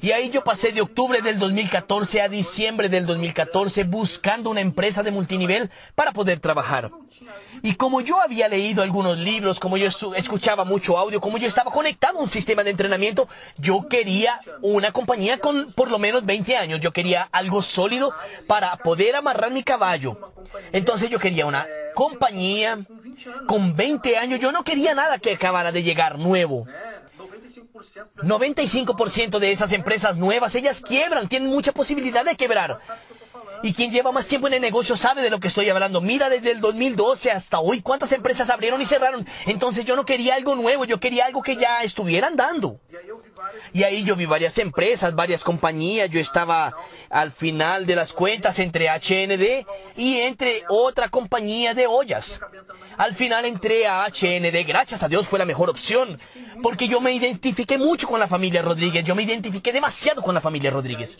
Y 0.00 0.10
ahí 0.10 0.30
yo 0.30 0.42
pasé 0.42 0.72
de 0.72 0.80
octubre 0.80 1.22
del 1.22 1.38
2014 1.38 2.20
a 2.20 2.28
diciembre 2.28 2.88
del 2.88 3.06
2014 3.06 3.84
buscando 3.84 4.50
una 4.50 4.60
empresa 4.60 5.02
de 5.02 5.12
multinivel 5.12 5.70
para 5.94 6.12
poder 6.12 6.40
trabajar. 6.40 6.90
Y 7.62 7.76
como 7.76 8.00
yo 8.00 8.20
había 8.20 8.48
leído 8.48 8.82
algunos 8.82 9.16
libros, 9.18 9.60
como 9.60 9.76
yo 9.76 9.86
escuchaba 9.86 10.64
mucho 10.64 10.98
audio, 10.98 11.20
como 11.20 11.38
yo 11.38 11.46
estaba 11.46 11.70
conectado 11.70 12.18
a 12.18 12.22
un 12.22 12.28
sistema 12.28 12.64
de 12.64 12.70
entrenamiento, 12.70 13.28
yo 13.56 13.88
quería 13.88 14.40
una 14.60 14.92
compañía 14.92 15.38
con 15.38 15.72
por 15.72 15.90
lo 15.90 15.98
menos 15.98 16.26
20 16.26 16.56
años. 16.56 16.80
Yo 16.80 16.92
quería 16.92 17.28
algo 17.32 17.62
sólido 17.62 18.12
para 18.46 18.76
poder 18.76 19.16
amarrar 19.16 19.52
mi 19.52 19.62
caballo. 19.62 20.34
Entonces 20.72 21.08
yo 21.08 21.18
quería 21.18 21.46
una 21.46 21.66
compañía 21.94 22.80
con 23.46 23.74
20 23.74 24.18
años. 24.18 24.40
Yo 24.40 24.52
no 24.52 24.64
quería 24.64 24.94
nada 24.94 25.18
que 25.18 25.32
acabara 25.32 25.72
de 25.72 25.82
llegar 25.82 26.18
nuevo. 26.18 26.66
Né? 27.74 27.80
95% 28.22 29.30
das 29.30 29.38
95% 29.38 29.38
de 29.38 29.50
esas 29.50 29.72
empresas 29.72 30.16
nuevas, 30.16 30.54
ellas 30.54 30.80
quiebran, 30.80 31.28
tienen 31.28 31.48
mucha 31.48 31.72
posibilidad 31.72 32.24
de 32.24 32.36
quebrar. 32.36 32.78
Y 33.62 33.72
quien 33.72 33.90
lleva 33.90 34.12
más 34.12 34.26
tiempo 34.26 34.46
en 34.46 34.54
el 34.54 34.60
negocio 34.60 34.96
sabe 34.96 35.22
de 35.22 35.30
lo 35.30 35.40
que 35.40 35.48
estoy 35.48 35.68
hablando. 35.70 36.00
Mira 36.00 36.28
desde 36.28 36.50
el 36.50 36.60
2012 36.60 37.30
hasta 37.30 37.60
hoy 37.60 37.80
cuántas 37.80 38.12
empresas 38.12 38.50
abrieron 38.50 38.80
y 38.80 38.86
cerraron. 38.86 39.26
Entonces 39.46 39.84
yo 39.84 39.96
no 39.96 40.04
quería 40.04 40.34
algo 40.34 40.54
nuevo, 40.54 40.84
yo 40.84 41.00
quería 41.00 41.26
algo 41.26 41.42
que 41.42 41.56
ya 41.56 41.82
estuviera 41.82 42.28
andando. 42.28 42.80
E 42.90 42.96
aí 42.96 43.08
eu 43.08 43.18
vi 43.18 43.30
várias 43.30 43.64
Y 43.72 43.82
ahí 43.82 44.04
yo 44.04 44.16
vi 44.16 44.26
varias 44.26 44.58
empresas, 44.58 45.14
varias 45.14 45.42
compañías. 45.42 46.10
Yo 46.10 46.20
estaba 46.20 46.74
al 47.10 47.32
final 47.32 47.86
de 47.86 47.96
las 47.96 48.12
cuentas 48.12 48.58
entre 48.58 48.88
HND 48.88 49.66
y 49.96 50.18
entre 50.18 50.64
otra 50.68 51.08
compañía 51.08 51.74
de 51.74 51.86
ollas. 51.86 52.40
Al 52.96 53.14
final 53.14 53.44
entré 53.44 53.86
a 53.86 54.06
HND, 54.06 54.66
gracias 54.66 55.02
a 55.02 55.08
Dios 55.08 55.26
fue 55.26 55.38
la 55.38 55.44
mejor 55.44 55.68
opción, 55.68 56.20
porque 56.62 56.86
yo 56.86 57.00
me 57.00 57.12
identifiqué 57.12 57.76
mucho 57.76 58.06
con 58.06 58.20
la 58.20 58.28
familia 58.28 58.62
Rodríguez, 58.62 59.04
yo 59.04 59.14
me 59.14 59.24
identifiqué 59.24 59.72
demasiado 59.72 60.22
con 60.22 60.34
la 60.34 60.40
familia 60.40 60.70
Rodríguez. 60.70 61.18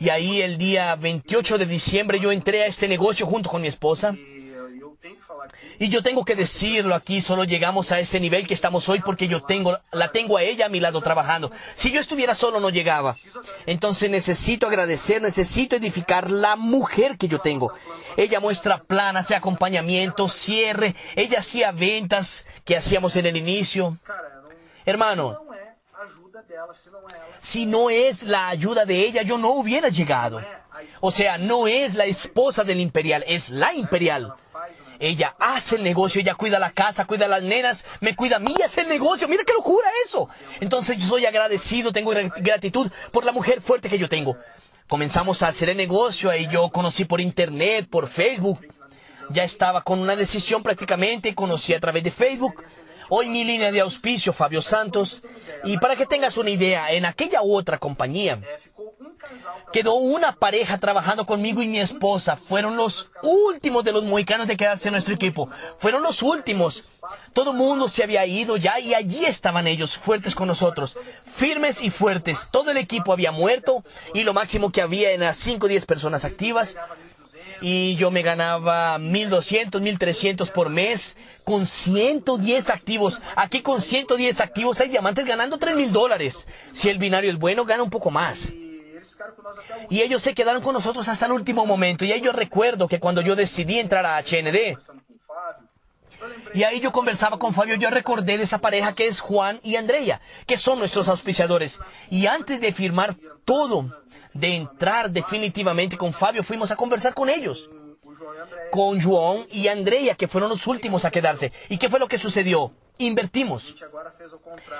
Y 0.00 0.08
ahí 0.08 0.40
el 0.40 0.56
día 0.56 0.96
28 0.96 1.58
de 1.58 1.66
diciembre 1.66 2.18
yo 2.18 2.32
entré 2.32 2.62
a 2.62 2.66
este 2.66 2.88
negocio 2.88 3.26
junto 3.26 3.50
con 3.50 3.60
mi 3.60 3.68
esposa. 3.68 4.14
Y 5.78 5.88
yo 5.88 6.02
tengo 6.02 6.24
que 6.24 6.34
decirlo 6.34 6.94
aquí, 6.94 7.20
solo 7.20 7.44
llegamos 7.44 7.92
a 7.92 8.00
este 8.00 8.18
nivel 8.18 8.46
que 8.46 8.54
estamos 8.54 8.88
hoy 8.88 9.00
porque 9.00 9.28
yo 9.28 9.42
tengo, 9.42 9.78
la 9.92 10.10
tengo 10.10 10.38
a 10.38 10.42
ella 10.42 10.66
a 10.66 10.68
mi 10.70 10.80
lado 10.80 11.00
trabajando. 11.02 11.52
Si 11.74 11.90
yo 11.90 12.00
estuviera 12.00 12.34
solo 12.34 12.60
no 12.60 12.70
llegaba. 12.70 13.16
Entonces 13.66 14.10
necesito 14.10 14.66
agradecer, 14.66 15.20
necesito 15.20 15.76
edificar 15.76 16.30
la 16.30 16.56
mujer 16.56 17.18
que 17.18 17.28
yo 17.28 17.38
tengo. 17.38 17.72
Ella 18.16 18.40
muestra 18.40 18.82
plan, 18.82 19.18
hace 19.18 19.34
acompañamiento, 19.34 20.28
cierre, 20.28 20.94
ella 21.14 21.40
hacía 21.40 21.72
ventas 21.72 22.46
que 22.64 22.76
hacíamos 22.76 23.16
en 23.16 23.26
el 23.26 23.36
inicio. 23.36 23.98
Hermano, 24.86 25.49
si 27.40 27.66
no 27.66 27.90
es 27.90 28.22
la 28.24 28.48
ayuda 28.48 28.84
de 28.84 29.00
ella, 29.00 29.22
yo 29.22 29.38
no 29.38 29.50
hubiera 29.50 29.88
llegado. 29.88 30.40
O 31.00 31.10
sea, 31.10 31.38
no 31.38 31.66
es 31.68 31.94
la 31.94 32.04
esposa 32.06 32.64
del 32.64 32.80
imperial, 32.80 33.24
es 33.26 33.50
la 33.50 33.72
imperial. 33.74 34.34
Ella 34.98 35.34
hace 35.38 35.76
el 35.76 35.82
negocio, 35.82 36.20
ella 36.20 36.34
cuida 36.34 36.58
la 36.58 36.72
casa, 36.72 37.06
cuida 37.06 37.26
las 37.26 37.42
nenas, 37.42 37.84
me 38.00 38.14
cuida 38.14 38.36
a 38.36 38.38
mí, 38.38 38.54
hace 38.64 38.82
el 38.82 38.88
negocio. 38.88 39.28
Mira 39.28 39.44
qué 39.44 39.54
locura 39.54 39.88
eso. 40.04 40.28
Entonces 40.60 40.98
yo 40.98 41.06
soy 41.06 41.24
agradecido, 41.26 41.90
tengo 41.92 42.12
gra- 42.12 42.32
gratitud 42.36 42.90
por 43.10 43.24
la 43.24 43.32
mujer 43.32 43.60
fuerte 43.62 43.88
que 43.88 43.98
yo 43.98 44.08
tengo. 44.08 44.36
Comenzamos 44.88 45.42
a 45.42 45.48
hacer 45.48 45.70
el 45.70 45.76
negocio, 45.76 46.28
ahí 46.30 46.48
yo 46.48 46.68
conocí 46.70 47.04
por 47.06 47.20
internet, 47.20 47.88
por 47.88 48.08
Facebook. 48.08 48.60
ya 49.32 49.44
estaba 49.44 49.82
con 49.82 50.00
una 50.00 50.16
decisión 50.16 50.60
prácticamente, 50.62 51.34
conocí 51.36 51.72
a 51.72 51.78
través 51.80 52.02
de 52.02 52.10
Facebook. 52.10 52.64
Hoy 53.12 53.28
mi 53.28 53.44
línea 53.44 53.72
de 53.72 53.80
auspicio, 53.80 54.32
Fabio 54.32 54.62
Santos. 54.62 55.22
Y 55.64 55.78
para 55.78 55.96
que 55.96 56.06
tengas 56.06 56.36
una 56.36 56.50
idea, 56.50 56.92
en 56.92 57.04
aquella 57.04 57.42
otra 57.42 57.76
compañía 57.78 58.40
quedó 59.72 59.94
una 59.94 60.32
pareja 60.32 60.78
trabajando 60.78 61.26
conmigo 61.26 61.60
y 61.60 61.66
mi 61.66 61.80
esposa. 61.80 62.36
Fueron 62.36 62.76
los 62.76 63.10
últimos 63.22 63.82
de 63.84 63.92
los 63.92 64.04
mohicanos 64.04 64.46
de 64.46 64.56
quedarse 64.56 64.88
en 64.88 64.92
nuestro 64.92 65.14
equipo. 65.14 65.48
Fueron 65.76 66.02
los 66.02 66.22
últimos. 66.22 66.84
Todo 67.32 67.50
el 67.50 67.56
mundo 67.56 67.88
se 67.88 68.04
había 68.04 68.24
ido 68.26 68.56
ya 68.56 68.78
y 68.78 68.94
allí 68.94 69.24
estaban 69.24 69.66
ellos, 69.66 69.96
fuertes 69.96 70.36
con 70.36 70.46
nosotros, 70.46 70.96
firmes 71.24 71.82
y 71.82 71.90
fuertes. 71.90 72.46
Todo 72.52 72.70
el 72.70 72.76
equipo 72.76 73.12
había 73.12 73.32
muerto 73.32 73.84
y 74.14 74.22
lo 74.22 74.34
máximo 74.34 74.70
que 74.70 74.82
había 74.82 75.10
eran 75.10 75.34
5 75.34 75.66
o 75.66 75.68
10 75.68 75.86
personas 75.86 76.24
activas. 76.24 76.76
Y 77.60 77.96
yo 77.96 78.10
me 78.10 78.22
ganaba 78.22 78.98
1200, 78.98 79.80
1300 79.80 80.50
por 80.50 80.70
mes 80.70 81.16
con 81.44 81.66
110 81.66 82.70
activos. 82.70 83.20
Aquí 83.36 83.62
con 83.62 83.82
110 83.82 84.40
activos 84.40 84.80
hay 84.80 84.88
diamantes 84.88 85.26
ganando 85.26 85.58
3000 85.58 85.92
dólares. 85.92 86.46
Si 86.72 86.88
el 86.88 86.98
binario 86.98 87.30
es 87.30 87.38
bueno, 87.38 87.64
gana 87.64 87.82
un 87.82 87.90
poco 87.90 88.10
más. 88.10 88.50
Y 89.88 90.00
ellos 90.00 90.22
se 90.22 90.34
quedaron 90.34 90.62
con 90.62 90.74
nosotros 90.74 91.08
hasta 91.08 91.26
el 91.26 91.32
último 91.32 91.66
momento. 91.66 92.04
Y 92.04 92.12
ahí 92.12 92.20
yo 92.20 92.32
recuerdo 92.32 92.88
que 92.88 93.00
cuando 93.00 93.20
yo 93.20 93.36
decidí 93.36 93.78
entrar 93.78 94.06
a 94.06 94.18
HND, 94.20 94.78
y 96.52 96.64
ahí 96.64 96.80
yo 96.80 96.92
conversaba 96.92 97.38
con 97.38 97.54
Fabio, 97.54 97.76
yo 97.76 97.90
recordé 97.90 98.36
de 98.36 98.44
esa 98.44 98.58
pareja 98.58 98.94
que 98.94 99.06
es 99.06 99.20
Juan 99.20 99.60
y 99.62 99.76
Andrea, 99.76 100.20
que 100.46 100.56
son 100.56 100.78
nuestros 100.78 101.08
auspiciadores. 101.08 101.78
Y 102.10 102.26
antes 102.26 102.60
de 102.60 102.72
firmar 102.72 103.16
todo, 103.44 103.99
de 104.34 104.56
entrar 104.56 105.10
definitivamente 105.10 105.96
con 105.96 106.12
Fabio, 106.12 106.44
fuimos 106.44 106.70
a 106.70 106.76
conversar 106.76 107.14
con 107.14 107.28
ellos. 107.28 107.70
Con 108.70 109.00
João 109.00 109.46
y 109.50 109.68
Andrea, 109.68 110.14
que 110.14 110.28
fueron 110.28 110.50
los 110.50 110.66
últimos 110.66 111.04
a 111.04 111.10
quedarse. 111.10 111.52
¿Y 111.68 111.78
qué 111.78 111.88
fue 111.88 111.98
lo 111.98 112.08
que 112.08 112.18
sucedió? 112.18 112.72
Invertimos. 112.98 113.76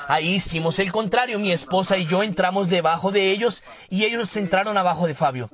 Ahí 0.07 0.35
hicimos 0.35 0.79
el 0.79 0.93
contrario. 0.93 1.39
Mi 1.39 1.53
esposa 1.53 1.97
y 1.97 2.07
yo 2.07 2.23
entramos 2.23 2.69
debajo 2.69 3.11
de 3.11 3.31
ellos 3.31 3.63
y 3.89 4.05
ellos 4.05 4.37
entraron 4.37 4.77
abajo 4.77 5.07
de 5.07 5.15
Fabio. 5.15 5.51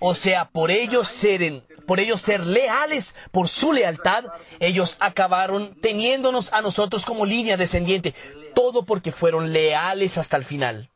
O 0.00 0.14
sea, 0.14 0.48
por 0.48 0.70
ellos 0.70 1.08
ser, 1.08 1.62
por 1.86 2.00
ellos 2.00 2.20
ser 2.20 2.46
leales, 2.46 3.14
por 3.30 3.48
su 3.48 3.72
lealtad, 3.72 4.26
ellos 4.60 4.96
acabaron 5.00 5.74
teniéndonos 5.80 6.52
a 6.52 6.60
nosotros 6.60 7.04
como 7.04 7.24
línea 7.26 7.56
descendiente. 7.56 8.14
Todo 8.54 8.84
porque 8.84 9.10
fueron 9.10 9.52
leales 9.52 10.18
hasta 10.18 10.36
el 10.36 10.44
final. 10.44 10.91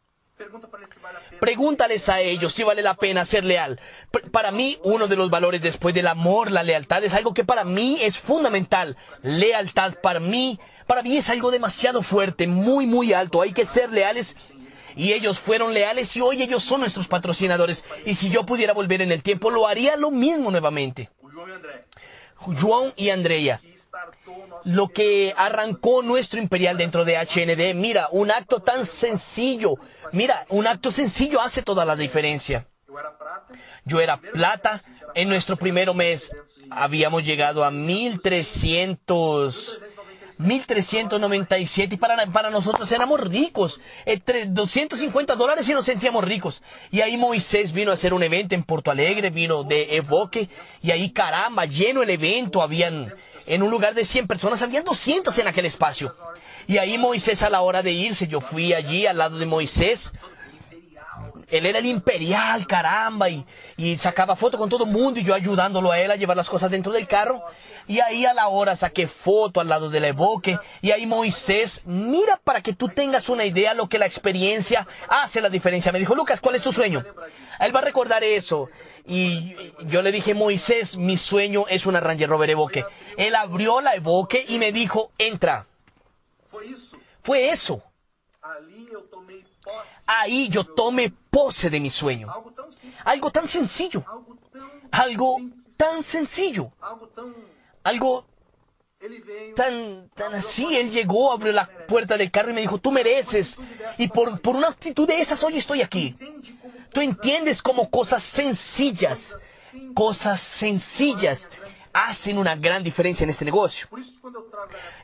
Pregúntales 1.41 2.09
a 2.09 2.21
ellos 2.21 2.53
si 2.53 2.63
vale 2.63 2.83
la 2.83 2.95
pena 2.95 3.25
ser 3.25 3.45
leal. 3.45 3.81
Para 4.31 4.51
mí, 4.51 4.79
uno 4.85 5.07
de 5.07 5.17
los 5.17 5.31
valores 5.31 5.63
después 5.63 5.95
del 5.95 6.07
amor, 6.07 6.51
la 6.51 6.63
lealtad, 6.63 7.03
es 7.05 7.15
algo 7.15 7.35
que 7.35 7.45
para 7.45 7.65
mí 7.65 7.99
es 8.03 8.19
fundamental. 8.19 8.97
Lealtad 9.23 9.95
para 10.03 10.21
mí, 10.21 10.61
para 10.87 11.03
mí 11.03 11.17
es 11.17 11.31
algo 11.31 11.51
demasiado 11.51 12.03
fuerte, 12.03 12.47
muy, 12.47 12.87
muy 12.87 13.13
alto. 13.13 13.43
Hay 13.43 13.53
que 13.53 13.67
ser 13.67 13.93
leales. 13.93 14.37
Y 14.95 15.13
ellos 15.13 15.39
fueron 15.39 15.75
leales 15.75 16.17
y 16.17 16.23
hoy 16.23 16.43
ellos 16.43 16.65
son 16.65 16.81
nuestros 16.81 17.07
patrocinadores. 17.07 17.85
Y 18.07 18.15
si 18.15 18.31
yo 18.31 18.47
pudiera 18.47 18.73
volver 18.73 19.03
en 19.03 19.13
el 19.13 19.23
tiempo, 19.23 19.51
lo 19.51 19.67
haría 19.67 19.97
lo 19.97 20.11
mismo 20.11 20.51
nuevamente. 20.51 21.11
João 22.39 22.93
y 22.97 23.11
Andrea 23.11 23.59
que 23.59 23.79
startou 23.79 24.13
o 24.13 24.15
nosso 24.15 24.26
lo 24.65 24.89
que 24.89 25.35
arrancó 25.37 26.03
nuestro 26.03 26.41
imperial 26.41 26.77
dentro 26.77 27.05
de 27.05 27.17
HND. 27.17 27.75
Mira, 27.75 28.09
un 28.11 28.31
acto 28.31 28.61
tan 28.61 28.87
sencillo. 28.87 29.75
Mira, 30.13 30.47
un 30.49 30.67
acto 30.67 30.91
sencillo 30.91 31.41
hace 31.41 31.63
toda 31.63 31.85
la 31.85 31.97
diferencia. 31.97 32.67
Yo 33.85 34.01
era 34.01 34.21
plata. 34.21 34.83
En 35.15 35.29
nuestro 35.29 35.57
primer 35.57 35.95
mes 35.95 36.33
habíamos 36.71 37.23
llegado 37.23 37.65
a 37.65 37.71
1300. 37.71 39.81
1397 40.39 41.95
y 41.95 41.99
para, 41.99 42.27
para 42.27 42.51
nosotros 42.51 42.91
éramos 42.93 43.21
ricos. 43.21 43.81
Entre 44.05 44.47
250 44.47 45.35
dólares 45.35 45.69
y 45.69 45.73
nos 45.73 45.85
sentíamos 45.85 46.25
ricos. 46.25 46.63
Y 46.91 47.01
ahí 47.01 47.17
Moisés 47.17 47.73
vino 47.73 47.91
a 47.91 47.95
hacer 47.95 48.13
un 48.13 48.23
evento 48.23 48.55
en 48.55 48.63
Porto 48.63 48.91
Alegre, 48.91 49.31
vino 49.31 49.65
de 49.65 49.97
Evoque. 49.97 50.49
Y 50.83 50.91
ahí 50.91 51.11
caramba, 51.11 51.65
lleno 51.65 52.03
el 52.03 52.11
evento. 52.11 52.63
Habían, 52.63 53.15
en 53.47 53.63
un 53.63 53.71
lugar 53.71 53.95
de 53.95 54.05
100 54.05 54.27
personas, 54.27 54.63
habían 54.63 54.85
200 54.85 55.37
en 55.39 55.49
aquel 55.49 55.67
espacio. 55.67 56.15
Y 56.67 56.79
ahí 56.79 56.99
Moisés 56.99 57.43
a 57.43 57.51
la 57.51 57.61
hora 57.61 57.83
de 57.83 57.93
irse, 57.93 58.27
yo 58.27 58.41
fui 58.41 58.73
allí 58.73 59.07
al 59.07 59.19
lado 59.19 59.39
de 59.39 59.47
Moisés. 59.47 60.13
Él 61.49 61.65
era 61.67 61.79
el 61.79 61.87
imperial, 61.87 62.67
caramba, 62.67 63.29
y, 63.29 63.47
y 63.77 63.97
sacaba 63.99 64.35
foto 64.35 64.59
con 64.59 64.69
todo 64.69 64.85
el 64.85 64.91
mundo 64.91 65.21
y 65.21 65.25
yo 65.25 65.35
ayudándolo 65.35 65.93
a 65.93 66.01
él 66.01 66.11
a 66.11 66.17
llevar 66.17 66.37
las 66.37 66.49
cosas 66.49 66.71
dentro 66.71 66.93
del 66.93 67.07
carro. 67.07 67.45
Y 67.87 68.01
ahí 68.01 68.27
a 68.27 68.35
la 68.35 68.49
hora 68.49 68.75
saqué 68.75 69.07
foto 69.07 69.61
al 69.61 69.69
lado 69.69 69.89
del 69.89 70.05
evoque. 70.07 70.59
Y 70.83 70.91
ahí 70.91 71.07
Moisés, 71.07 71.83
mira 71.85 72.41
para 72.43 72.63
que 72.63 72.73
tú 72.73 72.89
tengas 72.89 73.29
una 73.29 73.45
idea 73.45 73.75
lo 73.75 73.89
que 73.89 73.99
la 73.99 74.07
experiencia 74.07 74.89
hace 75.09 75.41
la 75.41 75.49
diferencia. 75.49 75.93
Me 75.93 76.01
dijo, 76.01 76.15
Lucas, 76.15 76.41
¿cuál 76.41 76.57
es 76.57 76.63
tu 76.63 76.73
sueño? 76.73 77.05
Él 77.61 77.75
va 77.75 77.81
a 77.81 77.85
recordar 77.85 78.25
eso. 78.25 78.69
Y 79.07 79.55
yo 79.85 80.03
le 80.03 80.11
dije, 80.11 80.35
Moisés, 80.35 80.97
mi 80.97 81.17
sueño 81.17 81.67
es 81.69 81.87
una 81.87 82.01
Ranger 82.01 82.29
Rover 82.29 82.51
Evoque. 82.51 82.85
Él 83.17 83.37
abrió 83.37 83.81
la 83.81 83.95
Evoque 83.95 84.45
y 84.49 84.59
me 84.59 84.73
dijo, 84.73 85.13
entra. 85.17 85.67
Fue 87.23 87.51
eso. 87.51 87.83
Ahí 90.07 90.49
yo 90.49 90.65
tomé 90.65 91.13
pose 91.37 91.69
de 91.69 91.81
mi 91.81 91.91
sueño. 91.91 92.29
Algo 93.05 93.31
tan 93.31 93.47
sencillo. 93.47 94.03
algo 94.91 95.37
tan 95.77 96.03
sencillo, 96.03 96.73
algo 97.83 98.25
tan, 99.55 100.09
tan 100.15 100.35
así. 100.35 100.65
Él 100.75 100.91
llegó, 100.91 101.33
abrió 101.33 101.53
la 101.53 101.69
puerta 101.87 102.17
del 102.17 102.31
carro 102.31 102.53
y 102.53 102.55
me 102.55 102.63
dijo, 102.63 102.79
tú 102.79 102.91
mereces. 102.91 103.59
Y 103.99 104.09
por, 104.09 104.41
por 104.41 104.57
una 104.57 104.69
actitud 104.69 105.07
de 105.07 105.21
esas, 105.21 105.43
hoy 105.43 105.59
estoy 105.59 105.83
aquí. 105.83 106.17
como 106.19 106.73
Tú 106.91 107.01
entiendes 107.03 107.61
cómo 107.61 107.91
cosas 107.91 108.23
sencillas, 108.23 109.37
cosas 109.93 110.41
sencillas 110.41 111.51
hacen 111.93 112.39
una 112.39 112.57
gran 112.57 112.83
diferencia 112.83 113.25
en 113.25 113.31
este 113.31 113.45
negocio. 113.45 113.89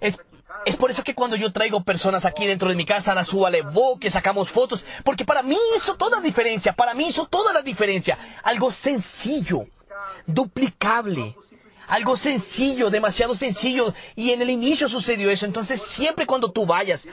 Es, 0.01 0.17
es 0.65 0.77
por 0.77 0.91
eso 0.91 1.03
que 1.03 1.15
cuando 1.15 1.37
yo 1.37 1.53
traigo 1.53 1.83
personas 1.83 2.25
aquí 2.25 2.47
dentro 2.47 2.69
de 2.69 2.75
mi 2.75 2.85
casa, 2.85 3.15
la 3.15 3.25
subo 3.25 3.47
al 3.47 3.55
Evo, 3.55 3.99
que 3.99 4.11
sacamos 4.11 4.49
fotos, 4.49 4.85
porque 5.05 5.25
para 5.25 5.43
mí 5.43 5.57
hizo 5.77 5.95
toda 5.95 6.19
la 6.19 6.23
diferencia, 6.23 6.73
para 6.73 6.95
mí 6.95 7.07
hizo 7.09 7.27
toda 7.27 7.53
la 7.53 7.63
diferencia. 7.63 8.19
Algo 8.43 8.71
sencillo, 8.71 9.67
duplicable, 10.27 11.37
algo 11.89 12.17
sencillo, 12.17 12.91
demasiado 12.91 13.35
sencillo. 13.35 13.95
Y 14.15 14.31
en 14.31 14.43
el 14.43 14.51
inicio 14.51 14.89
sucedió 14.89 15.31
eso. 15.31 15.47
Entonces 15.47 15.83
siempre 15.83 16.27
cuando 16.27 16.51
tú 16.51 16.65
vayas, 16.65 17.09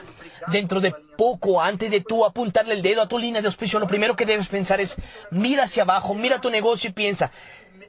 dentro 0.46 0.80
de 0.80 0.92
poco, 0.92 1.60
antes 1.60 1.90
de 1.90 2.00
tú 2.00 2.24
apuntarle 2.24 2.74
el 2.74 2.82
dedo 2.82 3.02
a 3.02 3.08
tu 3.08 3.18
línea 3.18 3.42
de 3.42 3.48
auspicio, 3.48 3.78
lo 3.78 3.86
primero 3.86 4.16
que 4.16 4.26
debes 4.26 4.48
pensar 4.48 4.80
es, 4.80 4.96
mira 5.30 5.64
hacia 5.64 5.82
abajo, 5.82 6.14
mira 6.14 6.40
tu 6.40 6.50
negocio 6.50 6.90
y 6.90 6.92
piensa, 6.92 7.30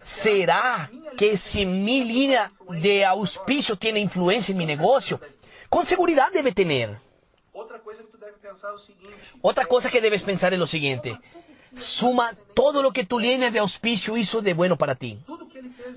¿será 0.01 0.89
que 1.17 1.37
si 1.37 1.65
mi 1.65 2.03
línea 2.03 2.51
de 2.69 3.05
auspicio 3.05 3.75
tiene 3.77 3.99
influencia 3.99 4.51
en 4.51 4.57
mi 4.57 4.65
negocio? 4.65 5.19
Con 5.71 5.85
seguridad 5.85 6.33
debe 6.33 6.51
tener. 6.51 6.99
Otra 9.41 9.65
cosa 9.65 9.89
que 9.89 10.01
debes 10.01 10.21
pensar 10.21 10.53
es 10.53 10.59
lo 10.59 10.67
siguiente. 10.67 11.17
Suma 11.73 12.35
todo 12.53 12.83
lo 12.83 12.91
que 12.91 13.05
tu 13.05 13.17
línea 13.17 13.51
de 13.51 13.59
auspicio 13.59 14.17
hizo 14.17 14.41
de 14.41 14.53
bueno 14.53 14.77
para 14.77 14.95
ti. 14.95 15.17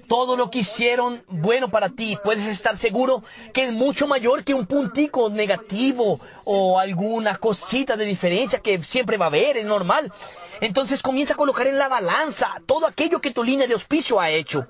Todo 0.07 0.37
lo 0.37 0.49
que 0.49 0.61
hicieron 0.61 1.25
bueno 1.27 1.71
para 1.71 1.89
ti, 1.89 2.17
puedes 2.23 2.47
estar 2.47 2.79
seguro 2.79 3.25
que 3.53 3.65
es 3.65 3.73
mucho 3.73 4.07
mayor 4.07 4.45
que 4.45 4.55
un 4.55 4.67
puntico 4.67 5.29
negativo 5.29 6.21
o 6.45 6.79
alguna 6.79 7.39
cosita 7.39 7.97
de 7.97 8.05
diferencia 8.05 8.61
que 8.61 8.81
siempre 8.85 9.17
va 9.17 9.25
a 9.25 9.29
haber, 9.29 9.57
es 9.57 9.67
normal. 9.67 10.13
Entonces 10.61 11.03
comienza 11.03 11.35
a 11.35 11.37
colocar 11.37 11.67
en 11.67 11.79
la 11.79 11.89
balanza 11.89 12.63
todo 12.65 12.87
aquello 12.87 13.21
que 13.21 13.33
tu 13.33 13.43
línea 13.43 13.67
de 13.67 13.75
auspicio 13.75 14.21
ha 14.21 14.31
hecho. 14.31 14.69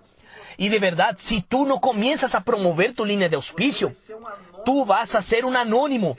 Y 0.56 0.68
de 0.68 0.78
verdad, 0.78 1.16
si 1.18 1.42
tú 1.42 1.66
no 1.66 1.80
comienzas 1.80 2.34
a 2.34 2.44
promover 2.44 2.94
tu 2.94 3.04
línea 3.04 3.28
de 3.28 3.36
auspicio, 3.36 3.92
tú 4.64 4.84
vas 4.84 5.14
a 5.14 5.22
ser 5.22 5.44
un 5.44 5.56
anónimo. 5.56 6.16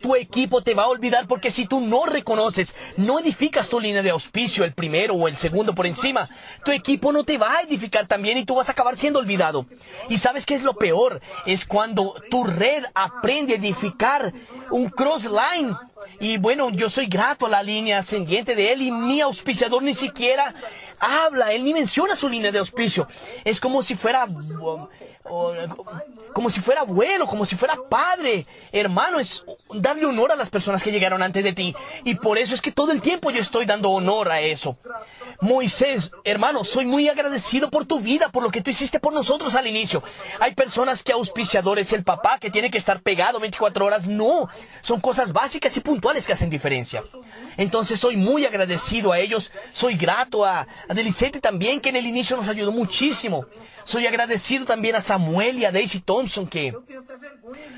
Tu 0.00 0.14
equipo 0.14 0.60
te 0.60 0.74
va 0.74 0.84
a 0.84 0.88
olvidar 0.88 1.26
porque 1.26 1.50
si 1.50 1.66
tú 1.66 1.80
no 1.80 2.04
reconoces, 2.04 2.74
no 2.98 3.18
edificas 3.18 3.70
tu 3.70 3.80
línea 3.80 4.02
de 4.02 4.10
auspicio, 4.10 4.62
el 4.62 4.74
primero 4.74 5.14
o 5.14 5.26
el 5.26 5.38
segundo 5.38 5.74
por 5.74 5.86
encima, 5.86 6.28
tu 6.64 6.70
equipo 6.70 7.12
no 7.12 7.24
te 7.24 7.38
va 7.38 7.56
a 7.56 7.62
edificar 7.62 8.06
también 8.06 8.36
y 8.36 8.44
tú 8.44 8.54
vas 8.54 8.68
a 8.68 8.72
acabar 8.72 8.96
siendo 8.96 9.20
olvidado. 9.20 9.64
Y 10.10 10.18
sabes 10.18 10.44
qué 10.44 10.54
es 10.54 10.62
lo 10.62 10.74
peor? 10.74 11.22
Es 11.46 11.64
cuando 11.64 12.14
tu 12.30 12.44
red 12.44 12.84
aprende 12.94 13.54
a 13.54 13.56
edificar 13.56 14.34
un 14.70 14.90
crossline. 14.90 15.74
Y 16.20 16.36
bueno, 16.36 16.68
yo 16.70 16.90
soy 16.90 17.06
grato 17.06 17.46
a 17.46 17.48
la 17.48 17.62
línea 17.62 17.98
ascendiente 17.98 18.54
de 18.54 18.72
él 18.72 18.82
y 18.82 18.90
mi 18.90 19.22
auspiciador 19.22 19.82
ni 19.82 19.94
siquiera 19.94 20.54
habla, 20.98 21.52
él 21.52 21.64
ni 21.64 21.72
menciona 21.72 22.16
su 22.16 22.28
línea 22.28 22.52
de 22.52 22.58
auspicio. 22.58 23.08
Es 23.44 23.60
como 23.60 23.82
si 23.82 23.94
fuera 23.94 24.24
um, 24.24 24.88
como 26.32 26.50
si 26.50 26.60
fuera 26.60 26.82
abuelo, 26.82 27.26
como 27.26 27.46
si 27.46 27.56
fuera 27.56 27.78
padre, 27.88 28.46
hermano, 28.70 29.18
es 29.18 29.44
darle 29.72 30.04
honor 30.04 30.32
a 30.32 30.36
las 30.36 30.50
personas 30.50 30.82
que 30.82 30.92
llegaron 30.92 31.22
antes 31.22 31.42
de 31.42 31.54
ti. 31.54 31.74
Y 32.04 32.16
por 32.16 32.36
eso 32.36 32.54
es 32.54 32.60
que 32.60 32.72
todo 32.72 32.92
el 32.92 33.00
tiempo 33.00 33.30
yo 33.30 33.40
estoy 33.40 33.64
dando 33.64 33.90
honor 33.90 34.30
a 34.30 34.40
eso. 34.40 34.76
Moisés, 35.40 36.10
hermano, 36.24 36.62
soy 36.64 36.84
muy 36.84 37.08
agradecido 37.08 37.70
por 37.70 37.86
tu 37.86 38.00
vida, 38.00 38.28
por 38.28 38.42
lo 38.42 38.50
que 38.50 38.60
tú 38.60 38.70
hiciste 38.70 39.00
por 39.00 39.14
nosotros 39.14 39.54
al 39.54 39.66
inicio. 39.66 40.02
Hay 40.38 40.54
personas 40.54 41.02
que 41.02 41.12
auspiciadores, 41.12 41.92
el 41.94 42.04
papá 42.04 42.38
que 42.38 42.50
tiene 42.50 42.70
que 42.70 42.78
estar 42.78 43.00
pegado 43.00 43.40
24 43.40 43.86
horas, 43.86 44.06
no. 44.06 44.48
Son 44.82 45.00
cosas 45.00 45.32
básicas 45.32 45.76
y 45.76 45.80
puntuales 45.80 46.26
que 46.26 46.34
hacen 46.34 46.50
diferencia. 46.50 47.02
Entonces 47.56 47.98
soy 47.98 48.18
muy 48.18 48.44
agradecido 48.44 49.12
a 49.12 49.18
ellos, 49.18 49.52
soy 49.72 49.96
grato 49.96 50.44
a, 50.44 50.66
a 50.88 50.94
Delicete 50.94 51.40
también, 51.40 51.80
que 51.80 51.88
en 51.88 51.96
el 51.96 52.06
inicio 52.06 52.36
nos 52.36 52.48
ayudó 52.48 52.72
muchísimo. 52.72 53.46
Soy 53.84 54.06
agradecido 54.06 54.64
también 54.64 54.96
a 54.96 55.00
Samuel 55.00 55.15
y 55.18 55.64
a 55.64 55.72
Daisy 55.72 56.00
Thompson, 56.00 56.46
que 56.46 56.74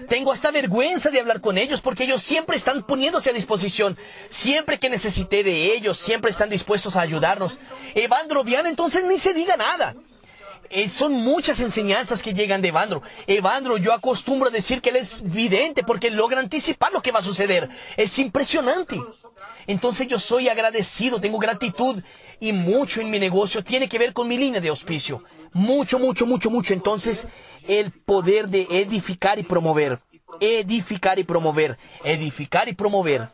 tengo 0.09 0.33
hasta 0.33 0.51
vergüenza 0.51 1.11
de 1.11 1.21
hablar 1.21 1.41
con 1.41 1.59
ellos 1.59 1.81
porque 1.81 2.05
ellos 2.05 2.23
siempre 2.23 2.57
están 2.57 2.83
poniéndose 2.87 3.31
a 3.31 3.33
disposición. 3.33 3.97
Siempre 4.29 4.79
que 4.79 4.91
necesité 4.91 5.43
de 5.43 5.75
ellos, 5.75 5.99
siempre 5.99 6.31
están 6.31 6.51
dispuestos 6.51 6.97
a 6.97 7.03
ayudarnos. 7.03 7.59
Evandro 7.95 8.45
Viana, 8.45 8.69
entonces 8.69 9.05
ni 9.05 9.19
se 9.19 9.35
diga 9.35 9.57
nada. 9.57 9.95
Eh, 10.71 10.89
son 10.89 11.13
muchas 11.13 11.61
enseñanzas 11.61 12.23
que 12.23 12.35
llegan 12.35 12.61
de 12.61 12.69
Evandro. 12.69 13.03
Evandro, 13.27 13.79
yo 13.79 13.93
acostumbro 13.93 14.49
a 14.49 14.53
decir 14.53 14.83
que 14.83 14.91
él 14.91 14.97
es 14.97 15.23
vidente 15.23 15.83
porque 15.83 16.11
logra 16.11 16.41
anticipar 16.41 16.93
lo 16.93 17.01
que 17.01 17.13
va 17.13 17.21
a 17.21 17.23
suceder. 17.23 17.69
Es 17.97 18.19
impresionante. 18.19 19.01
Entonces 19.67 20.09
yo 20.09 20.19
soy 20.19 20.49
agradecido, 20.49 21.21
tengo 21.21 21.39
gratitud 21.39 22.03
y 22.41 22.53
mucho 22.53 23.01
en 23.01 23.11
mi 23.11 23.19
negocio 23.19 23.65
tiene 23.65 23.89
que 23.89 23.99
ver 23.99 24.13
con 24.13 24.29
mi 24.29 24.37
línea 24.37 24.61
de 24.61 24.69
auspicio. 24.69 25.23
Mucho, 25.53 25.99
mucho, 25.99 26.27
mucho, 26.27 26.51
mucho. 26.51 26.73
Entonces, 26.73 27.29
el 27.67 27.91
poder 27.93 28.49
de 28.49 28.67
edificar 28.71 29.39
y 29.39 29.43
promover. 29.43 30.01
Edificar 30.41 31.19
y 31.19 31.25
promover. 31.25 31.79
Edificar 32.05 32.69
y 32.69 32.75
promover. 32.75 33.29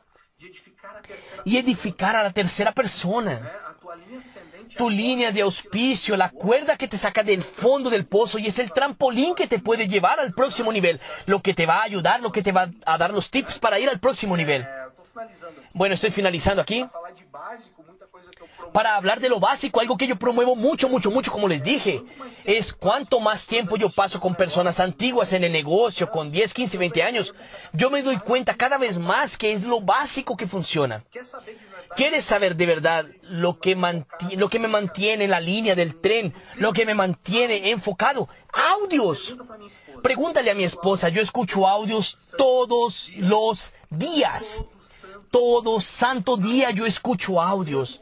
Y 1.45 1.59
edificar 1.59 2.17
a 2.17 2.23
la 2.23 2.33
tercera 2.33 2.73
persona. 2.73 3.53
Tu 4.77 4.91
línea 4.91 5.31
de 5.31 5.43
auspicio, 5.43 6.17
la 6.17 6.31
cuerda 6.31 6.77
que 6.77 6.89
te 6.89 6.97
saca 6.97 7.23
del 7.23 7.43
fondo 7.43 7.91
del 7.91 8.07
pozo 8.07 8.39
y 8.39 8.47
es 8.49 8.59
el 8.59 8.73
trampolín 8.73 9.35
que 9.35 9.47
te 9.47 9.61
puede 9.61 9.87
llevar 9.87 10.19
al 10.19 10.33
próximo 10.33 10.73
nivel. 10.73 11.01
Lo 11.27 11.41
que 11.41 11.55
te 11.55 11.67
va 11.67 11.77
a 11.77 11.85
ayudar, 11.85 12.21
lo 12.21 12.33
que 12.33 12.43
te 12.43 12.51
va 12.51 12.71
a 12.85 12.99
dar 12.99 13.13
los 13.13 13.31
tips 13.31 13.59
para 13.59 13.79
ir 13.79 13.89
al 13.89 14.01
próximo 14.01 14.37
nivel. 14.37 14.67
Bueno, 15.73 15.95
estoy 15.95 16.11
finalizando 16.11 16.63
aquí. 16.63 16.87
Para 18.73 18.97
hablar 18.97 19.21
de 19.21 19.29
lo 19.29 19.41
básico, 19.41 19.81
algo 19.81 19.97
que 19.97 20.07
yo 20.07 20.17
promuevo 20.17 20.57
mucho, 20.57 20.89
mucho, 20.89 21.11
mucho, 21.11 21.31
como 21.31 21.49
les 21.49 21.63
dije, 21.63 22.03
es 22.45 22.73
cuanto 22.73 23.21
más 23.21 23.47
tiempo 23.47 23.77
yo 23.77 23.89
paso 23.89 24.21
con 24.21 24.35
personas 24.35 24.81
antiguas 24.81 25.33
en 25.33 25.45
el 25.45 25.53
negocio, 25.53 26.11
con 26.11 26.31
10, 26.31 26.55
15, 26.55 26.79
20 26.79 27.03
años, 27.03 27.35
yo 27.73 27.91
me 27.91 28.03
doy 28.03 28.19
cuenta 28.19 28.55
cada 28.55 28.79
vez 28.79 28.99
más 28.99 29.37
que 29.39 29.53
es 29.53 29.63
lo 29.63 29.81
básico 29.81 30.37
que 30.37 30.47
funciona. 30.47 31.05
¿Quieres 31.97 32.25
saber 32.25 32.57
de 32.57 32.67
verdad 32.67 33.07
lo 33.23 33.61
que, 33.61 33.77
lo 34.37 34.49
que 34.49 34.59
me 34.59 34.67
mantiene 34.67 35.25
en 35.25 35.31
la 35.31 35.41
línea 35.41 35.77
del 35.77 36.01
tren, 36.01 36.35
lo 36.57 36.73
que 36.73 36.87
me 36.87 36.95
mantiene 36.95 37.71
enfocado? 37.71 38.29
Audios. 38.53 39.37
Pregúntale 40.03 40.51
a 40.51 40.55
mi 40.55 40.65
esposa, 40.65 41.09
yo 41.09 41.23
escucho 41.23 41.69
audios 41.69 42.19
todos 42.37 43.11
los 43.17 43.73
días. 43.91 44.61
Todo 45.31 45.81
santo 45.81 46.37
día 46.37 46.71
yo 46.71 46.85
escucho 46.85 47.41
audios. 47.41 48.01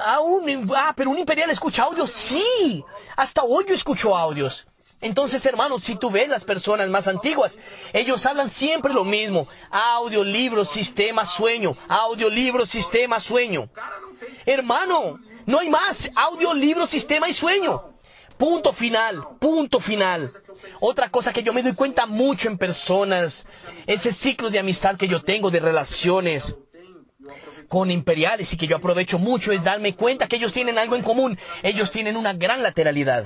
Ah, 0.00 0.20
un- 0.20 0.72
ah, 0.74 0.92
pero 0.96 1.10
un 1.10 1.18
imperial 1.18 1.50
escucha 1.50 1.84
audios, 1.84 2.10
sí. 2.10 2.84
Hasta 3.16 3.42
hoy 3.42 3.64
yo 3.68 3.74
escucho 3.74 4.16
audios. 4.16 4.66
Entonces, 5.00 5.44
hermanos, 5.46 5.82
si 5.82 5.96
tú 5.96 6.10
ves 6.10 6.28
las 6.28 6.44
personas 6.44 6.88
más 6.88 7.08
antiguas, 7.08 7.58
ellos 7.92 8.24
hablan 8.24 8.48
siempre 8.50 8.94
lo 8.94 9.04
mismo. 9.04 9.48
Audio, 9.70 10.22
libro, 10.22 10.64
sistema, 10.64 11.24
sueño. 11.26 11.76
Audio, 11.88 12.30
libro, 12.30 12.64
sistema, 12.64 13.18
sueño. 13.18 13.68
Hermano, 14.46 15.18
no 15.46 15.58
hay 15.58 15.68
más. 15.68 16.08
Audio, 16.14 16.54
libro, 16.54 16.86
sistema 16.86 17.28
y 17.28 17.32
sueño. 17.32 17.82
Punto 18.38 18.72
final, 18.72 19.26
punto 19.40 19.80
final. 19.80 20.32
Otra 20.80 21.10
cosa 21.10 21.32
que 21.32 21.42
yo 21.42 21.52
me 21.52 21.62
doy 21.62 21.74
cuenta 21.74 22.06
mucho 22.06 22.48
en 22.48 22.56
personas, 22.58 23.44
ese 23.86 24.12
ciclo 24.12 24.50
de 24.50 24.60
amistad 24.60 24.96
que 24.96 25.08
yo 25.08 25.22
tengo, 25.22 25.50
de 25.50 25.60
relaciones 25.60 26.54
con 27.72 27.90
imperiales 27.90 28.52
y 28.52 28.58
que 28.58 28.66
yo 28.66 28.76
aprovecho 28.76 29.18
mucho 29.18 29.50
es 29.50 29.64
darme 29.64 29.94
cuenta 29.94 30.26
que 30.26 30.36
ellos 30.36 30.52
tienen 30.52 30.76
algo 30.76 30.94
en 30.94 31.00
común. 31.00 31.38
Ellos 31.62 31.90
tienen 31.90 32.18
una 32.18 32.34
gran 32.34 32.62
lateralidad. 32.62 33.24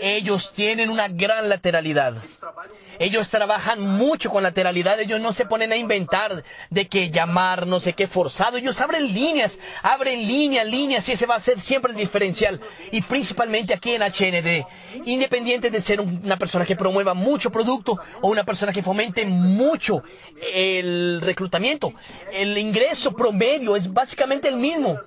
Ellos 0.00 0.52
tienen 0.52 0.90
una 0.90 1.08
gran 1.08 1.48
lateralidad. 1.48 2.14
Ellos 3.00 3.28
trabajan 3.28 3.80
mucho 3.80 4.30
con 4.30 4.44
lateralidad, 4.44 5.00
ellos 5.00 5.20
no 5.20 5.32
se 5.32 5.46
ponen 5.46 5.72
a 5.72 5.76
inventar 5.76 6.44
de 6.70 6.86
que 6.86 7.10
llamar 7.10 7.66
no 7.66 7.80
sé 7.80 7.92
qué 7.92 8.06
forzado, 8.06 8.56
ellos 8.56 8.80
abren 8.80 9.12
líneas, 9.12 9.58
abren 9.82 10.24
líneas, 10.28 10.64
líneas 10.64 11.08
y 11.08 11.12
ese 11.12 11.26
va 11.26 11.34
a 11.34 11.40
ser 11.40 11.58
siempre 11.58 11.90
el 11.90 11.98
diferencial. 11.98 12.60
Y 12.92 13.02
principalmente 13.02 13.74
aquí 13.74 13.94
en 13.94 14.02
HND, 14.02 14.64
independiente 15.06 15.70
de 15.70 15.80
ser 15.80 16.00
un- 16.00 16.20
una 16.24 16.36
persona 16.36 16.64
que 16.64 16.76
promueva 16.76 17.14
mucho 17.14 17.50
producto 17.50 17.98
o 18.22 18.28
una 18.28 18.44
persona 18.44 18.72
que 18.72 18.82
fomente 18.82 19.24
mucho 19.26 20.04
el 20.52 21.20
reclutamiento, 21.20 21.92
el 22.32 22.56
ingreso 22.56 23.12
promedio 23.16 23.74
es 23.74 23.92
básicamente 23.92 24.46
el 24.48 24.56
mismo. 24.56 25.00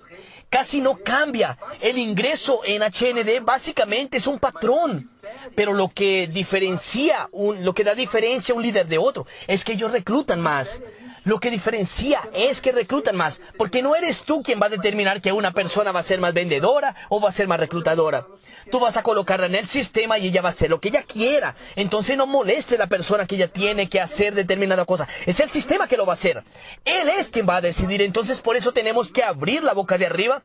Casi 0.49 0.79
no 0.81 0.95
cambia. 0.97 1.57
El 1.81 1.97
ingreso 1.97 2.61
en 2.63 2.81
HND 2.81 3.41
básicamente 3.41 4.17
es 4.17 4.27
un 4.27 4.39
patrón. 4.39 5.09
Pero 5.55 5.73
lo 5.73 5.89
que 5.89 6.27
diferencia, 6.27 7.27
un- 7.31 7.63
lo 7.65 7.73
que 7.73 7.83
da 7.83 7.95
diferencia 7.95 8.53
a 8.53 8.55
un 8.55 8.63
líder 8.63 8.87
de 8.87 8.97
otro, 8.97 9.25
es 9.47 9.63
que 9.63 9.73
ellos 9.73 9.91
reclutan 9.91 10.41
más. 10.41 10.79
Lo 11.27 11.41
que 11.41 11.51
diferencia 11.51 12.21
es 12.33 12.61
que 12.61 12.71
reclutan 12.71 13.17
más, 13.17 13.41
porque 13.57 13.81
no 13.81 13.97
eres 13.97 14.23
tú 14.23 14.41
quien 14.41 14.61
va 14.61 14.67
a 14.67 14.69
determinar 14.69 15.21
que 15.21 15.33
una 15.33 15.51
persona 15.51 15.91
va 15.91 15.99
a 15.99 16.03
ser 16.03 16.21
más 16.21 16.33
vendedora 16.33 16.95
o 17.09 17.19
va 17.19 17.27
a 17.27 17.33
ser 17.33 17.49
más 17.49 17.59
reclutadora. 17.59 18.25
Tú 18.71 18.79
vas 18.79 18.95
a 18.95 19.03
colocarla 19.03 19.47
en 19.47 19.55
el 19.55 19.67
sistema 19.67 20.17
y 20.17 20.27
ella 20.27 20.41
va 20.41 20.47
a 20.47 20.51
hacer 20.51 20.69
lo 20.69 20.79
que 20.79 20.87
ella 20.87 21.03
quiera. 21.03 21.53
Entonces 21.75 22.15
no 22.15 22.27
moleste 22.27 22.77
la 22.77 22.87
persona 22.87 23.27
que 23.27 23.35
ella 23.35 23.49
tiene 23.49 23.89
que 23.89 23.99
hacer 23.99 24.35
determinada 24.35 24.85
cosa. 24.85 25.05
Es 25.25 25.41
el 25.41 25.49
sistema 25.49 25.85
que 25.85 25.97
lo 25.97 26.05
va 26.05 26.13
a 26.13 26.21
hacer. 26.21 26.45
Él 26.85 27.09
es 27.09 27.27
quien 27.27 27.45
va 27.45 27.57
a 27.57 27.61
decidir. 27.61 28.01
Entonces 28.01 28.39
por 28.39 28.55
eso 28.55 28.71
tenemos 28.71 29.11
que 29.11 29.21
abrir 29.21 29.63
la 29.63 29.73
boca 29.73 29.97
de 29.97 30.05
arriba 30.05 30.43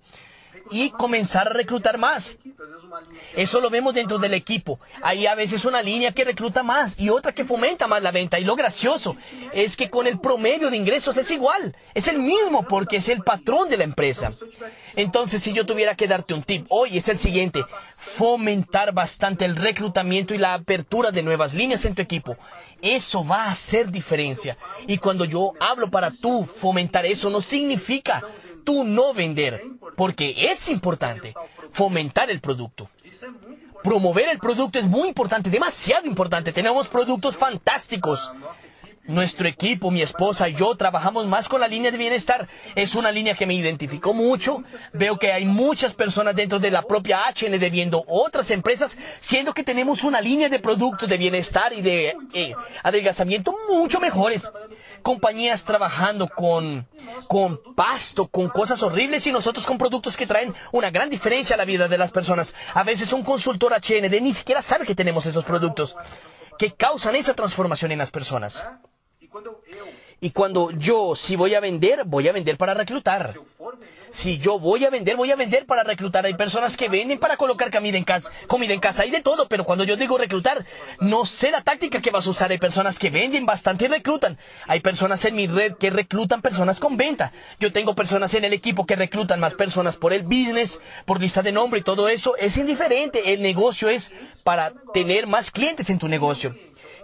y 0.70 0.90
comenzar 0.90 1.48
a 1.48 1.52
reclutar 1.52 1.98
más. 1.98 2.36
Eso 3.34 3.60
lo 3.60 3.70
vemos 3.70 3.94
dentro 3.94 4.18
del 4.18 4.34
equipo. 4.34 4.78
Hay 5.02 5.26
a 5.26 5.34
veces 5.34 5.64
una 5.64 5.82
línea 5.82 6.12
que 6.12 6.24
recluta 6.24 6.62
más 6.62 6.98
y 6.98 7.08
otra 7.08 7.32
que 7.32 7.44
fomenta 7.44 7.86
más 7.86 8.02
la 8.02 8.10
venta. 8.10 8.38
Y 8.38 8.44
lo 8.44 8.54
gracioso 8.54 9.16
es 9.52 9.76
que 9.76 9.90
con 9.90 10.06
el 10.06 10.20
promedio 10.20 10.70
de 10.70 10.76
ingresos 10.76 11.16
es 11.16 11.30
igual. 11.30 11.74
Es 11.94 12.08
el 12.08 12.18
mismo 12.18 12.66
porque 12.68 12.96
es 12.96 13.08
el 13.08 13.22
patrón 13.22 13.68
de 13.68 13.78
la 13.78 13.84
empresa. 13.84 14.32
Entonces, 14.94 15.42
si 15.42 15.52
yo 15.52 15.64
tuviera 15.64 15.96
que 15.96 16.06
darte 16.06 16.34
un 16.34 16.42
tip 16.42 16.66
hoy 16.68 16.98
es 16.98 17.08
el 17.08 17.18
siguiente. 17.18 17.64
Fomentar 17.96 18.92
bastante 18.92 19.44
el 19.44 19.56
reclutamiento 19.56 20.34
y 20.34 20.38
la 20.38 20.54
apertura 20.54 21.10
de 21.10 21.22
nuevas 21.22 21.54
líneas 21.54 21.84
en 21.84 21.94
tu 21.94 22.02
equipo. 22.02 22.36
Eso 22.82 23.24
va 23.24 23.44
a 23.44 23.50
hacer 23.50 23.90
diferencia. 23.90 24.58
Y 24.86 24.98
cuando 24.98 25.24
yo 25.24 25.52
hablo 25.60 25.90
para 25.90 26.10
tú 26.10 26.44
fomentar 26.44 27.06
eso, 27.06 27.30
no 27.30 27.40
significa 27.40 28.22
tú 28.64 28.84
no 28.84 29.14
vender. 29.14 29.62
Porque 29.96 30.34
es 30.50 30.68
importante 30.68 31.34
fomentar 31.70 32.30
el 32.30 32.40
producto. 32.40 32.88
Promover 33.82 34.28
el 34.28 34.38
producto 34.38 34.78
es 34.78 34.86
muy 34.86 35.08
importante, 35.08 35.50
demasiado 35.50 36.06
importante. 36.06 36.52
Tenemos 36.52 36.88
productos 36.88 37.36
fantásticos. 37.36 38.32
Nuestro 39.04 39.48
equipo, 39.48 39.90
mi 39.90 40.00
esposa 40.00 40.48
y 40.48 40.54
yo 40.54 40.76
trabajamos 40.76 41.26
más 41.26 41.48
con 41.48 41.60
la 41.60 41.66
línea 41.66 41.90
de 41.90 41.98
bienestar. 41.98 42.48
Es 42.76 42.94
una 42.94 43.10
línea 43.10 43.34
que 43.34 43.46
me 43.46 43.54
identificó 43.54 44.14
mucho. 44.14 44.62
Veo 44.92 45.18
que 45.18 45.32
hay 45.32 45.44
muchas 45.44 45.92
personas 45.92 46.36
dentro 46.36 46.60
de 46.60 46.70
la 46.70 46.82
propia 46.82 47.22
HND 47.28 47.68
viendo 47.72 48.04
otras 48.06 48.52
empresas, 48.52 48.96
siendo 49.18 49.52
que 49.54 49.64
tenemos 49.64 50.04
una 50.04 50.20
línea 50.20 50.48
de 50.48 50.60
productos 50.60 51.08
de 51.08 51.16
bienestar 51.16 51.72
y 51.72 51.82
de 51.82 52.16
eh, 52.32 52.54
adelgazamiento 52.84 53.56
mucho 53.68 53.98
mejores. 53.98 54.48
Compañías 55.02 55.64
trabajando 55.64 56.28
con, 56.28 56.86
con 57.28 57.60
pasto, 57.74 58.28
con 58.28 58.48
cosas 58.48 58.82
horribles 58.82 59.26
y 59.26 59.32
nosotros 59.32 59.66
con 59.66 59.78
productos 59.78 60.16
que 60.16 60.26
traen 60.26 60.54
una 60.72 60.90
gran 60.90 61.10
diferencia 61.10 61.54
a 61.54 61.58
la 61.58 61.64
vida 61.64 61.88
de 61.88 61.98
las 61.98 62.12
personas. 62.12 62.54
A 62.74 62.82
veces 62.84 63.12
un 63.12 63.22
consultor 63.22 63.72
HND 63.72 64.20
ni 64.20 64.32
siquiera 64.32 64.62
sabe 64.62 64.86
que 64.86 64.94
tenemos 64.94 65.26
esos 65.26 65.44
productos 65.44 65.96
que 66.58 66.72
causan 66.74 67.16
esa 67.16 67.34
transformación 67.34 67.92
en 67.92 67.98
las 67.98 68.10
personas. 68.10 68.64
Y 70.22 70.30
cuando 70.30 70.70
yo, 70.70 71.16
si 71.16 71.34
voy 71.34 71.56
a 71.56 71.60
vender, 71.60 72.04
voy 72.04 72.28
a 72.28 72.32
vender 72.32 72.56
para 72.56 72.74
reclutar. 72.74 73.34
Si 74.08 74.38
yo 74.38 74.60
voy 74.60 74.84
a 74.84 74.90
vender, 74.90 75.16
voy 75.16 75.32
a 75.32 75.36
vender 75.36 75.66
para 75.66 75.82
reclutar. 75.82 76.24
Hay 76.24 76.34
personas 76.34 76.76
que 76.76 76.88
venden 76.88 77.18
para 77.18 77.36
colocar 77.36 77.72
comida 77.72 77.98
en 77.98 78.04
casa, 78.04 78.30
comida 78.46 78.72
en 78.72 78.78
casa, 78.78 79.02
hay 79.02 79.10
de 79.10 79.20
todo, 79.20 79.48
pero 79.48 79.64
cuando 79.64 79.82
yo 79.82 79.96
digo 79.96 80.16
reclutar, 80.18 80.64
no 81.00 81.26
sé 81.26 81.50
la 81.50 81.62
táctica 81.64 82.00
que 82.00 82.12
vas 82.12 82.24
a 82.28 82.30
usar. 82.30 82.52
Hay 82.52 82.58
personas 82.58 83.00
que 83.00 83.10
venden 83.10 83.46
bastante 83.46 83.86
y 83.86 83.88
reclutan. 83.88 84.38
Hay 84.68 84.78
personas 84.78 85.24
en 85.24 85.34
mi 85.34 85.48
red 85.48 85.72
que 85.74 85.90
reclutan 85.90 86.40
personas 86.40 86.78
con 86.78 86.96
venta. 86.96 87.32
Yo 87.58 87.72
tengo 87.72 87.96
personas 87.96 88.32
en 88.34 88.44
el 88.44 88.52
equipo 88.52 88.86
que 88.86 88.94
reclutan 88.94 89.40
más 89.40 89.54
personas 89.54 89.96
por 89.96 90.12
el 90.12 90.22
business, 90.22 90.78
por 91.04 91.20
lista 91.20 91.42
de 91.42 91.50
nombre 91.50 91.80
y 91.80 91.82
todo 91.82 92.08
eso. 92.08 92.36
Es 92.36 92.56
indiferente. 92.58 93.32
El 93.32 93.42
negocio 93.42 93.88
es 93.88 94.12
para 94.44 94.72
tener 94.94 95.26
más 95.26 95.50
clientes 95.50 95.90
en 95.90 95.98
tu 95.98 96.06
negocio. 96.06 96.54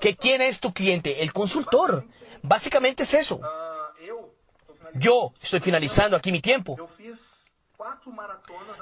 ¿Que 0.01 0.17
quién 0.17 0.43
es 0.43 0.61
tu 0.61 0.73
cliente? 0.73 1.23
El 1.23 1.33
consultor. 1.33 2.05
Básicamente 2.43 3.03
es 3.03 3.15
eso. 3.15 3.41
Yo 4.95 5.33
estoy 5.43 5.61
finalizando 5.61 6.17
aquí 6.17 6.33
mi 6.33 6.41
tiempo. 6.41 6.77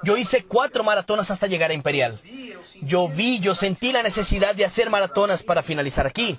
Yo 0.03 0.17
hice 0.17 0.45
cuatro 0.45 0.83
maratonas 0.83 1.31
hasta 1.31 1.47
llegar 1.47 1.71
a 1.71 1.75
Imperial. 1.75 2.21
Yo 2.81 3.09
vi, 3.09 3.41
yo 3.41 3.55
sentí 3.55 3.93
la 3.93 4.03
necesidad 4.03 4.55
de 4.55 4.65
hacer 4.65 4.91
maratonas 4.91 5.43
para 5.43 5.63
finalizar 5.63 6.07
aquí. 6.07 6.39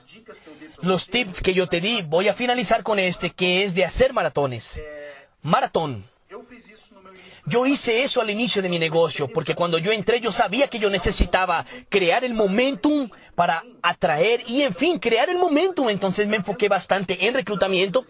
Los 0.82 1.08
tips 1.08 1.42
que 1.42 1.54
yo 1.54 1.68
te 1.68 1.82
di, 1.82 2.02
voy 2.04 2.28
a 2.28 2.34
finalizar 2.34 2.84
con 2.84 3.00
este, 3.00 3.32
que 3.32 3.64
es 3.64 3.74
de 3.76 3.86
hacer 3.86 4.14
maratones. 4.14 4.80
Maratón. 5.42 6.06
Yo 7.48 7.66
hice 7.66 8.04
eso 8.04 8.20
al 8.20 8.30
inicio 8.30 8.62
de 8.62 8.68
mi 8.68 8.78
negocio, 8.78 9.30
porque 9.30 9.56
cuando 9.56 9.78
yo 9.78 9.94
entré 9.94 10.20
yo 10.20 10.34
sabía 10.34 10.68
que 10.68 10.80
yo 10.80 10.90
necesitaba 10.90 11.66
crear 11.88 12.26
el 12.26 12.34
momentum 12.34 13.10
para 13.36 13.64
atraer 13.82 14.44
y 14.48 14.64
en 14.64 14.76
fin, 14.76 15.00
crear 15.00 15.30
el 15.30 15.38
momentum. 15.38 15.90
Entonces 15.90 16.28
me 16.28 16.36
enfoqué 16.36 16.68
bastante 16.68 17.26
en 17.26 17.34
reclutamiento. 17.34 18.06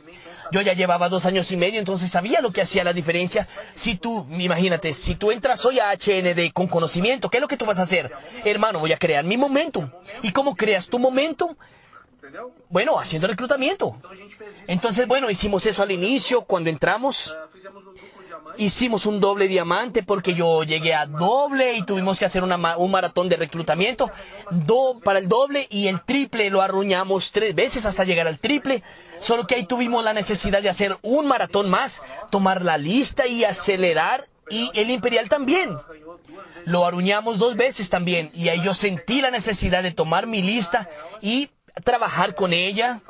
Yo 0.52 0.62
ya 0.62 0.74
llevaba 0.74 1.08
dos 1.08 1.26
años 1.26 1.52
y 1.52 1.58
medio, 1.58 1.78
entonces 1.78 2.10
sabía 2.10 2.42
lo 2.42 2.52
que 2.52 2.62
hacía 2.62 2.84
la 2.84 2.94
diferencia. 2.94 3.48
Si 3.76 3.96
tú, 3.96 4.26
imagínate, 4.32 4.94
si 4.94 5.14
tú 5.14 5.30
entras 5.32 5.64
hoy 5.66 5.80
a 5.80 5.92
HND 5.92 6.52
con 6.52 6.68
conocimiento, 6.68 7.30
¿qué 7.30 7.38
es 7.38 7.42
lo 7.42 7.48
que 7.48 7.58
tú 7.58 7.66
vas 7.66 7.78
a 7.78 7.84
hacer? 7.84 8.12
Hermano, 8.44 8.80
voy 8.80 8.94
a 8.94 8.98
crear 8.98 9.24
mi 9.24 9.38
momentum. 9.38 9.90
¿Y 10.24 10.32
cómo 10.32 10.56
creas 10.56 10.88
tu 10.88 10.98
momentum? 10.98 11.56
Bueno, 12.70 13.00
haciendo 13.00 13.28
reclutamiento. 13.28 13.98
Entonces, 14.68 15.08
bueno, 15.08 15.30
hicimos 15.30 15.66
eso 15.66 15.84
al 15.84 15.92
inicio, 15.92 16.42
cuando 16.42 16.70
entramos. 16.70 17.36
Ah, 17.38 17.48
fizemos 17.54 17.84
um 17.86 17.94
duplo 17.94 18.24
diamante. 18.26 18.37
Hicimos 18.58 19.06
un 19.06 19.20
doble 19.20 19.48
diamante 19.48 20.02
porque 20.04 20.34
yo 20.34 20.64
llegué 20.64 20.94
a 20.96 21.06
doble 21.06 21.74
y 21.76 21.84
tuvimos 21.84 22.18
que 22.18 22.26
hacer 22.26 22.44
una 22.44 22.78
un 22.78 22.90
maratón 22.92 23.30
de 23.30 23.36
reclutamiento 23.36 24.10
do- 24.50 25.00
para 25.04 25.20
el 25.20 25.28
doble 25.28 25.68
y 25.70 25.88
el 25.88 26.02
triple 26.02 26.50
lo 26.50 26.62
arruñamos 26.62 27.32
tres 27.32 27.54
veces 27.54 27.86
hasta 27.86 28.04
llegar 28.04 28.28
al 28.28 28.40
triple. 28.40 28.82
Solo 29.20 29.46
que 29.46 29.56
ahí 29.56 29.66
tuvimos 29.66 30.04
la 30.04 30.14
necesidad 30.14 30.62
de 30.62 30.70
hacer 30.70 30.98
un 31.04 31.28
maratón 31.28 31.70
más, 31.70 32.02
tomar 32.32 32.62
la 32.64 32.78
lista 32.78 33.28
y 33.28 33.44
acelerar 33.44 34.28
y 34.50 34.72
el 34.74 34.90
imperial 34.90 35.30
también. 35.30 35.78
Lo 36.66 36.86
arruñamos 36.86 37.38
dos 37.38 37.56
veces 37.56 37.90
también 37.90 38.32
y 38.34 38.50
ahí 38.50 38.62
yo 38.64 38.74
sentí 38.74 39.22
la 39.22 39.32
necesidad 39.32 39.84
de 39.84 39.92
tomar 39.92 40.26
mi 40.28 40.42
lista 40.42 40.90
y 41.22 41.50
trabajar 41.84 42.34
con 42.36 42.54
ella 42.54 43.02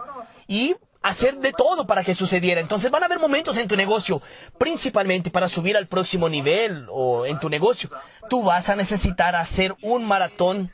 y 0.47 0.75
hacer 1.07 1.37
de 1.37 1.53
todo 1.53 1.87
para 1.87 2.03
que 2.03 2.15
sucediera. 2.15 2.59
Entonces 2.61 2.91
van 2.91 3.03
a 3.03 3.05
haber 3.05 3.19
momentos 3.19 3.57
en 3.57 3.67
tu 3.67 3.75
negocio, 3.75 4.21
principalmente 4.57 5.31
para 5.31 5.47
subir 5.47 5.77
al 5.77 5.87
próximo 5.87 6.29
nivel 6.29 6.87
o 6.89 7.25
en 7.25 7.39
tu 7.39 7.49
negocio, 7.49 7.89
tú 8.29 8.43
vas 8.43 8.69
a 8.69 8.75
necesitar 8.75 9.35
hacer 9.35 9.75
un 9.81 10.05
maratón 10.05 10.71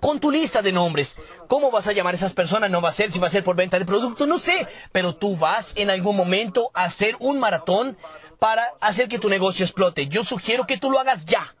con 0.00 0.20
tu 0.20 0.30
lista 0.30 0.62
de 0.62 0.72
nombres. 0.72 1.16
¿Cómo 1.48 1.70
vas 1.70 1.88
a 1.88 1.92
llamar 1.92 2.14
a 2.14 2.16
esas 2.16 2.32
personas? 2.32 2.70
No 2.70 2.80
va 2.80 2.90
a 2.90 2.92
ser 2.92 3.10
si 3.10 3.18
va 3.18 3.26
a 3.26 3.30
ser 3.30 3.44
por 3.44 3.56
venta 3.56 3.78
de 3.78 3.84
producto, 3.84 4.26
no 4.26 4.38
sé. 4.38 4.66
Pero 4.92 5.14
tú 5.14 5.36
vas 5.36 5.72
en 5.76 5.90
algún 5.90 6.16
momento 6.16 6.70
a 6.74 6.84
hacer 6.84 7.16
un 7.20 7.38
maratón 7.38 7.96
para 8.38 8.72
hacer 8.80 9.08
que 9.08 9.18
tu 9.18 9.28
negocio 9.28 9.64
explote. 9.64 10.06
Yo 10.06 10.22
sugiero 10.22 10.66
que 10.66 10.78
tú 10.78 10.90
lo 10.90 11.00
hagas 11.00 11.24
ya. 11.24 11.54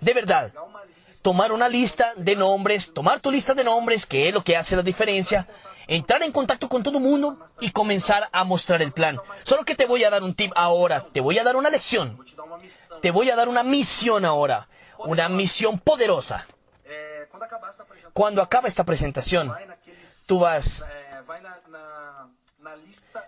De 0.00 0.14
verdad. 0.14 0.52
Tomar 1.22 1.52
una 1.52 1.68
lista 1.68 2.14
de 2.16 2.34
nombres, 2.34 2.94
tomar 2.94 3.20
tu 3.20 3.30
lista 3.30 3.52
de 3.52 3.62
nombres, 3.62 4.06
que 4.06 4.28
es 4.28 4.34
lo 4.34 4.42
que 4.42 4.56
hace 4.56 4.74
la 4.74 4.82
diferencia, 4.82 5.46
entrar 5.90 6.22
en 6.22 6.30
contacto 6.30 6.68
con 6.68 6.82
todo 6.82 6.98
el 6.98 7.04
mundo 7.04 7.36
y 7.60 7.72
comenzar 7.72 8.28
a 8.32 8.44
mostrar 8.44 8.80
el 8.80 8.92
plan. 8.92 9.20
Solo 9.42 9.64
que 9.64 9.74
te 9.74 9.86
voy 9.86 10.04
a 10.04 10.10
dar 10.10 10.22
un 10.22 10.34
tip 10.34 10.52
ahora, 10.54 11.04
te 11.12 11.20
voy 11.20 11.38
a 11.38 11.44
dar 11.44 11.56
una 11.56 11.68
lección, 11.68 12.24
te 13.02 13.10
voy 13.10 13.28
a 13.28 13.36
dar 13.36 13.48
una 13.48 13.64
misión 13.64 14.24
ahora, 14.24 14.68
una 14.98 15.28
misión 15.28 15.78
poderosa. 15.78 16.46
Cuando 18.12 18.40
acaba 18.40 18.68
esta 18.68 18.84
presentación, 18.84 19.52
tú 20.26 20.38
vas, 20.38 20.84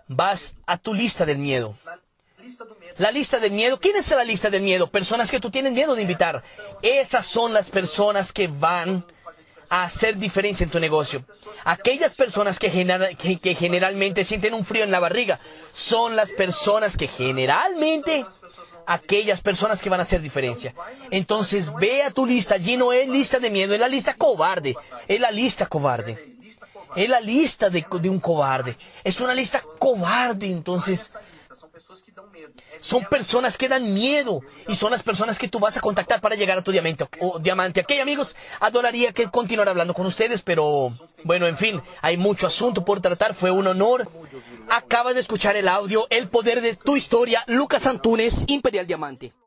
vas 0.07 0.55
a 0.65 0.77
tu 0.77 0.93
lista 0.93 1.25
del 1.25 1.39
miedo. 1.39 1.77
La 2.97 3.11
lista 3.11 3.39
del 3.39 3.51
miedo, 3.51 3.79
¿quién 3.79 3.95
es 3.97 4.09
la 4.11 4.23
lista 4.23 4.49
del 4.49 4.61
miedo? 4.61 4.87
Personas 4.87 5.31
que 5.31 5.39
tú 5.39 5.49
tienes 5.49 5.73
miedo 5.73 5.95
de 5.95 6.01
invitar. 6.03 6.43
Esas 6.81 7.25
son 7.25 7.53
las 7.53 7.69
personas 7.69 8.31
que 8.31 8.47
van 8.47 9.05
a 9.73 9.85
hacer 9.85 10.17
diferencia 10.17 10.63
en 10.63 10.69
tu 10.69 10.79
negocio. 10.79 11.23
Aquellas 11.65 12.13
personas 12.13 12.59
que, 12.59 12.69
que- 13.41 13.55
generalmente 13.55 14.23
sienten 14.23 14.53
un 14.53 14.65
frío 14.65 14.83
en 14.83 14.91
la 14.91 14.99
barriga 14.99 15.39
son 15.73 16.15
las 16.15 16.31
personas 16.31 16.95
que 16.95 17.07
generalmente 17.07 18.23
aquellas 18.85 19.41
personas 19.41 19.81
que 19.81 19.89
van 19.89 19.99
a 19.99 20.03
hacer 20.03 20.21
diferencia. 20.21 20.75
Entonces 21.09 21.73
ve 21.73 22.03
a 22.03 22.11
tu 22.11 22.27
lista, 22.27 22.53
allí 22.53 22.77
no 22.77 22.93
es 22.93 23.09
lista 23.09 23.39
de 23.39 23.49
miedo, 23.49 23.73
es 23.73 23.79
la 23.79 23.87
lista 23.87 24.13
cobarde, 24.13 24.75
es 25.07 25.19
la 25.19 25.31
lista 25.31 25.65
cobarde. 25.65 26.35
Es 26.95 27.09
la 27.09 27.19
lista 27.19 27.71
de, 27.71 27.83
de 27.99 28.09
un 28.09 28.19
cobarde. 28.19 28.77
Es 29.03 29.19
una 29.21 29.33
lista 29.33 29.63
cobarde, 29.79 30.51
entonces 30.51 31.11
son 32.79 33.05
personas 33.05 33.57
que 33.57 33.69
dan 33.69 33.93
miedo 33.93 34.41
y 34.67 34.75
son 34.75 34.91
las 34.91 35.03
personas 35.03 35.39
que 35.39 35.47
tú 35.47 35.59
vas 35.59 35.77
a 35.77 35.81
contactar 35.81 36.21
para 36.21 36.35
llegar 36.35 36.57
a 36.57 36.63
tu 36.63 36.71
diamante. 36.71 37.07
O 37.19 37.39
diamante. 37.39 37.81
Ok, 37.81 37.91
amigos, 38.01 38.35
adoraría 38.59 39.13
que 39.13 39.29
continuar 39.29 39.69
hablando 39.69 39.93
con 39.93 40.05
ustedes, 40.05 40.41
pero 40.41 40.91
bueno, 41.23 41.47
en 41.47 41.57
fin, 41.57 41.81
hay 42.01 42.17
mucho 42.17 42.47
asunto 42.47 42.83
por 42.83 43.01
tratar. 43.01 43.33
Fue 43.33 43.51
un 43.51 43.67
honor. 43.67 44.09
Acaba 44.69 45.13
de 45.13 45.19
escuchar 45.19 45.55
el 45.55 45.67
audio 45.67 46.07
El 46.09 46.29
poder 46.29 46.61
de 46.61 46.75
tu 46.75 46.95
historia, 46.95 47.43
Lucas 47.47 47.85
Antunes, 47.85 48.45
Imperial 48.47 48.87
Diamante. 48.87 49.33